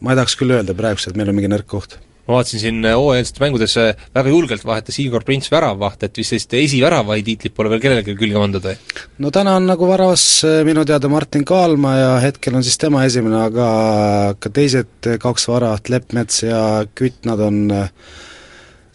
ma 0.00 0.12
ei 0.14 0.20
tahaks 0.22 0.38
küll 0.40 0.56
öelda 0.56 0.76
praeguseks, 0.78 1.12
et 1.12 1.20
meil 1.20 1.32
on 1.32 1.36
mingi 1.36 1.52
nõrk 1.52 1.68
koht 1.68 1.98
ma 2.30 2.38
vaatasin 2.38 2.62
siin 2.62 2.86
hooajaliste 2.86 3.42
mängudes 3.42 3.76
väga 4.14 4.32
julgelt 4.32 4.64
vahetas 4.66 4.98
Igor 5.02 5.24
Prints 5.26 5.50
väravvaht, 5.52 6.06
et 6.06 6.20
vist 6.20 6.34
sellist 6.34 6.54
esivärava 6.56 7.18
tiitlit 7.26 7.54
pole 7.56 7.72
veel 7.72 7.82
kellelegi 7.82 8.16
külge 8.18 8.38
pandud 8.38 8.70
või? 8.70 8.76
no 9.24 9.32
täna 9.34 9.56
on 9.58 9.68
nagu 9.70 9.88
varavas 9.90 10.24
eh, 10.46 10.60
minu 10.66 10.84
teada 10.88 11.10
Martin 11.12 11.44
Kaalma 11.48 11.94
ja 11.98 12.10
hetkel 12.24 12.56
on 12.56 12.66
siis 12.66 12.78
tema 12.80 13.04
esimene, 13.08 13.44
aga 13.50 13.68
ka 14.38 14.52
teised 14.54 15.12
kaks 15.20 15.48
väravat, 15.50 15.90
Leppmets 15.92 16.44
ja 16.46 16.64
Kütt, 16.94 17.24
nad 17.28 17.40
on 17.42 17.62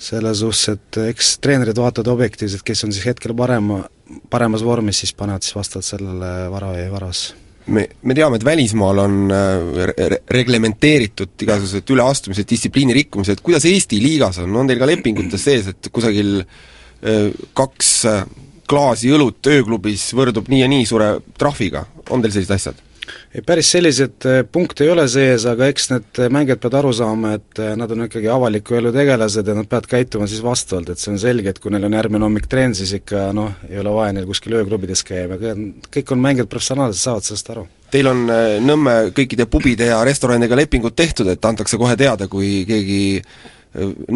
selles 0.05 0.41
suhtes, 0.43 0.75
et 0.75 1.01
eks 1.11 1.37
treenerid 1.43 1.79
vaatavad 1.79 2.11
objektiivselt, 2.15 2.65
kes 2.67 2.85
on 2.87 2.93
siis 2.95 3.07
hetkel 3.07 3.35
parema, 3.37 3.83
paremas 4.31 4.63
vormis, 4.65 5.01
siis 5.03 5.15
panevad 5.17 5.45
siis 5.45 5.57
vastavalt 5.57 5.87
sellele 5.87 6.35
vara 6.53 6.75
või 6.75 6.91
varas 6.93 7.27
me, 7.67 7.85
me 8.01 8.15
teame, 8.17 8.39
et 8.39 8.45
välismaal 8.45 9.01
on 9.05 9.19
äh, 9.33 9.83
re-, 9.91 10.21
reglementeeritud 10.37 11.45
igasugused 11.45 11.93
üleastumised, 11.95 12.47
distsipliini 12.49 12.95
rikkumised, 12.97 13.41
kuidas 13.45 13.65
Eesti 13.69 13.99
liigas 14.03 14.39
on, 14.43 14.55
on 14.61 14.69
teil 14.69 14.81
ka 14.81 14.89
lepingutes 14.89 15.45
sees, 15.49 15.69
et 15.73 15.91
kusagil 15.93 16.39
äh, 16.41 17.29
kaks 17.57 17.91
äh, 18.11 18.23
klaasi 18.69 19.11
õlut 19.13 19.45
ööklubis 19.49 20.07
võrdub 20.17 20.49
nii 20.49 20.63
ja 20.63 20.69
nii 20.71 20.89
suure 20.89 21.11
trahviga, 21.37 21.85
on 22.09 22.23
teil 22.23 22.33
sellised 22.35 22.57
asjad? 22.57 22.84
Ei, 23.33 23.43
päris 23.45 23.69
selliseid 23.75 24.27
punkte 24.51 24.85
ei 24.85 24.91
ole 24.93 25.07
sees, 25.11 25.45
aga 25.49 25.69
eks 25.71 25.89
need 25.93 26.21
mängijad 26.33 26.61
peavad 26.63 26.79
aru 26.81 26.93
saama, 26.97 27.35
et 27.39 27.61
nad 27.79 27.91
on 27.95 28.05
ikkagi 28.07 28.29
avaliku 28.31 28.79
elu 28.79 28.93
tegelased 28.95 29.47
ja 29.47 29.57
nad 29.57 29.69
peavad 29.71 29.89
käituma 29.91 30.29
siis 30.31 30.43
vastavalt, 30.45 30.91
et 30.93 31.01
see 31.01 31.13
on 31.13 31.21
selge, 31.21 31.53
et 31.53 31.61
kui 31.61 31.73
neil 31.73 31.87
on 31.87 31.97
järgmine 31.97 32.27
hommik 32.27 32.49
trenn, 32.51 32.75
siis 32.77 32.93
ikka 32.99 33.29
noh, 33.35 33.55
ei 33.69 33.81
ole 33.81 33.95
vaja 33.95 34.15
neil 34.17 34.29
kuskil 34.29 34.57
ööklubides 34.59 35.05
käia, 35.07 35.27
aga 35.37 35.55
kõik 35.97 36.13
on 36.15 36.23
mängijad 36.23 36.51
professionaalsed, 36.51 37.01
saavad 37.01 37.27
sellest 37.27 37.51
aru. 37.55 37.67
Teil 37.93 38.09
on 38.09 38.23
Nõmme 38.65 38.95
kõikide 39.15 39.45
pubide 39.47 39.91
ja 39.91 39.99
restoranidega 40.03 40.57
lepingud 40.57 40.95
tehtud, 40.97 41.29
et 41.31 41.45
antakse 41.45 41.77
kohe 41.79 41.93
teada, 41.99 42.27
kui 42.31 42.63
keegi 42.67 43.03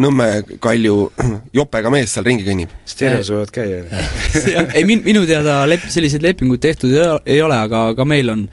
Nõmme 0.00 0.26
Kalju 0.62 0.96
jopega 1.58 1.92
mees 1.92 2.14
seal 2.14 2.24
ringi 2.24 2.46
kõnnib? 2.46 2.72
stereos 2.88 3.30
võivad 3.32 3.52
käia 3.52 3.82
ei, 4.76 4.84
min-, 4.88 5.02
minu 5.04 5.26
teada 5.28 5.60
lep-, 5.68 5.88
selliseid 5.92 6.24
lepinguid 6.24 6.62
tehtud 6.64 6.94
ei 6.96 7.40
ole, 7.44 7.58
aga, 7.58 7.90
aga 7.92 8.06
meil 8.08 8.32
on 8.32 8.46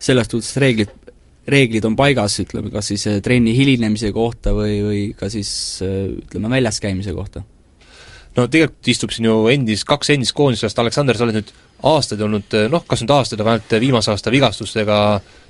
selles 0.00 0.28
suhtes 0.30 0.56
reeglid, 0.60 0.92
reeglid 1.50 1.86
on 1.88 1.96
paigas, 1.98 2.38
ütleme, 2.42 2.72
kas 2.72 2.90
siis 2.92 3.06
trenni 3.24 3.54
hilinemise 3.56 4.12
kohta 4.16 4.54
või, 4.56 4.76
või 4.84 5.00
ka 5.18 5.30
siis 5.32 5.52
ütleme, 5.84 6.52
väljas 6.56 6.80
käimise 6.82 7.14
kohta. 7.16 7.42
no 8.36 8.46
tegelikult 8.46 8.92
istub 8.92 9.12
siin 9.14 9.28
ju 9.28 9.36
endis, 9.52 9.84
kaks 9.84 10.14
endist 10.14 10.36
koondislast, 10.36 10.78
Aleksander, 10.78 11.18
sa 11.18 11.26
oled 11.26 11.40
nüüd 11.40 11.54
aastaid 11.90 12.20
olnud 12.20 12.58
noh, 12.72 12.84
kas 12.88 13.02
nüüd 13.02 13.14
aastaid, 13.14 13.40
aga 13.40 13.56
ainult 13.56 13.74
viimase 13.82 14.12
aasta 14.12 14.32
vigastustega 14.32 14.98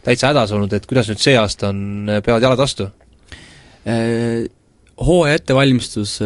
täitsa 0.04 0.30
hädas 0.30 0.54
olnud, 0.56 0.72
et 0.72 0.86
kuidas 0.86 1.10
nüüd 1.10 1.22
see 1.22 1.36
aasta 1.38 1.70
on, 1.70 1.82
peavad 2.24 2.48
jalad 2.48 2.64
vastu? 2.64 2.90
Hooaja 5.06 5.38
ettevalmistus 5.38 6.18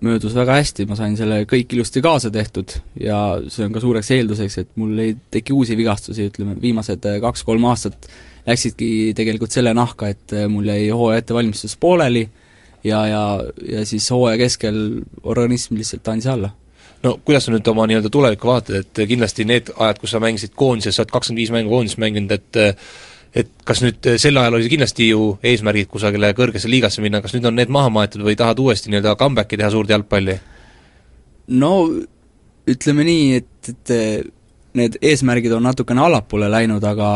möödus 0.00 0.34
väga 0.34 0.58
hästi, 0.60 0.86
ma 0.86 0.96
sain 0.98 1.16
selle 1.18 1.42
kõik 1.50 1.74
ilusti 1.74 2.02
kaasa 2.04 2.30
tehtud 2.30 2.76
ja 3.00 3.18
see 3.50 3.66
on 3.66 3.74
ka 3.74 3.82
suureks 3.82 4.12
eelduseks, 4.14 4.58
et 4.62 4.70
mul 4.78 4.98
ei 5.02 5.16
teki 5.34 5.56
uusi 5.56 5.76
vigastusi, 5.78 6.28
ütleme, 6.30 6.54
viimased 6.62 7.08
kaks-kolm 7.24 7.66
aastat 7.70 8.08
läksidki 8.46 9.12
tegelikult 9.18 9.54
selle 9.54 9.74
nahka, 9.74 10.12
et 10.12 10.34
mul 10.50 10.70
jäi 10.70 10.88
hooaja 10.94 11.22
ettevalmistus 11.22 11.76
pooleli 11.82 12.28
ja, 12.84 13.06
ja, 13.06 13.22
ja 13.68 13.86
siis 13.86 14.10
hooaja 14.10 14.38
keskel 14.38 14.82
organism 15.22 15.78
lihtsalt 15.78 16.08
andis 16.14 16.30
alla. 16.30 16.50
No 17.02 17.16
kuidas 17.24 17.48
sa 17.48 17.52
nüüd 17.54 17.66
oma 17.66 17.88
nii-öelda 17.90 18.10
tulevikku 18.14 18.46
vaatad, 18.46 18.84
et 18.84 19.06
kindlasti 19.10 19.46
need 19.48 19.72
ajad, 19.74 19.98
kus 19.98 20.12
sa 20.14 20.20
mängisid 20.22 20.54
koondises, 20.54 20.94
sa 20.94 21.02
oled 21.02 21.10
kakskümmend 21.14 21.42
viis 21.42 21.50
mängu 21.54 21.74
koondises 21.74 21.98
mänginud, 21.98 22.34
et 22.38 22.60
et 23.34 23.48
kas 23.64 23.80
nüüd 23.84 24.10
sel 24.20 24.36
ajal 24.36 24.58
oli 24.58 24.68
kindlasti 24.68 25.08
ju 25.08 25.32
eesmärgid 25.42 25.88
kusagile 25.92 26.32
kõrgesse 26.36 26.70
liigasse 26.70 27.04
minna, 27.04 27.22
kas 27.24 27.34
nüüd 27.36 27.48
on 27.48 27.56
need 27.56 27.72
maha 27.72 27.92
maetud 27.92 28.24
või 28.26 28.36
tahad 28.38 28.60
uuesti 28.60 28.92
nii-öelda 28.92 29.16
comeback'i 29.20 29.58
teha 29.60 29.70
suurde 29.72 29.96
jalgpalli? 29.96 30.38
no 31.62 31.72
ütleme 32.68 33.04
nii, 33.08 33.40
et, 33.40 33.72
et 33.72 33.94
need 34.78 34.96
eesmärgid 35.04 35.52
on 35.52 35.64
natukene 35.66 36.00
allapoole 36.04 36.48
läinud, 36.52 36.84
aga 36.84 37.08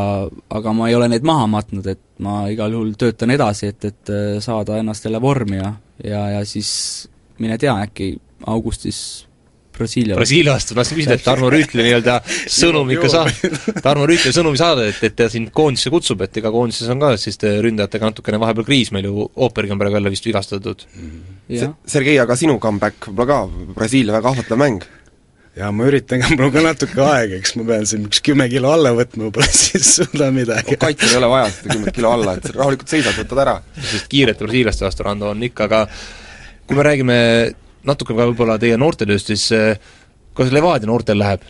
aga 0.59 0.72
ma 0.76 0.88
ei 0.90 0.96
ole 0.96 1.09
neid 1.12 1.24
maha 1.26 1.46
matnud, 1.50 1.87
et 1.88 2.02
ma 2.24 2.44
igal 2.52 2.72
juhul 2.72 2.94
töötan 2.98 3.33
edasi, 3.33 3.72
et, 3.72 3.85
et 3.85 4.14
saada 4.45 4.80
ennast 4.80 5.05
jälle 5.05 5.20
vormi 5.22 5.61
ja 5.61 5.72
ja, 6.05 6.28
ja 6.36 6.45
siis 6.45 7.09
mine 7.38 7.59
tea, 7.59 7.76
äkki 7.86 8.16
augustis 8.47 9.26
Brasiilia 9.77 10.16
Brasiilia 10.16 10.55
vastu, 10.55 10.74
tahtsin 10.77 10.99
küsida, 10.99 11.16
et 11.18 11.24
Tarmo 11.24 11.51
Rüütli 11.53 11.85
nii-öelda 11.85 12.16
sõnum 12.53 12.91
ikka 12.95 13.11
saab, 13.12 13.31
Tarmo 13.85 14.07
Rüütli 14.09 14.33
sõnumi 14.35 14.61
saada, 14.61 14.87
et, 14.91 14.99
et 15.07 15.16
ta 15.16 15.29
sind 15.33 15.53
koondisse 15.57 15.93
kutsub, 15.93 16.22
et 16.24 16.41
ega 16.41 16.53
koondises 16.55 16.91
on 16.93 17.03
ka 17.03 17.14
siis 17.20 17.39
ründajatega 17.41 18.11
natukene 18.11 18.41
vahepeal 18.43 18.66
kriis, 18.68 18.93
meil 18.95 19.09
ju 19.09 19.27
Oopergi 19.47 19.74
on 19.74 19.81
praegu 19.81 19.99
jälle 19.99 20.12
vist 20.12 20.29
vigastatud. 20.29 20.87
jah, 21.53 21.74
Sergei, 21.87 22.18
aga 22.22 22.37
sinu 22.39 22.59
comeback 22.62 23.11
võib-olla 23.11 23.29
ka, 23.33 23.72
Brasiilia 23.77 24.16
väga 24.16 24.33
ahvatlev 24.33 24.62
mäng. 24.62 24.87
ja 25.57 25.70
ma 25.72 25.89
üritan 25.89 26.20
ka, 26.22 26.33
mul 26.35 26.49
on 26.49 26.55
ka 26.57 26.64
natuke 26.64 27.05
aega, 27.05 27.41
eks 27.41 27.57
ma 27.57 27.68
pean 27.70 27.87
siin 27.89 28.09
üks 28.09 28.20
kümme 28.24 28.49
kilo 28.53 28.72
alla 28.72 28.95
võtma, 28.97 29.29
võib-olla 29.29 29.51
siis 29.64 29.93
suudan 30.01 30.35
midagi. 30.37 30.79
kaitsel 30.81 31.14
ei 31.14 31.20
ole 31.20 31.33
vaja 31.35 31.53
seda 31.53 31.77
kümmet 31.77 32.01
kilo 32.01 32.16
alla, 32.16 32.39
et 32.41 32.51
rahulikult 32.55 32.97
seisad, 32.97 33.16
võtad 33.20 33.45
ära. 33.45 33.61
sest 33.93 34.09
kiirete 34.12 34.45
brasiillaste 34.45 34.89
vastu 34.89 35.07
Rando 35.07 35.31
on 35.33 35.47
ikka, 35.49 35.70
aga 35.70 35.85
kui 36.66 36.77
me 36.77 36.85
räägime 36.89 37.20
natuke 37.89 38.14
ka 38.14 38.28
võib-olla 38.30 38.59
teie 38.62 38.78
noortetööst, 38.80 39.30
siis 39.32 39.51
eh, 39.55 39.76
kuidas 40.37 40.55
Levadia 40.55 40.89
noortel 40.91 41.20
läheb? 41.20 41.45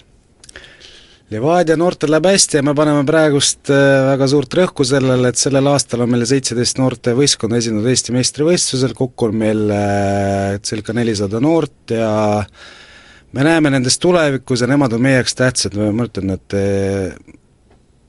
Levadia 1.33 1.75
noortel 1.79 2.13
läheb 2.15 2.29
hästi 2.31 2.61
ja 2.61 2.65
me 2.67 2.75
paneme 2.79 3.03
praegust 3.09 3.73
äh, 3.75 4.03
väga 4.13 4.29
suurt 4.31 4.59
rõhku 4.61 4.87
sellele, 4.87 5.33
et 5.33 5.41
sellel 5.41 5.73
aastal 5.73 6.05
on 6.05 6.13
meil 6.13 6.27
seitseteist 6.29 6.79
noortevõistkonda 6.79 7.59
esindatud 7.59 7.91
Eesti 7.91 8.15
meistrivõistlusel, 8.15 8.95
kokku 8.99 9.31
on 9.31 9.41
meil 9.43 9.65
äh, 9.75 10.61
circa 10.63 10.95
nelisada 10.97 11.43
noort 11.43 11.97
ja 11.97 12.13
me 13.35 13.49
näeme 13.49 13.75
nendes 13.75 13.99
tulevikus 14.03 14.63
ja 14.63 14.71
nemad 14.71 14.95
on 14.95 15.03
meie 15.03 15.19
jaoks 15.19 15.35
tähtsad, 15.37 15.75
ma 15.75 16.07
ütlen, 16.07 16.37
et 16.39 16.55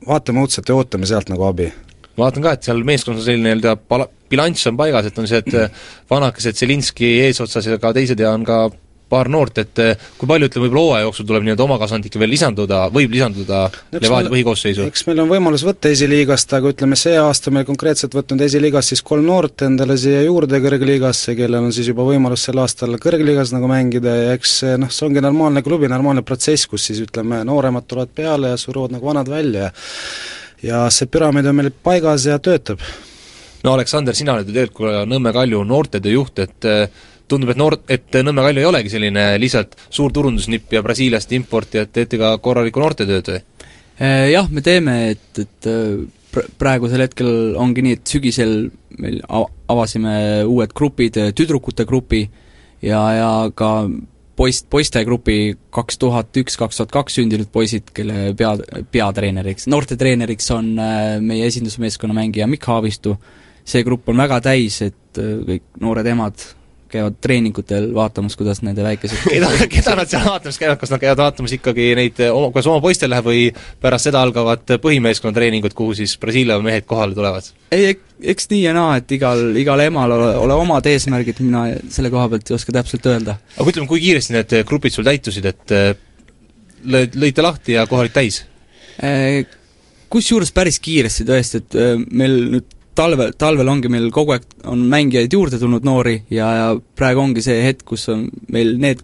vaatame 0.07 0.45
õudselt 0.45 0.69
ja 0.69 0.77
ootame 0.77 1.09
sealt 1.09 1.33
nagu 1.33 1.49
abi 1.49 1.71
ma 2.17 2.25
vaatan 2.25 2.43
ka, 2.43 2.55
et 2.57 2.65
seal 2.65 2.81
meeskonnas 2.85 3.21
on 3.21 3.27
selline 3.27 3.45
nii-öelda 3.45 3.75
pala-, 3.89 4.09
bilanss 4.29 4.67
on 4.71 4.79
paigas, 4.79 5.07
et 5.09 5.21
on 5.21 5.29
see, 5.29 5.43
et 5.43 5.79
vanakesed 6.09 6.57
Zelinski 6.57 7.17
eesotsas 7.27 7.69
ja 7.69 7.79
ka 7.81 7.93
teised 7.95 8.19
ja 8.19 8.33
on 8.35 8.45
ka 8.47 8.67
paar 9.07 9.29
noort, 9.31 9.61
et 9.61 9.79
eh, 9.79 10.07
kui 10.19 10.27
palju, 10.27 10.49
ütleme, 10.49 10.65
võib-olla 10.65 10.81
hooaja 10.83 11.05
jooksul 11.05 11.27
tuleb 11.29 11.45
nii-öelda 11.45 11.63
omakasvandikke 11.63 12.19
veel 12.19 12.31
lisanduda, 12.33 12.79
võib 12.91 13.13
lisanduda 13.15 13.61
Levadia 13.95 14.31
põhikoosseisu? 14.33 14.87
eks 14.91 15.05
meil 15.07 15.21
on 15.23 15.29
võimalus 15.31 15.63
võtta 15.63 15.91
esiliigast, 15.95 16.51
aga 16.57 16.73
ütleme, 16.73 16.97
see 16.99 17.15
aasta 17.21 17.53
meil 17.55 17.63
konkreetselt 17.69 18.17
võtnud 18.17 18.43
esiliigast 18.43 18.91
siis 18.91 19.03
kolm 19.07 19.23
noort 19.29 19.63
endale 19.67 19.95
siia 20.01 20.25
juurde 20.25 20.59
kõrgliigasse, 20.63 21.37
kellel 21.39 21.69
on 21.69 21.75
siis 21.75 21.87
juba 21.93 22.03
võimalus 22.07 22.43
sel 22.49 22.59
aastal 22.63 22.99
kõrgliigas 22.99 23.55
nagu 23.55 23.71
mängida 23.71 24.15
ja 24.17 24.35
eks 24.35 24.57
see 24.61 24.75
noh, 24.81 24.91
see 24.91 25.07
ongi 25.07 25.23
normaalne 25.23 25.63
klubi, 25.63 25.87
normaalne 25.91 26.25
protsess, 26.27 26.67
kus 26.67 26.89
siis 26.91 26.99
ütleme, 27.07 27.45
nooremad 27.47 27.87
tulevad 27.87 28.11
peale 28.11 28.51
ja 28.55 28.59
suruvad 28.59 28.97
nagu 28.97 29.07
vanad 29.07 29.31
välja 29.31 29.69
ja 29.69 29.73
ja 30.63 30.87
see 30.93 31.09
püramiid 31.11 31.45
on 31.45 31.57
meil 31.57 31.69
paigas 31.83 32.25
ja 32.25 32.39
töötab. 32.41 32.81
No 33.63 33.73
Aleksander, 33.73 34.15
sina 34.17 34.35
oled 34.35 34.49
ju 34.49 34.55
tegelikult 34.55 35.07
Nõmme 35.09 35.33
Kalju 35.35 35.63
noortetöö 35.67 36.13
juht, 36.13 36.39
et 36.43 36.67
eh, 36.67 37.05
tundub, 37.27 37.51
et 37.53 37.59
noor, 37.59 37.77
et 37.89 38.19
Nõmme 38.23 38.45
Kalju 38.45 38.63
ei 38.63 38.69
olegi 38.69 38.93
selline 38.93 39.29
lihtsalt 39.41 39.77
suur 39.89 40.13
turundusnipp 40.15 40.77
ja 40.77 40.83
Brasiiliast 40.85 41.33
importi, 41.37 41.81
et 41.81 41.93
teete 41.95 42.19
ka 42.21 42.35
korralikku 42.43 42.83
noortetööd 42.83 43.33
või? 43.33 43.43
Eh, 43.97 44.27
jah, 44.33 44.49
me 44.53 44.61
teeme, 44.65 44.97
et, 45.15 45.41
et 45.41 45.69
pr- 46.33 46.51
praegusel 46.59 47.05
hetkel 47.07 47.55
ongi 47.57 47.85
nii, 47.85 47.97
et 47.97 48.13
sügisel 48.13 48.59
meil 49.01 49.21
av-, 49.27 49.49
avasime 49.73 50.43
uued 50.45 50.75
grupid, 50.77 51.17
tüdrukute 51.37 51.87
grupi 51.89 52.27
ja, 52.85 53.01
ja 53.17 53.31
ka 53.57 53.71
poiss, 54.37 54.63
poistegrupi 54.69 55.57
kaks 55.73 55.99
tuhat 56.01 56.37
üks, 56.39 56.57
kaks 56.59 56.79
tuhat 56.79 56.93
kaks 56.93 57.17
sündinud 57.19 57.49
poisid, 57.53 57.89
kelle 57.95 58.31
pea, 58.37 58.53
peatreeneriks, 58.93 59.67
noortetreeneriks 59.71 60.51
on 60.55 60.71
meie 61.25 61.49
esindusmeeskonna 61.49 62.15
mängija 62.17 62.47
Mikk 62.49 62.69
Haavistu, 62.69 63.17
see 63.67 63.83
grupp 63.87 64.09
on 64.11 64.23
väga 64.23 64.39
täis, 64.49 64.81
et 64.85 65.21
äh, 65.21 65.35
kõik 65.47 65.67
noored 65.83 66.07
emad 66.13 66.45
käivad 66.87 67.17
treeningutel 67.21 67.89
vaatamas, 67.95 68.37
kuidas 68.39 68.61
nende 68.63 68.83
väikesed 68.85 69.25
keda, 69.27 69.49
keda 69.75 69.95
nad 69.99 70.11
seal 70.11 70.25
vaatamas 70.27 70.59
käivad, 70.61 70.79
kas 70.81 70.93
nad 70.93 71.01
käivad 71.03 71.21
vaatamas 71.21 71.55
ikkagi 71.57 71.87
neid 71.99 72.21
oma, 72.29 72.51
kuidas 72.53 72.69
oma 72.71 72.83
poistel 72.83 73.11
läheb 73.11 73.27
või 73.27 73.41
pärast 73.83 74.07
seda 74.07 74.21
algavad 74.23 74.77
põhimeeskonna 74.83 75.35
treeningud, 75.35 75.75
kuhu 75.77 75.97
siis 75.97 76.15
Brasiilia 76.21 76.59
mehed 76.63 76.87
kohale 76.89 77.17
tulevad? 77.17 77.49
ei, 77.75 77.97
eks 78.33 78.49
nii 78.53 78.63
ja 78.63 78.75
naa, 78.77 78.97
et 79.01 79.11
igal, 79.17 79.43
igal 79.59 79.83
emal 79.83 80.15
ole, 80.15 80.31
ole 80.45 80.59
omad 80.63 80.87
eesmärgid, 80.87 81.43
mina 81.43 81.67
selle 81.93 82.11
koha 82.13 82.29
pealt 82.31 82.51
ei 82.51 82.57
oska 82.57 82.75
täpselt 82.79 83.11
öelda. 83.11 83.37
aga 83.57 83.73
ütleme, 83.73 83.91
kui 83.91 84.03
kiiresti 84.03 84.37
need 84.37 84.57
grupid 84.69 84.95
sul 84.95 85.07
täitusid, 85.07 85.51
et 85.51 85.75
lõid, 86.87 87.19
lõite 87.19 87.43
lahti 87.43 87.75
ja 87.75 87.87
kohal 87.89 88.07
olid 88.07 88.15
täis? 88.15 88.45
Kusjuures 90.07 90.53
päris 90.55 90.79
kiiresti 90.79 91.27
tõesti, 91.27 91.59
et 91.59 91.75
meil 92.15 92.39
nüüd 92.55 92.76
talvel, 92.97 93.33
talvel 93.37 93.69
ongi 93.71 93.91
meil 93.91 94.09
kogu 94.13 94.33
aeg, 94.35 94.47
on 94.71 94.81
mängijaid 94.89 95.33
juurde 95.33 95.59
tulnud 95.61 95.85
noori 95.87 96.17
ja, 96.33 96.49
ja 96.59 96.67
praegu 96.97 97.23
ongi 97.23 97.43
see 97.45 97.61
hetk, 97.65 97.85
kus 97.93 98.07
on 98.13 98.27
meil 98.53 98.73
need 98.81 99.03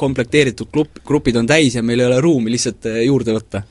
komplekteeritud 0.00 0.70
grupp, 0.72 1.00
grupid 1.06 1.38
on 1.40 1.48
täis 1.48 1.76
ja 1.78 1.82
meil 1.86 2.02
ei 2.02 2.10
ole 2.10 2.20
ruumi 2.24 2.52
lihtsalt 2.52 2.90
eh, 2.90 3.04
juurde 3.06 3.36
võtta. 3.36 3.62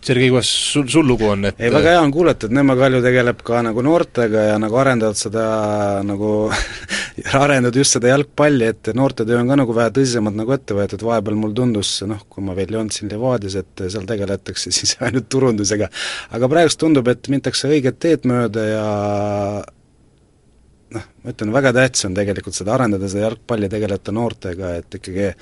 Sergei, 0.00 0.30
kuidas 0.32 0.48
sul, 0.48 0.86
sul 0.88 1.04
lugu 1.04 1.26
on, 1.28 1.44
et 1.50 1.58
ei, 1.60 1.68
väga 1.72 1.92
hea 1.92 2.00
on 2.00 2.12
kuulata, 2.14 2.48
et 2.48 2.54
Nõmme 2.56 2.72
Kalju 2.78 3.02
tegeleb 3.04 3.42
ka 3.44 3.60
nagu 3.66 3.82
noortega 3.84 4.46
ja 4.46 4.54
nagu 4.60 4.78
arendavad 4.80 5.18
seda 5.20 5.44
nagu 6.08 6.30
arendavad 7.42 7.76
just 7.76 7.98
seda 7.98 8.14
jalgpalli, 8.14 8.70
et 8.72 8.90
noortetöö 8.96 9.42
on 9.42 9.52
ka 9.52 9.58
nagu 9.60 9.76
vähe 9.76 9.92
tõsisemalt 9.98 10.38
nagu 10.40 10.56
ette 10.56 10.78
võetud, 10.78 11.04
vahepeal 11.04 11.36
mulle 11.42 11.58
tundus 11.60 11.92
noh, 12.08 12.24
kui 12.32 12.46
ma 12.46 12.56
veel 12.56 12.72
ei 12.72 12.80
olnud 12.80 12.96
siin 12.96 13.12
Levadias, 13.12 13.58
et 13.60 13.84
seal 13.92 14.08
tegeletakse 14.08 14.72
siis 14.78 14.96
ainult 15.04 15.28
turundusega. 15.28 15.90
aga 16.32 16.52
praegust 16.54 16.80
tundub, 16.80 17.12
et 17.12 17.28
minnakse 17.28 17.68
õiget 17.68 18.00
teed 18.00 18.28
mööda 18.30 18.66
ja 18.70 18.84
noh, 20.96 21.08
ma 21.20 21.34
ütlen, 21.34 21.52
väga 21.52 21.76
tähtis 21.76 22.08
on 22.08 22.16
tegelikult 22.16 22.56
seda 22.56 22.72
arendada, 22.78 23.08
seda 23.12 23.28
jalgpalli, 23.28 23.68
tegeleda 23.68 24.16
noortega, 24.16 24.78
et 24.80 25.02
ikkagi 25.02 25.34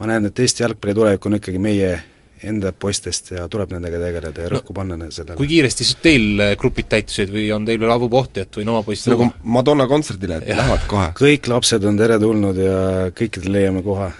ma 0.00 0.10
näen, 0.10 0.32
et 0.32 0.48
Eesti 0.48 0.66
jalgpalli 0.66 0.98
tulevik 0.98 1.30
on 1.30 1.38
ikkagi 1.38 1.62
meie 1.62 2.00
enda 2.46 2.72
poistest 2.72 3.34
ja 3.34 3.44
tuleb 3.50 3.74
nendega 3.74 4.00
tegeleda 4.00 4.46
ja 4.46 4.52
rõhku 4.54 4.74
panna 4.76 4.96
no, 4.98 5.10
sellele. 5.12 5.36
kui 5.38 5.48
kiiresti 5.50 5.86
siis 5.86 6.00
teil 6.02 6.40
eh, 6.40 6.54
grupid 6.60 6.88
täitusid 6.92 7.32
või 7.34 7.46
on 7.54 7.66
teil 7.68 7.80
veel 7.82 7.92
avupohti, 7.92 8.46
et 8.46 8.60
võin 8.60 8.72
oma 8.72 8.82
poiss 8.86 9.08
nagu 9.10 9.28
Madonna 9.44 9.86
kontserdile, 9.90 10.40
et 10.40 10.56
lähevad 10.56 10.88
kohe. 10.90 11.12
kõik 11.18 11.50
lapsed 11.52 11.84
on 11.88 12.00
teretulnud 12.00 12.60
ja 12.60 12.80
kõikidele 13.16 13.56
leiame 13.58 13.84
koha. 13.86 14.10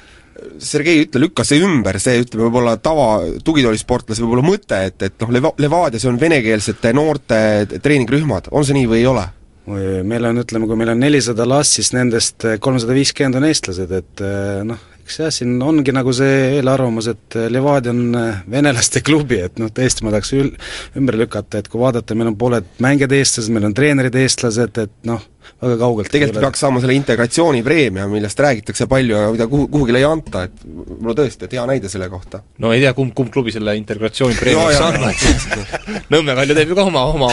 Sergei, 0.61 1.03
ütle, 1.05 1.21
lükka 1.27 1.45
see 1.45 1.61
ümber, 1.61 1.99
see 2.01 2.23
ütleme, 2.23 2.47
võib-olla 2.47 2.79
tava 2.81 3.09
tugitoolisportlase 3.45 4.25
võib-olla 4.25 4.45
mõte, 4.47 4.79
et, 4.89 5.03
et 5.11 5.19
noh, 5.21 5.33
Leva-, 5.37 5.53
Levadias 5.61 6.07
on 6.09 6.17
venekeelsete 6.21 6.95
noorte 6.97 7.41
treeningrühmad, 7.75 8.49
on 8.57 8.65
see 8.65 8.81
nii 8.81 8.89
või 8.89 9.03
ei 9.03 9.11
ole? 9.11 9.27
meil 9.71 10.25
on, 10.27 10.41
ütleme, 10.41 10.67
kui 10.67 10.75
meil 10.81 10.91
on 10.95 10.99
nelisada 10.99 11.45
last, 11.47 11.77
siis 11.77 11.93
nendest 11.95 12.43
kolmsada 12.65 12.97
viiskümmend 12.97 13.37
on 13.39 13.45
eestlased, 13.47 13.93
et 13.95 14.23
noh, 14.67 14.81
eks 15.11 15.19
jah, 15.25 15.33
siin 15.35 15.59
ongi 15.67 15.91
nagu 15.95 16.13
see 16.15 16.61
eelarvamus, 16.61 17.11
et 17.11 17.37
Levadia 17.51 17.91
on 17.91 18.15
venelaste 18.51 19.03
klubi, 19.07 19.41
et 19.49 19.59
noh, 19.59 19.73
tõesti 19.75 20.07
ma 20.07 20.15
tahaks 20.15 20.33
ül-, 20.39 20.55
ümber 21.01 21.19
lükata, 21.19 21.61
et 21.61 21.69
kui 21.71 21.83
vaadata, 21.83 22.15
meil 22.19 22.31
on 22.31 22.39
pooled 22.39 22.79
mängijad 22.83 23.15
eestlased, 23.19 23.53
meil 23.55 23.67
on 23.69 23.77
treenerid 23.77 24.17
eestlased, 24.23 24.79
et 24.85 24.95
noh, 25.11 25.27
väga 25.61 25.77
kaugelt 25.81 26.13
tegelikult 26.13 26.45
peaks 26.45 26.63
saama 26.63 26.81
selle 26.83 26.95
integratsioonipreemia, 26.95 28.07
millest 28.13 28.39
räägitakse 28.41 28.87
palju 28.91 29.17
ja 29.17 29.31
mida 29.35 29.49
kuhu, 29.51 29.67
kuhugile 29.73 29.99
ei 30.01 30.07
anta, 30.07 30.45
et 30.47 30.63
mul 30.65 31.13
on 31.13 31.19
tõesti, 31.19 31.49
et 31.49 31.57
hea 31.59 31.65
näide 31.69 31.91
selle 31.91 32.07
kohta. 32.13 32.45
no 32.63 32.71
ei 32.77 32.85
tea, 32.85 32.93
kumb, 32.97 33.13
kumb 33.17 33.33
klubi 33.35 33.53
selle 33.55 33.75
integratsioonipreemia 33.81 34.69
peaks 34.69 34.85
andma, 34.87 35.11
et 35.11 36.07
Nõmme 36.15 36.37
Kalju 36.39 36.55
teeb 36.57 36.71
ju 36.71 36.79
ka 36.79 36.87
oma, 36.87 37.03
oma, 37.11 37.33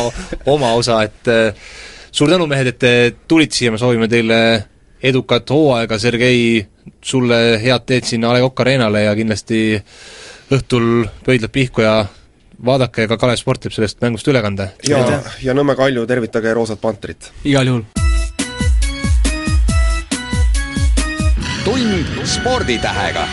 oma 0.50 0.74
osa, 0.80 1.04
et 1.06 1.30
äh, 1.32 1.70
suur 2.12 2.32
tänu, 2.32 2.50
mehed, 2.50 2.74
et 2.74 2.82
te 2.82 2.94
tulite 3.30 3.60
siia, 3.60 3.74
me 3.74 3.82
soovime 3.82 4.10
teile 4.12 4.40
edukat 5.04 5.50
hooaega, 5.50 6.00
Sergei, 6.00 6.66
sulle 7.04 7.60
head 7.62 7.86
teed 7.86 8.08
sinna 8.08 8.32
A 8.32 8.38
Le 8.38 8.46
Coq 8.46 8.64
Arena'le 8.64 9.04
ja 9.06 9.16
kindlasti 9.16 9.60
õhtul 10.54 11.06
pöidlad 11.26 11.52
pihku 11.54 11.84
ja 11.84 12.00
vaadake, 12.66 13.08
ka 13.08 13.18
Kalev 13.22 13.38
Sport 13.38 13.66
teeb 13.66 13.76
sellest 13.76 14.02
mängust 14.02 14.28
ülekande. 14.28 14.72
ja, 14.90 15.22
ja 15.44 15.54
Nõmme 15.54 15.76
Kalju, 15.76 16.08
tervitage 16.08 16.54
Roosat 16.54 16.82
Pantrit! 16.82 17.32
igal 17.46 17.68
juhul! 17.68 17.86
tund 21.68 22.24
sporditähega 22.24 23.28